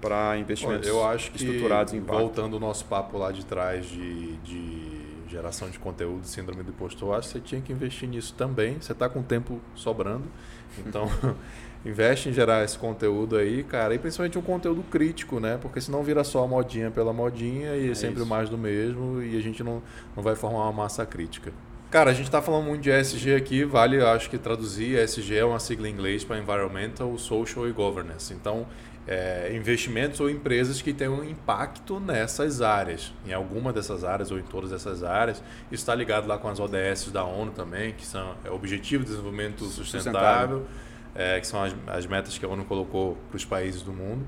[0.01, 3.87] para Olha, investimentos eu acho que, estruturados em voltando ao nosso papo lá de trás
[3.87, 8.09] de, de geração de conteúdo, síndrome do impostor, eu acho que você tinha que investir
[8.09, 8.77] nisso também.
[8.81, 10.25] Você está com tempo sobrando,
[10.87, 11.09] então
[11.87, 15.59] investe em gerar esse conteúdo aí, cara, e principalmente um conteúdo crítico, né?
[15.61, 18.27] Porque senão vira só modinha pela modinha e é, É sempre isso.
[18.29, 19.83] mais do mesmo e a gente não,
[20.15, 21.53] não vai formar uma massa crítica.
[21.93, 25.45] Cara, a gente está falando muito de ESG aqui, vale, acho que traduzir, ESG é
[25.45, 28.33] uma sigla em inglês para Environmental, Social e Governance.
[28.33, 28.67] Então,
[29.07, 34.39] é, investimentos ou empresas que tenham um impacto nessas áreas, em alguma dessas áreas ou
[34.39, 35.43] em todas essas áreas.
[35.71, 39.11] Isso está ligado lá com as ODS da ONU também, que são é, Objetivo de
[39.11, 40.65] Desenvolvimento Sustentável,
[41.15, 44.27] é, que são as, as metas que a ONU colocou para os países do mundo.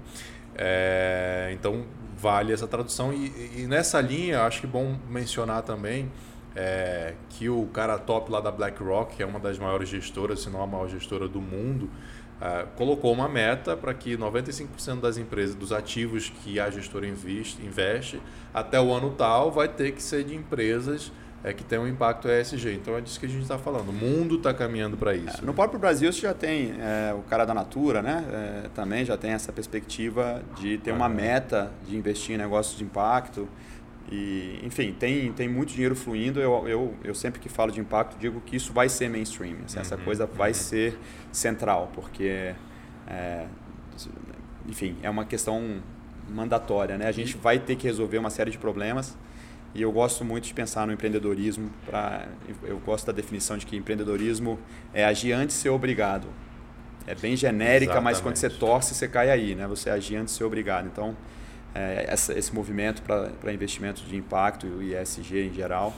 [0.55, 3.11] É, então, vale essa tradução.
[3.11, 6.11] E, e nessa linha, acho que é bom mencionar também
[6.55, 10.51] é, que o cara top lá da BlackRock, que é uma das maiores gestoras, se
[10.51, 11.91] não a maior gestora do mundo,
[12.41, 17.65] ah, colocou uma meta para que 95% das empresas, dos ativos que a gestora investe,
[17.65, 18.21] investe,
[18.53, 21.13] até o ano tal, vai ter que ser de empresas
[21.45, 22.75] é, que tenham um impacto ESG.
[22.75, 23.91] Então é disso que a gente está falando.
[23.91, 25.45] O mundo está caminhando para isso.
[25.45, 28.25] No próprio Brasil você já tem é, o cara da Natura, né?
[28.65, 32.85] É, também já tem essa perspectiva de ter uma meta de investir em negócios de
[32.85, 33.49] impacto.
[34.15, 36.41] E, enfim, tem, tem muito dinheiro fluindo.
[36.41, 39.57] Eu, eu, eu sempre que falo de impacto digo que isso vai ser mainstream.
[39.65, 40.55] assim, Essa Uhum, coisa vai uhum.
[40.55, 40.99] ser
[41.33, 42.55] central, porque,
[43.07, 43.47] é,
[44.69, 45.83] enfim, é uma questão
[46.29, 46.97] mandatória.
[46.97, 47.07] Né?
[47.07, 49.17] A gente vai ter que resolver uma série de problemas.
[49.75, 51.69] E eu gosto muito de pensar no empreendedorismo.
[51.85, 52.29] Pra,
[52.63, 54.59] eu gosto da definição de que empreendedorismo
[54.93, 56.29] é agir antes de ser obrigado.
[57.07, 58.73] É bem genérica, mas quando você Exatamente.
[58.73, 59.67] torce, você cai aí, né?
[59.67, 60.87] Você agir antes de ser obrigado.
[60.87, 61.17] Então,
[61.75, 65.93] é, essa, esse movimento para investimentos de impacto e ESG em geral,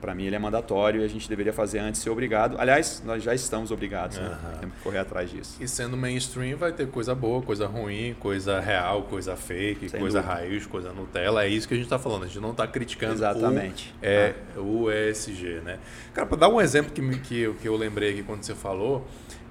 [0.00, 2.54] para mim ele é mandatório e a gente deveria fazer antes ser obrigado.
[2.60, 4.26] Aliás, nós já estamos obrigados, né?
[4.26, 4.58] Aham.
[4.60, 5.56] Temos que correr atrás disso.
[5.60, 10.20] E sendo mainstream, vai ter coisa boa, coisa ruim, coisa real, coisa fake, Sem coisa
[10.22, 10.34] dúvida.
[10.40, 11.44] raiz, coisa Nutella.
[11.44, 12.22] É isso que a gente está falando.
[12.22, 13.92] A gente não está criticando Exatamente.
[14.00, 15.80] o, é, o ESG, né?
[16.14, 18.54] Cara, para dar um exemplo que, me- que, eu- que eu lembrei aqui quando você
[18.54, 19.04] falou,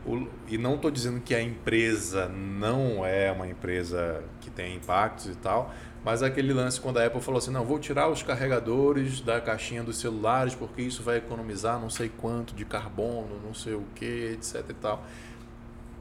[0.06, 4.24] o- e não estou dizendo que a empresa não é uma empresa
[4.58, 5.72] tem impactos e tal,
[6.04, 9.84] mas aquele lance quando a Apple falou assim, não, vou tirar os carregadores da caixinha
[9.84, 14.32] dos celulares porque isso vai economizar não sei quanto de carbono, não sei o que,
[14.34, 15.04] etc e tal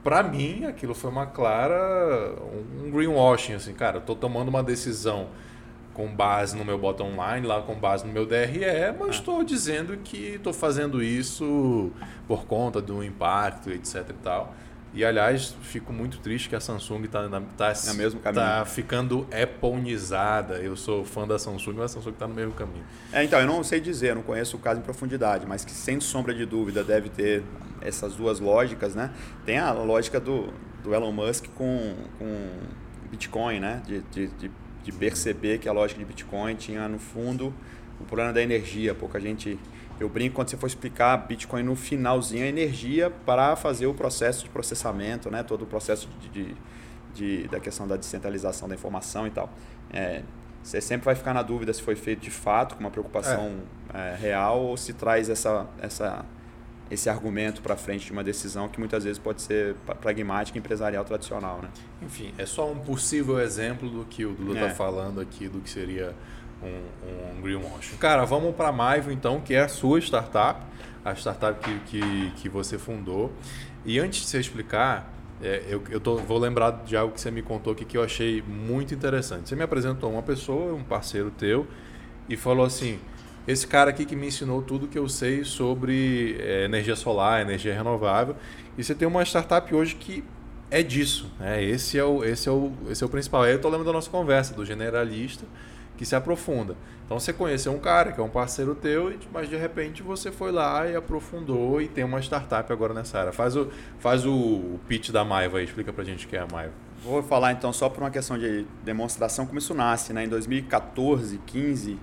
[0.03, 2.35] para mim, aquilo foi uma clara
[2.83, 5.28] um greenwashing assim, cara, eu tô tomando uma decisão
[5.93, 9.97] com base no meu bottom line, lá com base no meu DRE, mas estou dizendo
[9.97, 11.91] que estou fazendo isso
[12.28, 14.55] por conta do impacto, etc e tal.
[14.97, 20.55] E aliás, fico muito triste que a Samsung está tá, É tá ficando Appleizada.
[20.55, 22.82] Eu sou fã da Samsung, mas a Samsung está no mesmo caminho.
[23.12, 26.01] É, então, eu não sei dizer, não conheço o caso em profundidade, mas que sem
[26.01, 27.43] sombra de dúvida deve ter
[27.82, 29.10] essas duas lógicas, né?
[29.44, 30.51] Tem a lógica do,
[30.82, 32.52] do Elon Musk com, com
[33.10, 33.82] Bitcoin, né?
[33.85, 34.51] De, de, de,
[34.82, 37.52] de perceber que a lógica de Bitcoin tinha, no fundo,
[38.01, 38.94] o problema da energia.
[38.94, 39.59] Pouca gente...
[39.98, 44.44] Eu brinco quando você for explicar Bitcoin no finalzinho, a energia para fazer o processo
[44.44, 45.43] de processamento, né?
[45.43, 46.56] Todo o processo de, de,
[47.14, 49.51] de- da questão da descentralização da informação e tal.
[49.90, 50.23] É,
[50.62, 53.60] você sempre vai ficar na dúvida se foi feito de fato, com uma preocupação
[53.94, 54.14] é.
[54.14, 56.24] É, real, ou se traz essa, essa,
[56.90, 61.60] esse argumento para frente de uma decisão que muitas vezes pode ser pragmática empresarial tradicional.
[61.62, 61.68] Né?
[62.02, 64.74] Enfim, é só um possível exemplo do que o Dudu está é.
[64.74, 66.14] falando aqui, do que seria
[66.62, 67.97] um, um greenwashing.
[67.97, 70.61] Cara, vamos para a Maivo então, que é a sua startup,
[71.05, 73.33] a startup que, que, que você fundou.
[73.85, 75.12] E antes de você explicar,
[75.43, 78.03] é, eu, eu tô, vou lembrar de algo que você me contou aqui que eu
[78.03, 79.49] achei muito interessante.
[79.49, 81.66] Você me apresentou uma pessoa, um parceiro teu,
[82.28, 82.99] e falou assim:
[83.47, 87.74] esse cara aqui que me ensinou tudo que eu sei sobre é, energia solar, energia
[87.74, 88.35] renovável.
[88.77, 90.24] E você tem uma startup hoje que
[90.70, 91.31] é disso.
[91.39, 91.62] Né?
[91.62, 93.43] Esse, é o, esse, é o, esse é o principal.
[93.43, 95.45] Aí eu estou lembrando da nossa conversa, do generalista
[95.97, 96.77] que se aprofunda.
[97.05, 100.51] Então você conheceu um cara que é um parceiro teu, mas de repente você foi
[100.51, 103.32] lá e aprofundou e tem uma startup agora nessa área.
[103.32, 103.68] Faz o,
[103.98, 106.73] faz o pitch da Maiva aí, explica pra gente o que é a Maiva.
[107.02, 110.12] Vou falar então só por uma questão de demonstração como isso nasce.
[110.12, 110.24] Né?
[110.24, 111.98] Em 2014, 15,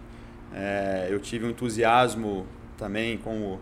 [0.54, 2.46] é, eu tive um entusiasmo
[2.78, 3.60] também como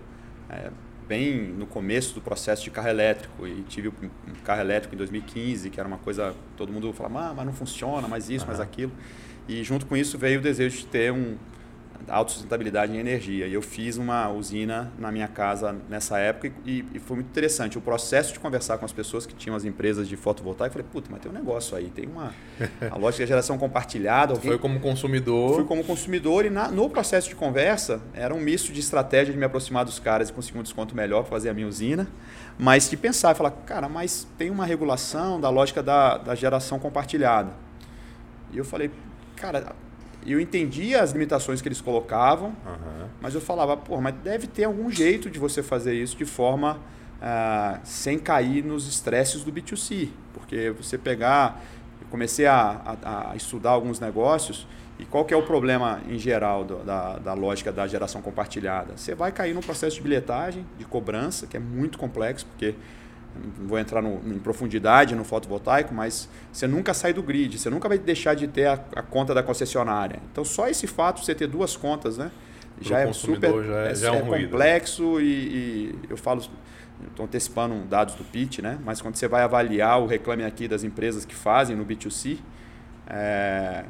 [0.49, 0.69] é,
[1.07, 5.69] bem no começo do processo de carro elétrico e tive um carro elétrico em 2015
[5.69, 8.47] que era uma coisa todo mundo falava ah, mas não funciona mais isso uhum.
[8.47, 8.91] mais aquilo
[9.47, 11.37] e junto com isso veio o desejo de ter um
[12.09, 13.47] autossustentabilidade em energia.
[13.47, 17.77] E eu fiz uma usina na minha casa nessa época e, e, foi muito interessante.
[17.77, 20.87] O processo de conversar com as pessoas que tinham as empresas de fotovoltaica, eu falei,
[20.91, 22.33] puta, mas tem um negócio aí, tem uma
[22.89, 24.33] a lógica de geração compartilhada.
[24.33, 24.51] Alguém...
[24.51, 25.55] Foi como consumidor.
[25.55, 29.39] Fui como consumidor e na, no processo de conversa era um misto de estratégia de
[29.39, 32.07] me aproximar dos caras e conseguir um desconto melhor para fazer a minha usina,
[32.57, 37.51] mas de pensar, falar, cara, mas tem uma regulação da lógica da, da geração compartilhada.
[38.53, 38.91] E eu falei,
[39.41, 39.75] cara,
[40.25, 43.07] eu entendia as limitações que eles colocavam, uhum.
[43.19, 46.79] mas eu falava, pô, mas deve ter algum jeito de você fazer isso de forma
[47.21, 50.09] uh, sem cair nos estresses do B2C.
[50.31, 51.59] Porque você pegar,
[51.99, 54.67] eu comecei a, a, a, estudar alguns negócios
[54.99, 58.95] e qual que é o problema em geral do, da, da lógica da geração compartilhada?
[58.95, 62.75] Você vai cair num processo de bilhetagem, de cobrança, que é muito complexo, porque
[63.59, 67.69] não vou entrar no, em profundidade no fotovoltaico, mas você nunca sai do grid, você
[67.69, 70.19] nunca vai deixar de ter a, a conta da concessionária.
[70.31, 72.31] Então, só esse fato de você ter duas contas, né?
[72.81, 76.41] já é super já é, é, já é, um é complexo e, e, eu falo,
[77.07, 78.79] estou antecipando dados do pitch, né?
[78.83, 82.39] mas quando você vai avaliar o reclame aqui das empresas que fazem no B2C,
[83.07, 83.85] é,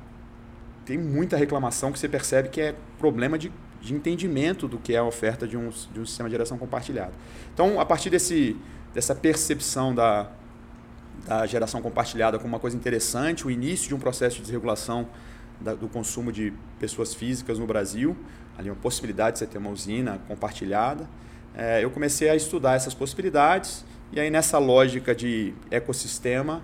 [0.85, 4.97] tem muita reclamação que você percebe que é problema de, de entendimento do que é
[4.97, 7.13] a oferta de um, de um sistema de geração compartilhada.
[7.53, 8.57] Então, a partir desse
[8.93, 10.29] dessa percepção da,
[11.25, 15.07] da geração compartilhada como uma coisa interessante, o início de um processo de desregulação
[15.59, 18.15] da, do consumo de pessoas físicas no Brasil,
[18.57, 21.07] ali uma possibilidade de você ter uma usina compartilhada.
[21.55, 26.61] É, eu comecei a estudar essas possibilidades e aí nessa lógica de ecossistema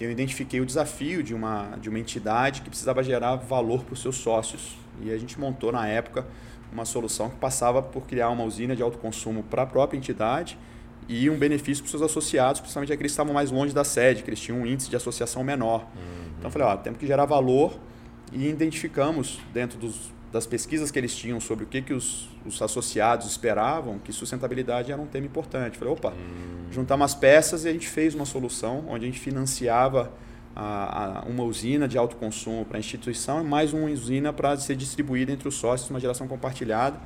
[0.00, 4.02] eu identifiquei o desafio de uma, de uma entidade que precisava gerar valor para os
[4.02, 4.76] seus sócios.
[5.00, 6.26] E a gente montou na época
[6.72, 10.58] uma solução que passava por criar uma usina de autoconsumo para a própria entidade
[11.08, 14.22] e um benefício para os seus associados, principalmente aqueles que estavam mais longe da sede,
[14.22, 15.82] que eles tinham um índice de associação menor.
[15.82, 16.24] Uhum.
[16.38, 17.78] Então eu falei, ó, temos que gerar valor
[18.32, 22.60] e identificamos dentro dos, das pesquisas que eles tinham sobre o que, que os, os
[22.62, 25.76] associados esperavam, que sustentabilidade era um tema importante.
[25.76, 26.72] falei, opa, uhum.
[26.72, 30.10] juntamos as peças e a gente fez uma solução onde a gente financiava
[30.56, 34.56] a, a, uma usina de alto consumo para a instituição e mais uma usina para
[34.56, 36.98] ser distribuída entre os sócios, uma geração compartilhada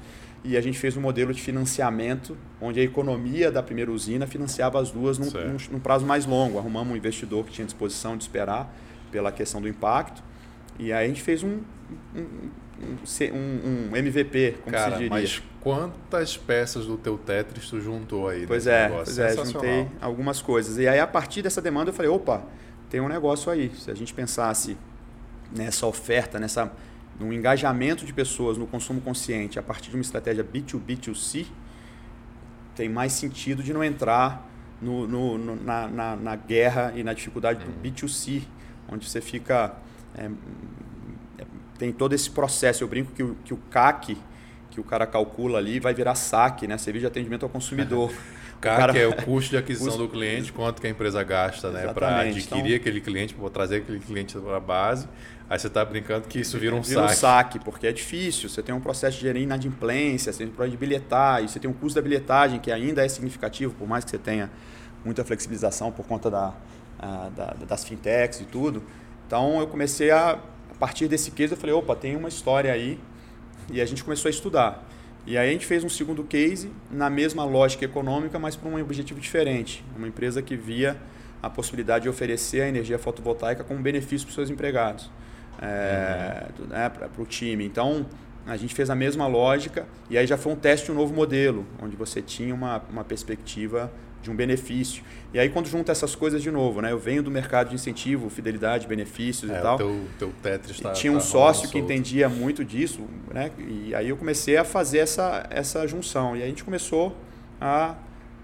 [0.44, 4.80] e a gente fez um modelo de financiamento onde a economia da primeira usina financiava
[4.80, 6.58] as duas num, num, num, prazo mais longo.
[6.58, 8.72] Arrumamos um investidor que tinha disposição de esperar
[9.10, 10.22] pela questão do impacto
[10.78, 11.60] e aí a gente fez um,
[12.14, 12.26] um,
[13.32, 15.10] um, um MVP, como Cara, se diria.
[15.10, 18.46] mas quantas peças do teu Tetris tu juntou aí?
[18.46, 20.78] Pois é, pois é, juntei algumas coisas.
[20.78, 22.44] E aí a partir dessa demanda eu falei, opa,
[22.88, 23.72] tem um negócio aí.
[23.76, 24.76] Se a gente pensasse
[25.54, 26.70] nessa oferta, nessa
[27.18, 31.46] no engajamento de pessoas no consumo consciente a partir de uma estratégia B2B2C,
[32.76, 34.48] tem mais sentido de não entrar
[34.80, 38.42] no, no, no na, na, na, guerra e na dificuldade do B2C,
[38.88, 39.74] onde você fica.
[40.16, 40.30] É,
[41.38, 41.46] é,
[41.76, 42.84] tem todo esse processo.
[42.84, 44.16] Eu brinco que o, que o CAC,
[44.70, 46.78] que o cara calcula ali, vai virar saque, né?
[46.78, 48.12] Serviço de atendimento ao consumidor.
[48.60, 48.98] CAC cara...
[48.98, 52.42] é o custo de aquisição do cliente, quanto que a empresa gasta né, para adquirir
[52.42, 52.76] então...
[52.76, 55.08] aquele cliente, para trazer aquele cliente para a base.
[55.50, 57.12] Aí você está brincando que isso vira um vira saque.
[57.12, 58.50] um saque, porque é difícil.
[58.50, 61.58] Você tem um processo de gerir inadimplência, você tem um processo de bilhetar, e você
[61.58, 64.50] tem um custo da bilhetagem que ainda é significativo, por mais que você tenha
[65.04, 66.52] muita flexibilização por conta da,
[66.98, 68.82] a, da, das fintechs e tudo.
[69.26, 73.00] Então eu comecei a, a partir desse case, eu falei, opa, tem uma história aí,
[73.70, 74.86] e a gente começou a estudar.
[75.28, 78.80] E aí a gente fez um segundo case na mesma lógica econômica, mas para um
[78.80, 79.84] objetivo diferente.
[79.94, 80.96] Uma empresa que via
[81.42, 85.10] a possibilidade de oferecer a energia fotovoltaica como benefício para os seus empregados.
[85.60, 87.62] é, né, para o time.
[87.66, 88.06] Então,
[88.46, 91.12] a gente fez a mesma lógica e aí já foi um teste de um novo
[91.12, 93.92] modelo, onde você tinha uma, uma perspectiva
[94.22, 95.02] de um benefício.
[95.32, 96.92] E aí quando junta essas coisas de novo, né?
[96.92, 99.74] Eu venho do mercado de incentivo, fidelidade, benefícios é, e tal.
[99.76, 103.50] O teu, teu Tetris tá, tinha um tá sócio que entendia muito disso, né?
[103.58, 106.36] E aí eu comecei a fazer essa, essa junção.
[106.36, 107.16] E aí a gente começou
[107.60, 107.94] a,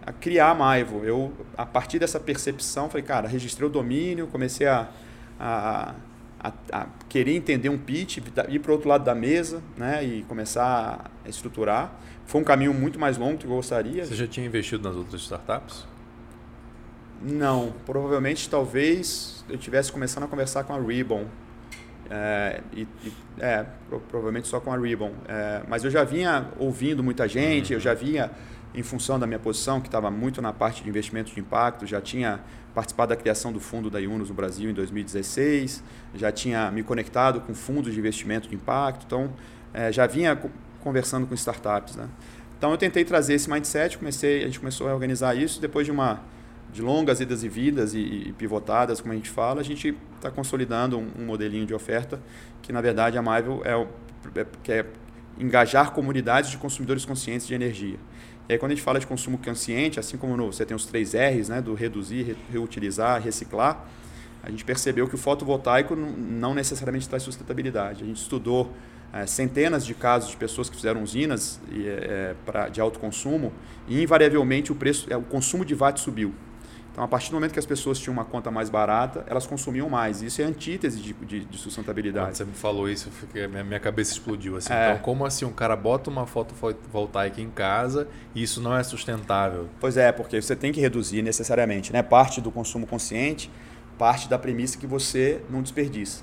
[0.05, 1.05] a criar a Maivo.
[1.05, 4.89] Eu, a partir dessa percepção, falei, cara, registrei o domínio, comecei a,
[5.39, 5.95] a
[6.45, 10.23] a, a, querer entender um pitch, ir para o outro lado da mesa né, e
[10.25, 11.99] começar a estruturar.
[12.27, 14.05] Foi um caminho muito mais longo do que eu gostaria.
[14.05, 15.87] Você já tinha investido nas outras startups?
[17.23, 21.27] Não, provavelmente talvez eu tivesse começando a conversar com a Ribbon.
[22.11, 23.65] É, e, e, é,
[24.11, 25.13] provavelmente só com a Ribbon.
[25.27, 27.79] É, mas eu já vinha ouvindo muita gente, uhum.
[27.79, 28.31] eu já vinha,
[28.75, 32.01] em função da minha posição, que estava muito na parte de investimento de impacto, já
[32.01, 32.41] tinha
[32.75, 35.83] participado da criação do fundo da Yunus no Brasil em 2016,
[36.15, 39.33] já tinha me conectado com fundos de investimento de impacto, então
[39.73, 40.39] é, já vinha
[40.85, 41.97] conversando com startups.
[41.97, 42.09] Né?
[42.57, 45.91] Então eu tentei trazer esse mindset, comecei, a gente começou a organizar isso, depois de
[45.91, 46.23] uma
[46.73, 50.29] de longas idas e vidas e, e pivotadas, como a gente fala, a gente está
[50.29, 52.21] consolidando um, um, modelinho de oferta
[52.63, 53.87] que, na verdade, a Marvel é, o,
[54.35, 54.87] é, quer
[55.39, 57.97] engajar comunidades de consumidores conscientes de energia.
[58.49, 60.85] E aí, quando a gente fala de consumo consciente, assim como no, você tem os
[60.85, 63.87] três R's, né, do reduzir, reutilizar, reciclar,
[64.43, 68.03] a gente percebeu que o fotovoltaico não necessariamente traz sustentabilidade.
[68.03, 68.73] A gente estudou
[69.15, 73.53] é, centenas de casos de pessoas que fizeram usinas é, pra, de alto consumo
[73.87, 76.35] e, invariavelmente, o, preço, é, o consumo de watt subiu.
[76.91, 79.89] Então, a partir do momento que as pessoas tinham uma conta mais barata, elas consumiam
[79.89, 80.23] mais.
[80.23, 82.27] Isso é antítese de, de, de sustentabilidade.
[82.27, 84.57] Quando você me falou isso, fiquei, minha, minha cabeça explodiu.
[84.57, 84.73] Assim.
[84.73, 84.91] É.
[84.91, 89.69] Então, como assim um cara bota uma fotovoltaica em casa e isso não é sustentável?
[89.81, 91.93] Pois é, porque você tem que reduzir necessariamente.
[91.93, 92.01] Né?
[92.01, 93.51] Parte do consumo consciente,
[93.99, 96.23] parte da premissa que você não desperdiça.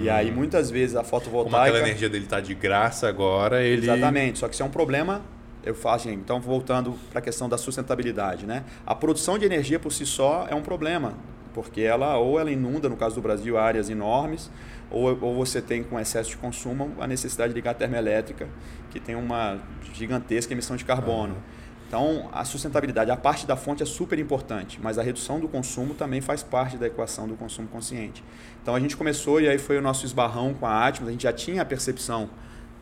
[0.00, 0.34] E aí, hum.
[0.34, 1.56] muitas vezes, a fotovoltaica...
[1.56, 3.84] Como aquela energia dele está de graça agora, ele...
[3.84, 4.38] Exatamente.
[4.38, 5.22] Só que isso é um problema
[5.64, 8.64] eu faço, assim, então voltando para a questão da sustentabilidade, né?
[8.86, 11.14] A produção de energia por si só é um problema,
[11.54, 14.50] porque ela ou ela inunda, no caso do Brasil, áreas enormes,
[14.90, 18.46] ou, ou você tem com excesso de consumo a necessidade de ligar a termoelétrica,
[18.90, 19.58] que tem uma
[19.94, 21.36] gigantesca emissão de carbono.
[21.86, 25.94] Então, a sustentabilidade, a parte da fonte é super importante, mas a redução do consumo
[25.94, 28.24] também faz parte da equação do consumo consciente.
[28.62, 31.22] Então, a gente começou e aí foi o nosso esbarrão com a Atmos, a gente
[31.22, 32.28] já tinha a percepção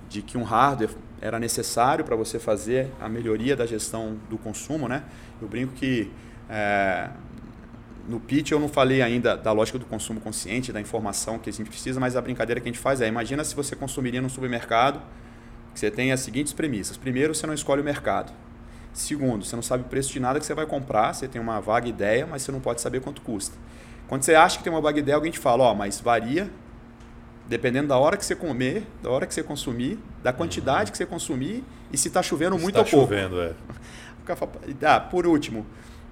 [0.09, 4.89] de que um hardware era necessário para você fazer a melhoria da gestão do consumo,
[4.89, 5.05] né?
[5.41, 6.11] Eu brinco que
[6.51, 7.09] é,
[8.09, 11.53] no pitch eu não falei ainda da lógica do consumo consciente, da informação que a
[11.53, 14.29] gente precisa, mas a brincadeira que a gente faz é, imagina se você consumiria num
[14.29, 15.01] supermercado,
[15.73, 16.97] que você tem as seguintes premissas.
[16.97, 18.33] Primeiro, você não escolhe o mercado.
[18.93, 21.61] Segundo, você não sabe o preço de nada que você vai comprar, você tem uma
[21.61, 23.57] vaga ideia, mas você não pode saber quanto custa.
[24.07, 26.51] Quando você acha que tem uma vaga ideia, alguém te fala, ó, oh, mas varia
[27.47, 30.93] dependendo da hora que você comer, da hora que você consumir, da quantidade uhum.
[30.93, 33.07] que você consumir e se está chovendo se muito tá ou pouco.
[33.07, 33.53] chovendo, é.
[34.87, 35.67] Ah, por último,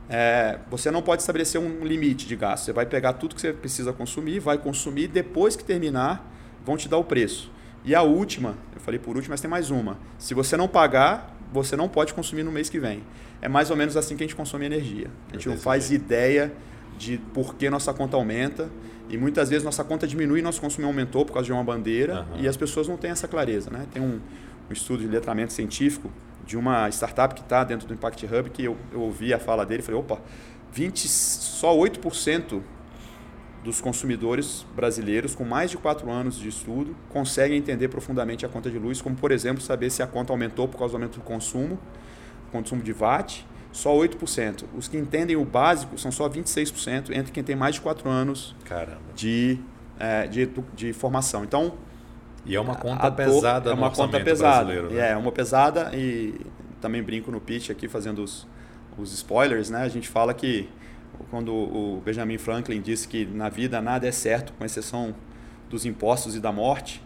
[0.08, 2.64] é, você não pode estabelecer um limite de gasto.
[2.64, 6.28] Você vai pegar tudo que você precisa consumir, vai consumir, depois que terminar,
[6.66, 7.52] vão te dar o preço.
[7.84, 9.96] E a última, eu falei por último, mas tem mais uma.
[10.18, 13.02] Se você não pagar, você não pode consumir no mês que vem.
[13.42, 15.08] É mais ou menos assim que a gente consome energia.
[15.30, 16.52] A gente não faz ideia
[16.98, 18.68] de por que nossa conta aumenta
[19.08, 22.26] e muitas vezes nossa conta diminui e nosso consumo aumentou por causa de uma bandeira
[22.32, 22.42] uhum.
[22.42, 23.70] e as pessoas não têm essa clareza.
[23.70, 23.86] Né?
[23.92, 24.20] Tem um,
[24.68, 26.10] um estudo de letramento científico
[26.46, 29.64] de uma startup que está dentro do Impact Hub que eu, eu ouvi a fala
[29.64, 30.20] dele e falei, opa,
[30.72, 32.60] 20, só 8%
[33.62, 38.70] dos consumidores brasileiros com mais de 4 anos de estudo conseguem entender profundamente a conta
[38.70, 41.24] de luz, como por exemplo saber se a conta aumentou por causa do aumento do
[41.24, 41.78] consumo,
[42.50, 44.64] consumo de watt, só 8%.
[44.76, 48.56] Os que entendem o básico são só 26%, entre quem tem mais de 4 anos
[49.14, 49.58] de,
[49.98, 51.44] é, de, de formação.
[51.44, 51.74] Então.
[52.46, 54.82] E é uma conta pesada, É uma conta pesada.
[54.82, 54.98] Né?
[54.98, 56.34] É, é uma pesada e
[56.80, 58.48] também brinco no pitch aqui fazendo os,
[58.96, 59.82] os spoilers, né?
[59.82, 60.66] A gente fala que
[61.30, 65.14] quando o Benjamin Franklin disse que na vida nada é certo, com exceção
[65.68, 67.02] dos impostos e da morte,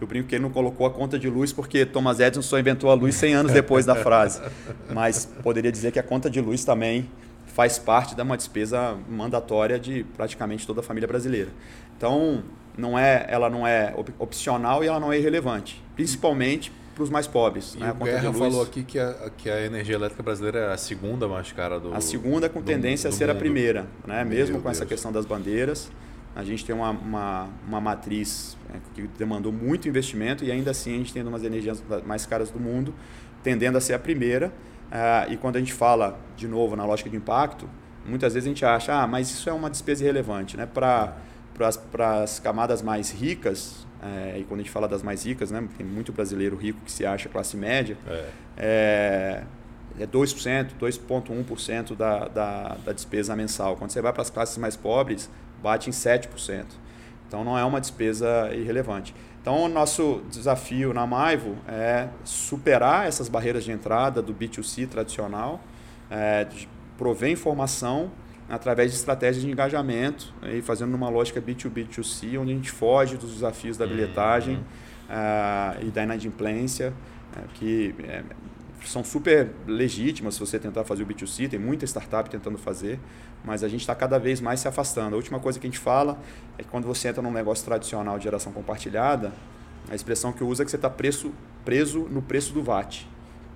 [0.00, 2.90] eu brinco que ele não colocou a conta de luz porque Thomas Edison só inventou
[2.90, 4.40] a luz 100 anos depois da frase.
[4.92, 7.08] Mas poderia dizer que a conta de luz também
[7.46, 11.50] faz parte de uma despesa mandatória de praticamente toda a família brasileira.
[11.96, 12.42] Então,
[12.78, 17.26] não é, ela não é opcional e ela não é irrelevante, principalmente para os mais
[17.26, 17.74] pobres.
[17.74, 17.94] E né?
[17.98, 21.50] o Guerra falou aqui que a, que a energia elétrica brasileira é a segunda mais
[21.50, 23.36] cara do A segunda com tendência do, do a ser mundo.
[23.36, 24.22] a primeira, né?
[24.22, 24.76] mesmo Meu com Deus.
[24.76, 25.90] essa questão das bandeiras.
[26.36, 30.94] A gente tem uma, uma, uma matriz é, que demandou muito investimento e ainda assim
[30.94, 32.94] a gente tem umas energias mais caras do mundo,
[33.42, 34.48] tendendo a ser a primeira.
[34.48, 37.68] Uh, e quando a gente fala, de novo, na lógica de impacto,
[38.04, 40.56] muitas vezes a gente acha, ah, mas isso é uma despesa irrelevante.
[40.56, 40.66] Né?
[40.66, 41.16] Para
[42.22, 45.86] as camadas mais ricas, é, e quando a gente fala das mais ricas, né, tem
[45.86, 49.44] muito brasileiro rico que se acha classe média, é, é,
[49.98, 53.76] é 2%, 2,1% da, da, da despesa mensal.
[53.76, 55.28] Quando você vai para as classes mais pobres,
[55.62, 56.64] bate em 7%.
[57.28, 59.14] Então não é uma despesa irrelevante.
[59.40, 65.60] Então o nosso desafio na Maivo é superar essas barreiras de entrada do B2C tradicional,
[66.10, 66.46] é,
[66.98, 68.10] prover informação
[68.50, 73.32] através de estratégias de engajamento e fazendo uma lógica B2B2C, onde a gente foge dos
[73.32, 74.62] desafios da bilhetagem uhum.
[74.62, 76.92] uh, e da inadimplência,
[77.36, 78.24] uh, que é,
[78.84, 82.98] são super legítimas se você tentar fazer o B2C, tem muita startup tentando fazer,
[83.44, 85.14] mas a gente está cada vez mais se afastando.
[85.14, 86.18] A última coisa que a gente fala
[86.58, 89.32] é que quando você entra num negócio tradicional de geração compartilhada,
[89.88, 91.32] a expressão que eu uso é que você está preso
[92.10, 93.06] no preço do VAT.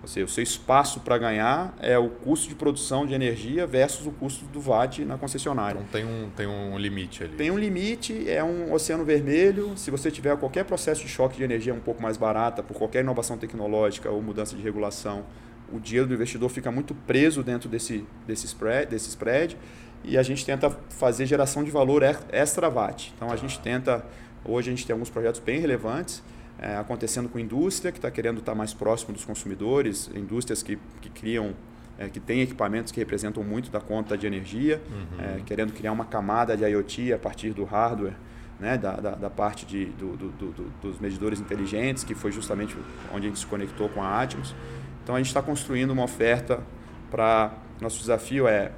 [0.04, 4.06] Ou seja, o seu espaço para ganhar é o custo de produção de energia versus
[4.06, 5.80] o custo do VAT na concessionária.
[5.80, 7.34] Então tem um, tem um limite ali.
[7.36, 9.72] Tem um limite, é um oceano vermelho.
[9.78, 13.00] Se você tiver qualquer processo de choque de energia um pouco mais barata, por qualquer
[13.00, 15.24] inovação tecnológica ou mudança de regulação,
[15.72, 19.56] o dinheiro do investidor fica muito preso dentro desse, desse, spread, desse spread
[20.04, 23.10] e a gente tenta fazer geração de valor extra VAT.
[23.16, 24.04] Então a gente tenta,
[24.44, 26.22] hoje a gente tem alguns projetos bem relevantes
[26.64, 30.78] é, acontecendo com indústria que está querendo estar tá mais próximo dos consumidores, indústrias que,
[31.02, 31.54] que criam,
[31.98, 35.24] é, que têm equipamentos que representam muito da conta de energia, uhum.
[35.24, 38.14] é, querendo criar uma camada de IoT a partir do hardware,
[38.58, 42.74] né, da, da, da parte de, do, do, do, dos medidores inteligentes, que foi justamente
[43.12, 44.54] onde a gente se conectou com a Atmos.
[45.02, 46.62] Então a gente está construindo uma oferta
[47.10, 47.52] para.
[47.80, 48.70] Nosso desafio é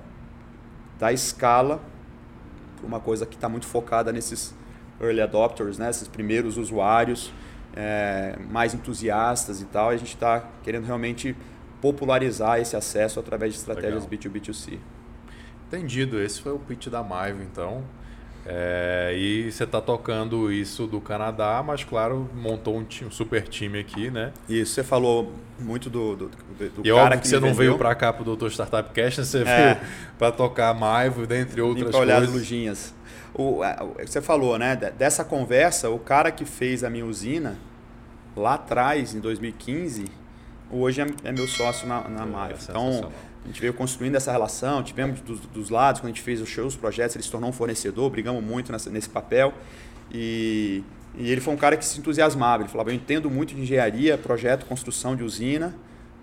[0.98, 1.80] dar escala
[2.82, 4.54] uma coisa que está muito focada nesses
[5.00, 7.32] early adopters, né, esses primeiros usuários
[7.76, 9.92] é, mais entusiastas e tal.
[9.92, 11.36] E a gente está querendo realmente
[11.80, 14.32] popularizar esse acesso através de estratégias Legal.
[14.32, 14.78] B2B2C.
[15.68, 16.20] Entendido.
[16.20, 17.84] Esse foi o pitch da Maivo, então.
[18.48, 23.42] É, e você está tocando isso do Canadá, mas claro, montou um, time, um, super
[23.48, 24.32] time aqui, né?
[24.48, 27.92] Isso, você falou muito do, do, do e cara que, que você não veio para
[27.96, 28.46] cá para o Dr.
[28.46, 29.44] Startup Cash, você é.
[29.74, 32.00] veio para tocar Maivo, dentre outras coisas.
[32.00, 32.94] olhar as lujinhas.
[33.38, 33.60] O,
[34.00, 34.74] você falou, né?
[34.76, 37.58] Dessa conversa, o cara que fez a minha usina
[38.34, 40.06] lá atrás, em 2015,
[40.70, 42.54] hoje é, é meu sócio na, na Maio.
[42.54, 43.12] É então,
[43.44, 46.48] a gente veio construindo essa relação, tivemos dos, dos, lados, quando a gente fez os
[46.48, 49.52] shows, os projetos, ele se tornou um fornecedor, brigamos muito nessa, nesse papel.
[50.10, 50.82] E,
[51.14, 52.62] e ele foi um cara que se entusiasmava.
[52.62, 55.74] Ele falava: Eu entendo muito de engenharia, projeto, construção de usina,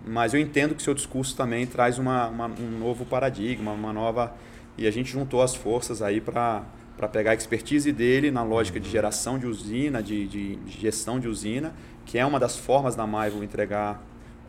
[0.04, 4.34] mas eu entendo que seu discurso também traz uma, uma um novo paradigma, uma nova.
[4.76, 6.64] E a gente juntou as forças aí para
[6.98, 11.28] para pegar a expertise dele na lógica de geração de usina, de, de, gestão de
[11.28, 11.74] usina,
[12.06, 14.02] que é uma das formas da Maivo entregar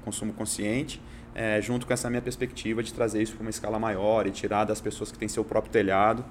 [0.04, 1.00] consumo consciente,
[1.34, 4.64] é, junto com essa minha perspectiva de trazer isso para uma escala maior e tirar
[4.64, 6.24] das pessoas que têm seu próprio telhado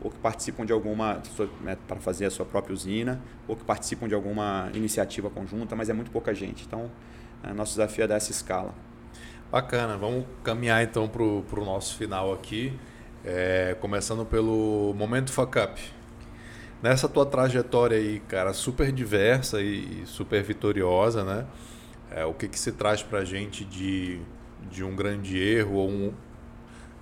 [0.00, 1.22] ou que participam de alguma
[1.60, 5.88] né, para fazer a sua própria usina ou que participam de alguma iniciativa conjunta, mas
[5.88, 6.64] é muito pouca gente.
[6.66, 6.90] Então,
[7.42, 8.74] é, nosso desafio é dessa escala.
[9.50, 12.72] Bacana, vamos caminhar então para o nosso final aqui.
[13.30, 15.78] É, começando pelo momento fuck up.
[16.82, 21.46] Nessa tua trajetória aí, cara, super diversa e super vitoriosa, né?
[22.10, 24.18] É, o que que se traz pra gente de,
[24.70, 26.14] de um grande erro ou um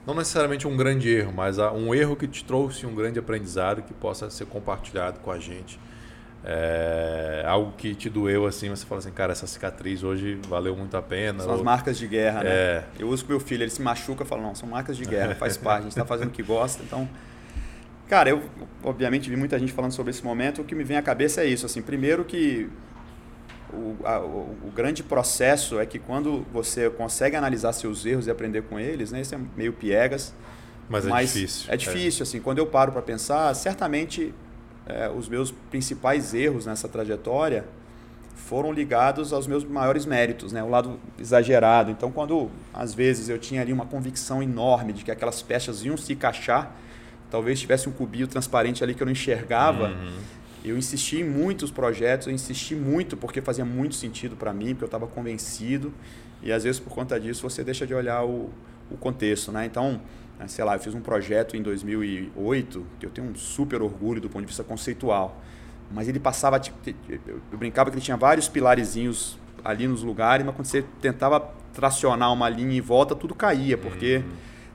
[0.04, 3.94] não necessariamente um grande erro, mas um erro que te trouxe um grande aprendizado que
[3.94, 5.78] possa ser compartilhado com a gente
[6.44, 10.96] é, algo que te doeu assim, você fala assim, cara, essa cicatriz hoje valeu muito
[10.96, 11.40] a pena.
[11.40, 11.56] São ou...
[11.56, 12.50] as marcas de guerra, né?
[12.50, 12.84] É...
[12.98, 15.34] Eu uso com meu filho, ele se machuca, eu falo, não, são marcas de guerra,
[15.36, 17.08] faz parte, a gente está fazendo o que gosta, então.
[18.08, 18.42] Cara, eu
[18.84, 21.46] obviamente vi muita gente falando sobre esse momento, o que me vem à cabeça é
[21.46, 22.70] isso, assim, primeiro que
[23.72, 28.30] o, a, o, o, grande processo é que quando você consegue analisar seus erros e
[28.30, 30.32] aprender com eles, né, isso é meio piegas.
[30.88, 31.72] Mas, é mas é difícil.
[31.72, 32.22] É difícil, é.
[32.22, 34.32] assim, quando eu paro para pensar, certamente
[34.86, 37.64] é, os meus principais erros nessa trajetória
[38.34, 40.62] foram ligados aos meus maiores méritos, né?
[40.62, 41.90] o lado exagerado.
[41.90, 45.96] Então, quando às vezes eu tinha ali uma convicção enorme de que aquelas peças iam
[45.96, 46.76] se encaixar,
[47.28, 50.18] talvez tivesse um cubinho transparente ali que eu não enxergava, uhum.
[50.64, 54.84] eu insisti em muitos projetos, eu insisti muito porque fazia muito sentido para mim, porque
[54.84, 55.92] eu estava convencido,
[56.40, 58.50] e às vezes por conta disso você deixa de olhar o,
[58.90, 59.50] o contexto.
[59.50, 59.66] Né?
[59.66, 60.00] Então,
[60.46, 64.28] sei lá, eu fiz um projeto em 2008 que eu tenho um super orgulho do
[64.28, 65.40] ponto de vista conceitual.
[65.90, 66.60] Mas ele passava,
[67.26, 71.40] eu brincava que ele tinha vários pilarezinhos ali nos lugares, mas quando você tentava
[71.72, 74.32] tracionar uma linha em volta, tudo caía, porque uhum.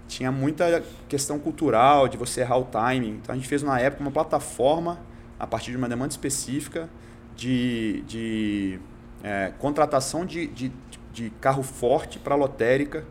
[0.08, 3.20] tinha muita questão cultural de você errar o timing.
[3.22, 5.00] Então a gente fez na época uma plataforma
[5.40, 6.90] a partir de uma demanda específica
[7.36, 8.80] de, de
[9.24, 10.72] é, contratação de, de,
[11.12, 13.04] de carro forte para lotérica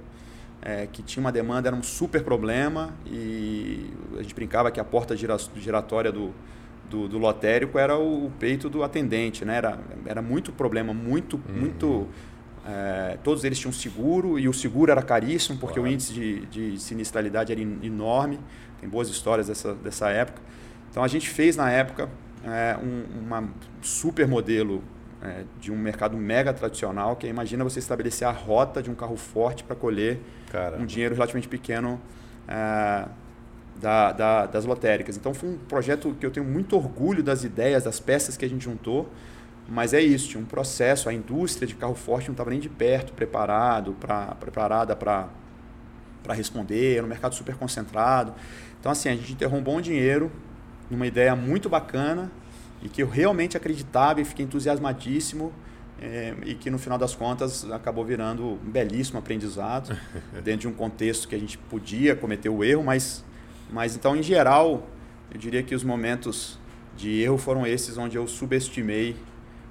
[0.63, 4.85] é, que tinha uma demanda, era um super problema e a gente brincava que a
[4.85, 6.33] porta giratória do,
[6.89, 9.57] do, do lotérico era o, o, peito do atendente, né?
[9.57, 11.61] Era, era muito problema, muito, uhum.
[11.61, 12.09] muito...
[12.67, 15.89] É, todos eles tinham seguro e o seguro era caríssimo porque claro.
[15.89, 18.39] o índice de, de sinistralidade era enorme.
[18.79, 20.43] Tem boas histórias dessa, dessa época.
[20.91, 22.11] Então a gente fez na época
[22.45, 23.49] é, um uma
[23.81, 24.83] super modelo
[25.23, 28.95] é, de um mercado mega tradicional, que é, imagina você estabelecer a rota de um
[28.95, 30.21] carro forte para colher
[30.81, 32.01] Um dinheiro relativamente pequeno
[32.49, 33.07] é,
[33.81, 35.17] da, da, das lotéricas.
[35.17, 38.49] Então foi um projeto que eu tenho muito orgulho das ideias, das peças que a
[38.49, 39.11] gente juntou,
[39.69, 42.69] mas é isso, tinha um processo, a indústria de carro forte não estava nem de
[42.69, 45.29] perto preparado pra, preparada para
[46.31, 48.35] responder, era um mercado super concentrado.
[48.79, 50.31] Então assim, a gente enterrou um dinheiro
[50.91, 52.31] numa ideia muito bacana
[52.83, 55.53] e que eu realmente acreditava e fiquei entusiasmadíssimo
[56.01, 59.97] é, e que no final das contas acabou virando um belíssimo aprendizado
[60.43, 63.25] dentro de um contexto que a gente podia cometer o erro, mas,
[63.71, 64.89] mas então em geral
[65.33, 66.59] eu diria que os momentos
[66.97, 69.17] de erro foram esses onde eu subestimei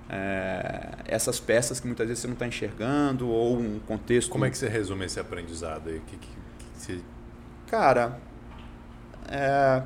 [0.09, 4.29] é, essas peças que muitas vezes você não está enxergando ou um contexto.
[4.29, 6.01] Como é que você resume esse aprendizado aí?
[6.07, 6.99] Que, que, que você...
[7.67, 8.19] Cara,
[9.27, 9.83] é,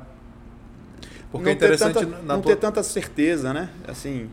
[1.30, 2.54] porque não é interessante ter tanta, não tua...
[2.54, 3.68] ter tanta certeza, né?
[3.88, 4.30] Assim,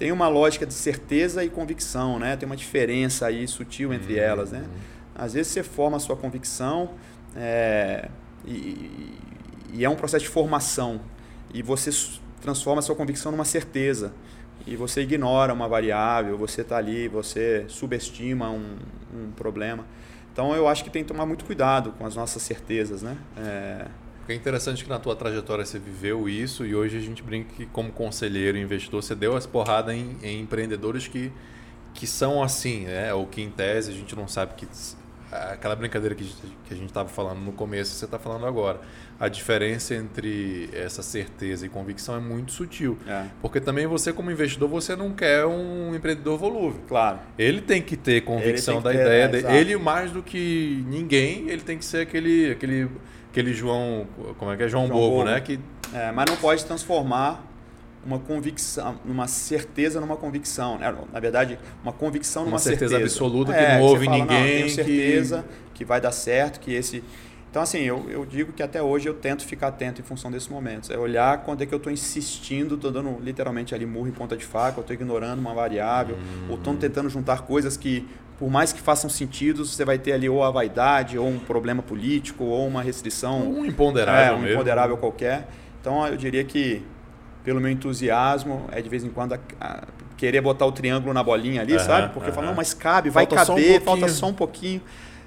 [0.00, 2.34] tem uma lógica de certeza e convicção, né?
[2.34, 4.20] Tem uma diferença aí sutil entre uhum.
[4.20, 4.64] elas, né?
[5.14, 6.92] Às vezes você forma a sua convicção
[7.36, 8.08] é,
[8.46, 9.14] e,
[9.74, 11.02] e, é um processo de formação
[11.52, 11.90] e você
[12.40, 14.14] transforma a sua convicção numa certeza
[14.66, 18.78] e você ignora uma variável, você está ali, você subestima um,
[19.14, 19.84] um, problema.
[20.32, 23.18] Então eu acho que tem que tomar muito cuidado com as nossas certezas, né?
[23.36, 23.84] É,
[24.32, 27.66] é interessante que na tua trajetória você viveu isso e hoje a gente brinca que
[27.66, 31.32] como conselheiro e investidor você deu as porradas em, em, empreendedores que,
[31.94, 33.12] que são assim, né?
[33.12, 34.66] Ou que em tese a gente não sabe que
[35.30, 38.80] aquela brincadeira que, que a gente estava falando no começo você está falando agora.
[39.18, 42.98] A diferença entre essa certeza e convicção é muito sutil.
[43.06, 43.26] É.
[43.42, 46.80] Porque também você, como investidor, você não quer um empreendedor volúvel.
[46.88, 47.18] Claro.
[47.38, 49.46] Ele tem que ter convicção da ter, ideia é, dele.
[49.48, 52.88] Ele, mais do que ninguém, ele tem que ser aquele, aquele
[53.30, 54.06] aquele João,
[54.38, 54.68] como é que é?
[54.68, 55.40] João, João Bobo, Bobo, né?
[55.40, 55.58] Que...
[55.94, 57.46] É, mas não pode transformar
[58.04, 60.78] uma convicção, numa certeza numa convicção.
[60.78, 60.94] Né?
[61.12, 62.96] Na verdade, uma convicção numa uma certeza.
[62.96, 64.38] certeza absoluta é, que não houve fala, ninguém.
[64.38, 65.78] Não, tenho certeza que...
[65.78, 67.02] que vai dar certo, que esse.
[67.50, 70.48] Então, assim, eu, eu digo que até hoje eu tento ficar atento em função desses
[70.48, 70.88] momentos.
[70.88, 74.36] É olhar quando é que eu estou insistindo, estou dando literalmente ali murro em ponta
[74.36, 76.46] de faca, ou estou ignorando uma variável, hum.
[76.50, 78.08] ou estou tentando juntar coisas que
[78.40, 81.82] por mais que façam sentido, você vai ter ali ou a vaidade, ou um problema
[81.82, 83.42] político, ou uma restrição.
[83.42, 84.22] Um imponderável.
[84.22, 84.54] É, um mesmo.
[84.54, 85.46] imponderável qualquer.
[85.78, 86.82] Então eu diria que,
[87.44, 89.82] pelo meu entusiasmo, é de vez em quando a, a,
[90.16, 92.14] querer botar o triângulo na bolinha ali, sabe?
[92.14, 94.80] Porque fala, não, mas cabe, vai falta caber, um falta só um pouquinho.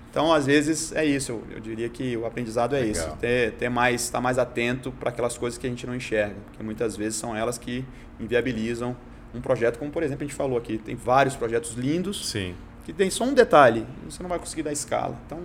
[0.10, 1.34] Então, às vezes, é isso.
[1.34, 2.92] Eu, eu diria que o aprendizado é Legal.
[2.92, 3.18] isso.
[3.18, 6.36] Ter, ter mais, estar mais atento para aquelas coisas que a gente não enxerga.
[6.46, 7.86] Porque muitas vezes são elas que
[8.20, 8.98] inviabilizam
[9.36, 10.80] um projeto, como por exemplo a gente falou aqui.
[10.80, 12.28] Tem vários projetos lindos.
[12.28, 15.18] Sim que tem só um detalhe, você não vai conseguir dar escala.
[15.26, 15.40] Então,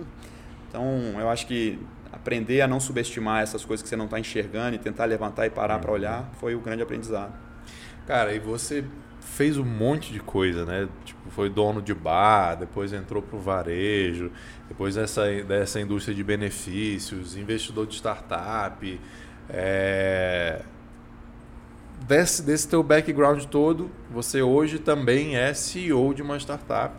[0.67, 1.79] então eu acho que
[2.11, 5.49] aprender a não subestimar essas coisas que você não está enxergando e tentar levantar e
[5.49, 5.81] parar uhum.
[5.81, 7.33] para olhar foi o grande aprendizado.
[8.05, 8.83] Cara, e você
[9.21, 10.89] fez um monte de coisa, né?
[11.05, 14.31] Tipo, foi dono de bar, depois entrou para o varejo,
[14.67, 18.99] depois dessa, dessa indústria de benefícios, investidor de startup.
[19.49, 20.61] É...
[22.07, 26.95] Desse, desse teu background todo, você hoje também é CEO de uma startup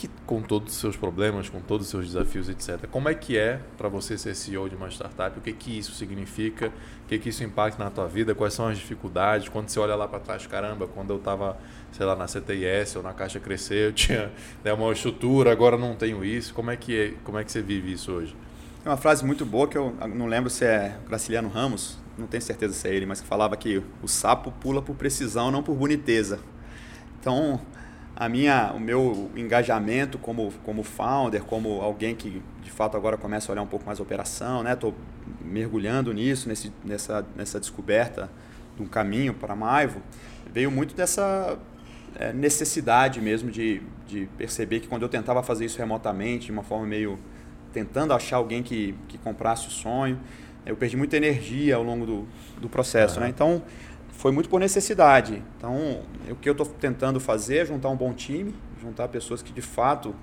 [0.00, 2.86] que com todos os seus problemas, com todos os seus desafios, etc.
[2.90, 5.38] Como é que é para você ser CEO de uma startup?
[5.38, 6.68] O que que isso significa?
[7.04, 8.34] O que que isso impacta na tua vida?
[8.34, 9.50] Quais são as dificuldades?
[9.50, 11.58] Quando você olha lá para trás, caramba, quando eu estava,
[11.92, 14.32] sei lá, na CTIS ou na Caixa Crescer, eu tinha
[14.64, 16.54] né, uma estrutura, agora não tenho isso.
[16.54, 18.34] Como é que é, como é que você vive isso hoje?
[18.82, 22.42] É uma frase muito boa que eu não lembro se é Graciliano Ramos, não tenho
[22.42, 25.76] certeza se é ele, mas que falava que o sapo pula por precisão, não por
[25.76, 26.40] boniteza.
[27.20, 27.60] Então,
[28.20, 33.50] a minha, o meu engajamento como, como founder, como alguém que de fato agora começa
[33.50, 34.74] a olhar um pouco mais a operação, né?
[34.74, 34.94] Estou
[35.40, 38.30] mergulhando nisso, nesse, nessa, nessa descoberta
[38.76, 40.02] de um caminho para Maivo,
[40.52, 41.58] veio muito dessa
[42.14, 46.62] é, necessidade mesmo de, de perceber que quando eu tentava fazer isso remotamente, de uma
[46.62, 47.18] forma meio
[47.72, 50.20] tentando achar alguém que, que comprasse o sonho,
[50.66, 52.28] eu perdi muita energia ao longo do,
[52.60, 53.24] do processo, uhum.
[53.24, 53.30] né?
[53.30, 53.62] Então,
[54.20, 55.42] foi muito por necessidade.
[55.56, 59.50] Então, o que eu estou tentando fazer é juntar um bom time, juntar pessoas que
[59.50, 60.14] de fato,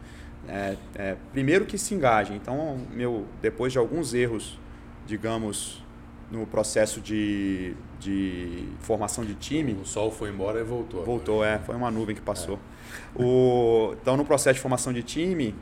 [0.48, 2.38] é, é, primeiro que se engajem.
[2.38, 4.60] Então, meu, depois de alguns erros,
[5.08, 5.84] digamos,
[6.30, 9.74] no processo de, de formação de time.
[9.82, 11.04] O sol foi embora e voltou.
[11.04, 12.60] Voltou, é, foi uma nuvem que passou.
[13.18, 13.24] É.
[13.24, 15.56] O, então, no processo de formação de time,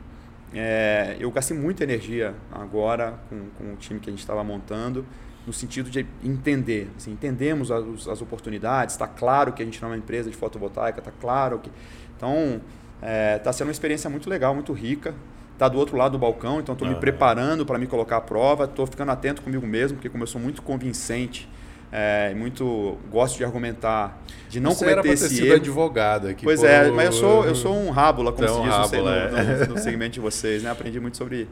[0.52, 5.06] é, eu gastei muita energia agora com, com o time que a gente estava montando
[5.46, 6.90] no sentido de entender.
[6.96, 10.36] Assim, entendemos as, as oportunidades, está claro que a gente não é uma empresa de
[10.36, 11.70] fotovoltaica, está claro que.
[12.16, 12.60] Então,
[12.96, 15.14] está é, tá sendo uma experiência muito legal, muito rica.
[15.52, 18.64] Está do outro lado do balcão, então estou me preparando para me colocar à prova,
[18.64, 21.48] estou ficando atento comigo mesmo, porque como eu sou muito convincente,
[21.90, 24.20] é, muito gosto de argumentar,
[24.50, 25.56] de não Você cometer era pra esse ter sido erro.
[25.56, 26.44] advogado aqui.
[26.44, 28.82] Pois pô, é, mas eu sou, eu sou um rábula, como Então, se diz no,
[28.82, 29.66] rábula, no, é.
[29.66, 30.70] no, no segmento de vocês, né?
[30.70, 31.48] Aprendi muito sobre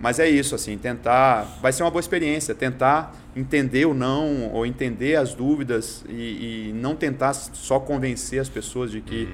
[0.00, 1.42] mas é isso, assim, tentar.
[1.60, 6.72] Vai ser uma boa experiência, tentar entender o não, ou entender as dúvidas e, e
[6.74, 9.28] não tentar só convencer as pessoas de que.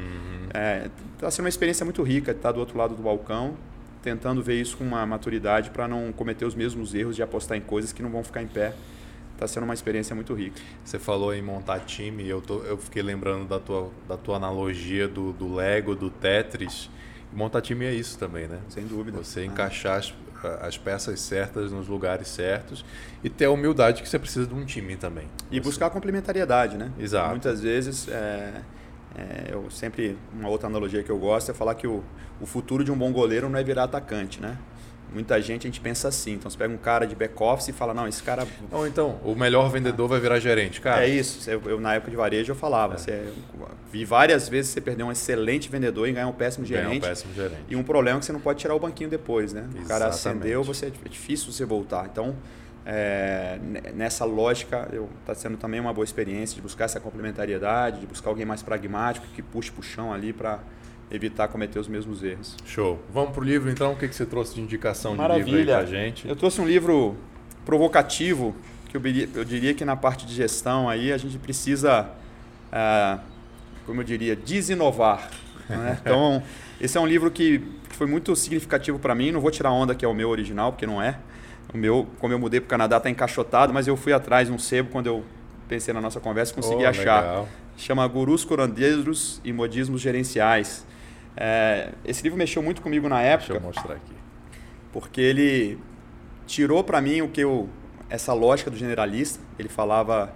[0.48, 1.28] Está Uhum.
[1.28, 3.56] é, sendo uma experiência muito rica estar do outro lado do balcão,
[4.02, 7.60] tentando ver isso com uma maturidade para não cometer os mesmos erros de apostar em
[7.60, 8.72] coisas que não vão ficar em pé.
[9.34, 10.60] Está sendo uma experiência muito rica.
[10.82, 15.06] Você falou em montar time, eu, tô, eu fiquei lembrando da tua, da tua analogia
[15.06, 16.88] do, do Lego, do Tetris.
[17.34, 18.58] Montar time é isso também, né?
[18.70, 19.18] Sem dúvida.
[19.18, 19.44] Você Ah.
[19.44, 20.02] encaixar
[20.42, 22.84] as, as peças certas nos lugares certos
[23.22, 25.26] e ter a humildade que você precisa de um time também.
[25.50, 26.90] E Você- buscar complementariedade, né?
[26.98, 27.30] Exato.
[27.30, 28.62] Muitas vezes, é,
[29.16, 32.02] é, eu sempre, uma outra analogia que eu gosto é falar que o,
[32.40, 34.56] o futuro de um bom goleiro não é virar atacante, né?
[35.12, 36.34] Muita gente a gente pensa assim.
[36.34, 39.34] Então você pega um cara de back-office e fala, não, esse cara Ou então, o
[39.34, 41.04] melhor vendedor vai virar gerente, cara.
[41.04, 41.48] é isso.
[41.50, 42.94] Eu, eu, na época de varejo eu falava.
[42.94, 42.98] É.
[42.98, 43.32] Você,
[43.90, 46.98] vi várias vezes você perder um excelente vendedor e ganhar um péssimo gerente.
[46.98, 47.62] um péssimo gerente.
[47.68, 49.62] E um problema é que você não pode tirar o banquinho depois, né?
[49.82, 50.42] O cara Exatamente.
[50.42, 52.06] acendeu, você, é difícil você voltar.
[52.10, 52.34] Então,
[52.84, 54.88] é, ne- nessa lógica,
[55.20, 59.26] está sendo também uma boa experiência de buscar essa complementariedade, de buscar alguém mais pragmático,
[59.34, 60.60] que puxe para o chão ali para
[61.10, 62.56] evitar cometer os mesmos erros.
[62.64, 62.98] Show.
[63.12, 63.92] Vamos pro livro então?
[63.92, 65.76] O que, que você trouxe de indicação de livro aí Maravilha.
[65.76, 66.28] pra gente?
[66.28, 67.16] Eu trouxe um livro
[67.64, 68.54] provocativo,
[68.88, 72.08] que eu diria, eu diria que na parte de gestão aí a gente precisa,
[72.72, 73.18] ah,
[73.84, 75.30] como eu diria, desinovar.
[75.68, 75.98] né?
[76.04, 76.42] Então,
[76.80, 77.62] esse é um livro que,
[77.96, 79.32] foi muito significativo para mim.
[79.32, 81.18] Não vou tirar onda que é o meu original, porque não é.
[81.72, 84.54] O meu, como eu mudei para o Canadá, está encaixotado, mas eu fui atrás de
[84.54, 85.24] um sebo quando eu
[85.66, 87.48] pensei na nossa conversa e consegui Oh, achar legal.
[87.76, 90.86] chama Gurus Curandeiros e Modismos Gerenciais.
[91.36, 94.14] É, esse livro mexeu muito comigo na época Deixa eu mostrar aqui.
[94.92, 95.78] porque ele
[96.46, 97.68] tirou para mim o que eu
[98.08, 99.40] essa lógica do generalista.
[99.58, 100.32] Ele falava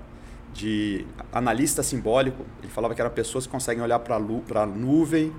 [0.52, 2.44] de analista simbólico.
[2.62, 5.32] Ele falava que eram pessoas que conseguem olhar para a nuvem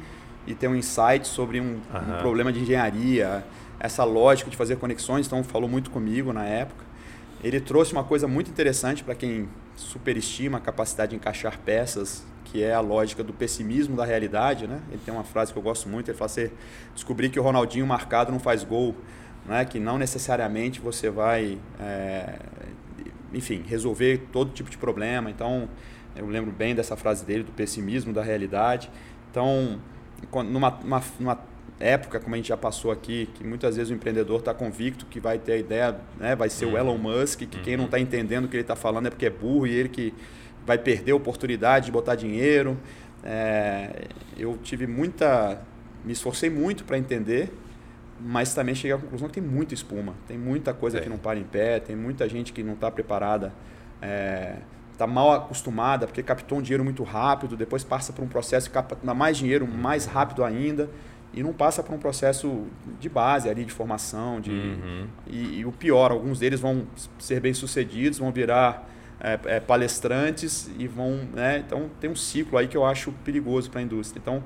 [0.47, 3.43] e ter um insight sobre um, um problema de engenharia.
[3.79, 6.85] Essa lógica de fazer conexões, então falou muito comigo na época.
[7.43, 12.61] Ele trouxe uma coisa muito interessante para quem superestima a capacidade de encaixar peças, que
[12.61, 14.67] é a lógica do pessimismo da realidade.
[14.67, 14.81] Né?
[14.89, 16.49] Ele tem uma frase que eu gosto muito, ele fala assim,
[16.93, 18.93] descobrir que o Ronaldinho marcado não faz gol,
[19.45, 19.63] né?
[19.63, 22.39] que não necessariamente você vai, é,
[23.33, 25.29] enfim, resolver todo tipo de problema.
[25.29, 25.69] Então,
[26.13, 28.91] eu lembro bem dessa frase dele, do pessimismo da realidade.
[29.29, 29.79] Então,
[30.43, 31.39] numa, numa, numa
[31.79, 35.21] época, como a gente já passou aqui, que muitas vezes o empreendedor está convicto que
[35.21, 38.45] vai ter a ideia, né, vai ser o Elon Musk, que quem não está entendendo
[38.45, 40.13] o que ele está falando é porque é burro e ele que
[40.65, 42.77] vai perder a oportunidade de botar dinheiro.
[43.23, 44.07] É,
[44.38, 45.61] eu tive muita,
[46.03, 47.51] me esforcei muito para entender,
[48.19, 51.03] mas também cheguei à conclusão que tem muita espuma, tem muita coisa Tem.
[51.03, 53.51] que não para em pé, tem muita gente que não está preparada,
[54.91, 58.73] está mal acostumada porque captou um dinheiro muito rápido, depois passa por um processo que
[58.73, 60.89] capta mais dinheiro mais rápido ainda
[61.33, 62.65] e não passa por um processo
[62.99, 65.07] de base ali de formação, de Uhum.
[65.27, 66.85] e, e o pior, alguns deles vão
[67.17, 68.88] ser bem sucedidos, vão virar
[69.22, 71.60] é, é, palestrantes e vão, né?
[71.65, 74.19] Então tem um ciclo aí que eu acho perigoso para a indústria.
[74.19, 74.43] Então,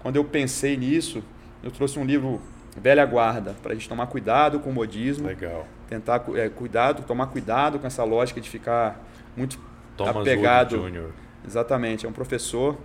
[0.00, 1.22] quando eu pensei nisso,
[1.62, 2.40] eu trouxe um livro
[2.76, 5.66] velha guarda para a gente tomar cuidado com o modismo, Legal.
[5.88, 9.02] tentar é, cuidado, tomar cuidado com essa lógica de ficar
[9.36, 9.58] muito
[9.96, 10.76] Thomas apegado.
[10.76, 11.10] Wood Jr.
[11.46, 12.76] Exatamente, é um professor,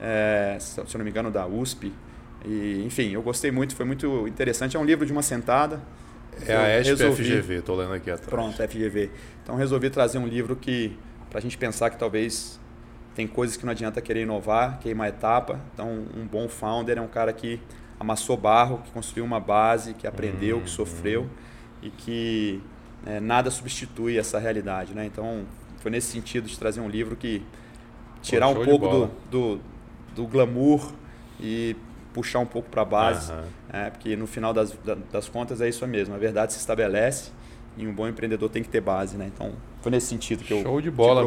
[0.00, 1.92] é, se eu não me engano, da USP.
[2.44, 4.76] E, enfim, eu gostei muito, foi muito interessante.
[4.76, 5.80] É um livro de uma sentada.
[6.46, 8.28] É a ESP resolvi- FGV, tô lendo aqui atrás.
[8.30, 9.10] Pronto, FGV.
[9.42, 10.96] Então resolvi trazer um livro que
[11.30, 12.58] para a gente pensar que talvez
[13.14, 15.60] tem coisas que não adianta querer inovar, queimar etapa.
[15.74, 17.60] Então um bom founder é um cara que
[18.00, 20.62] amassou barro, que construiu uma base, que aprendeu, Uhum.
[20.64, 21.28] que sofreu
[21.82, 22.60] e que
[23.06, 25.04] é, nada substitui essa realidade, né?
[25.06, 25.44] Então
[25.78, 27.42] foi nesse sentido de trazer um livro que
[28.22, 29.60] tirar show um pouco do, do,
[30.14, 30.92] do glamour
[31.40, 31.76] e
[32.12, 33.32] puxar um pouco para a base.
[33.32, 33.44] Aham.
[33.72, 36.14] É, porque no final das, da- das contas é isso mesmo.
[36.14, 37.30] A verdade se estabelece
[37.76, 39.30] e um bom empreendedor tem que ter base, né?
[39.34, 41.22] Então, foi nesse sentido que eu Show de bola,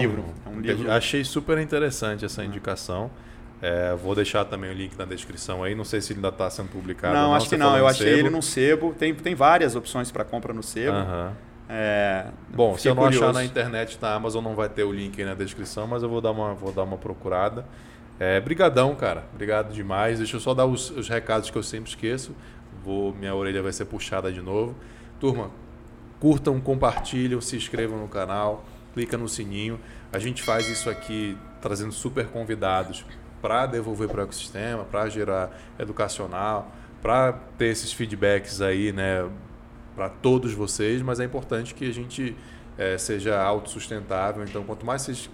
[0.00, 0.24] livro.
[0.46, 3.10] É um livro Achei super interessante essa indicação.
[3.62, 5.74] É, vou deixar também o link na descrição aí.
[5.74, 7.14] Não sei se ele ainda está sendo publicado.
[7.14, 7.76] ou Não, acho que não.
[7.76, 8.18] Eu achei sebo.
[8.18, 8.94] ele no sebo.
[8.98, 10.96] Tem, tem várias opções para compra no sebo.
[10.96, 11.32] Aham.
[11.68, 13.38] É, Bom, se eu não achar curioso.
[13.38, 16.20] na internet, na Amazon não vai ter o link aí na descrição, mas eu vou
[16.20, 17.64] dar uma, vou dar uma procurada.
[18.20, 19.24] É, brigadão, cara.
[19.32, 20.18] Obrigado demais.
[20.18, 22.36] Deixa eu só dar os, os recados que eu sempre esqueço.
[22.84, 24.76] Vou, minha orelha vai ser puxada de novo.
[25.18, 25.50] Turma,
[26.20, 29.80] curtam, compartilham, se inscrevam no canal, clica no sininho.
[30.12, 33.06] A gente faz isso aqui trazendo super convidados
[33.40, 36.70] para devolver para o ecossistema, para gerar educacional,
[37.00, 39.26] para ter esses feedbacks aí, né,
[39.96, 42.36] para todos vocês, mas é importante que a gente
[42.76, 44.44] é, seja autossustentável.
[44.44, 45.30] Então, quanto mais vocês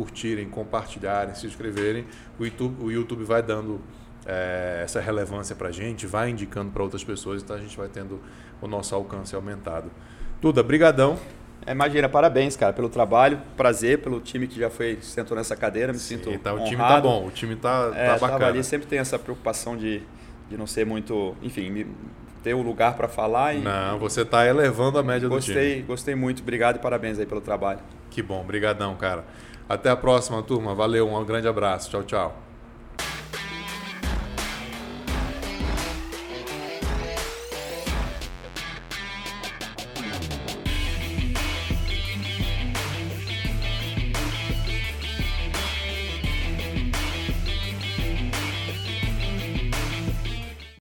[0.00, 2.06] curtirem, compartilharem, se inscreverem,
[2.38, 3.78] o YouTube, o YouTube vai dando
[4.24, 7.86] é, essa relevância para a gente, vai indicando para outras pessoas, então a gente vai
[7.86, 8.18] tendo
[8.62, 9.90] o nosso alcance aumentado.
[10.40, 11.18] Duda, brigadão.
[11.66, 15.92] É, imagina, parabéns, cara, pelo trabalho, prazer pelo time que já foi sentou nessa cadeira,
[15.92, 18.46] me Sim, sinto tá, O time tá bom, o time tá, é, tá bacana.
[18.46, 20.00] ali, sempre tem essa preocupação de,
[20.48, 21.86] de não ser muito, enfim,
[22.42, 23.52] ter o um lugar para falar.
[23.54, 25.82] E, não, você tá elevando a média gostei, do time.
[25.82, 27.80] Gostei muito, obrigado e parabéns aí pelo trabalho.
[28.08, 29.26] Que bom, brigadão, cara.
[29.70, 30.74] Até a próxima, turma.
[30.74, 31.88] Valeu, um grande abraço.
[31.90, 32.49] Tchau, tchau.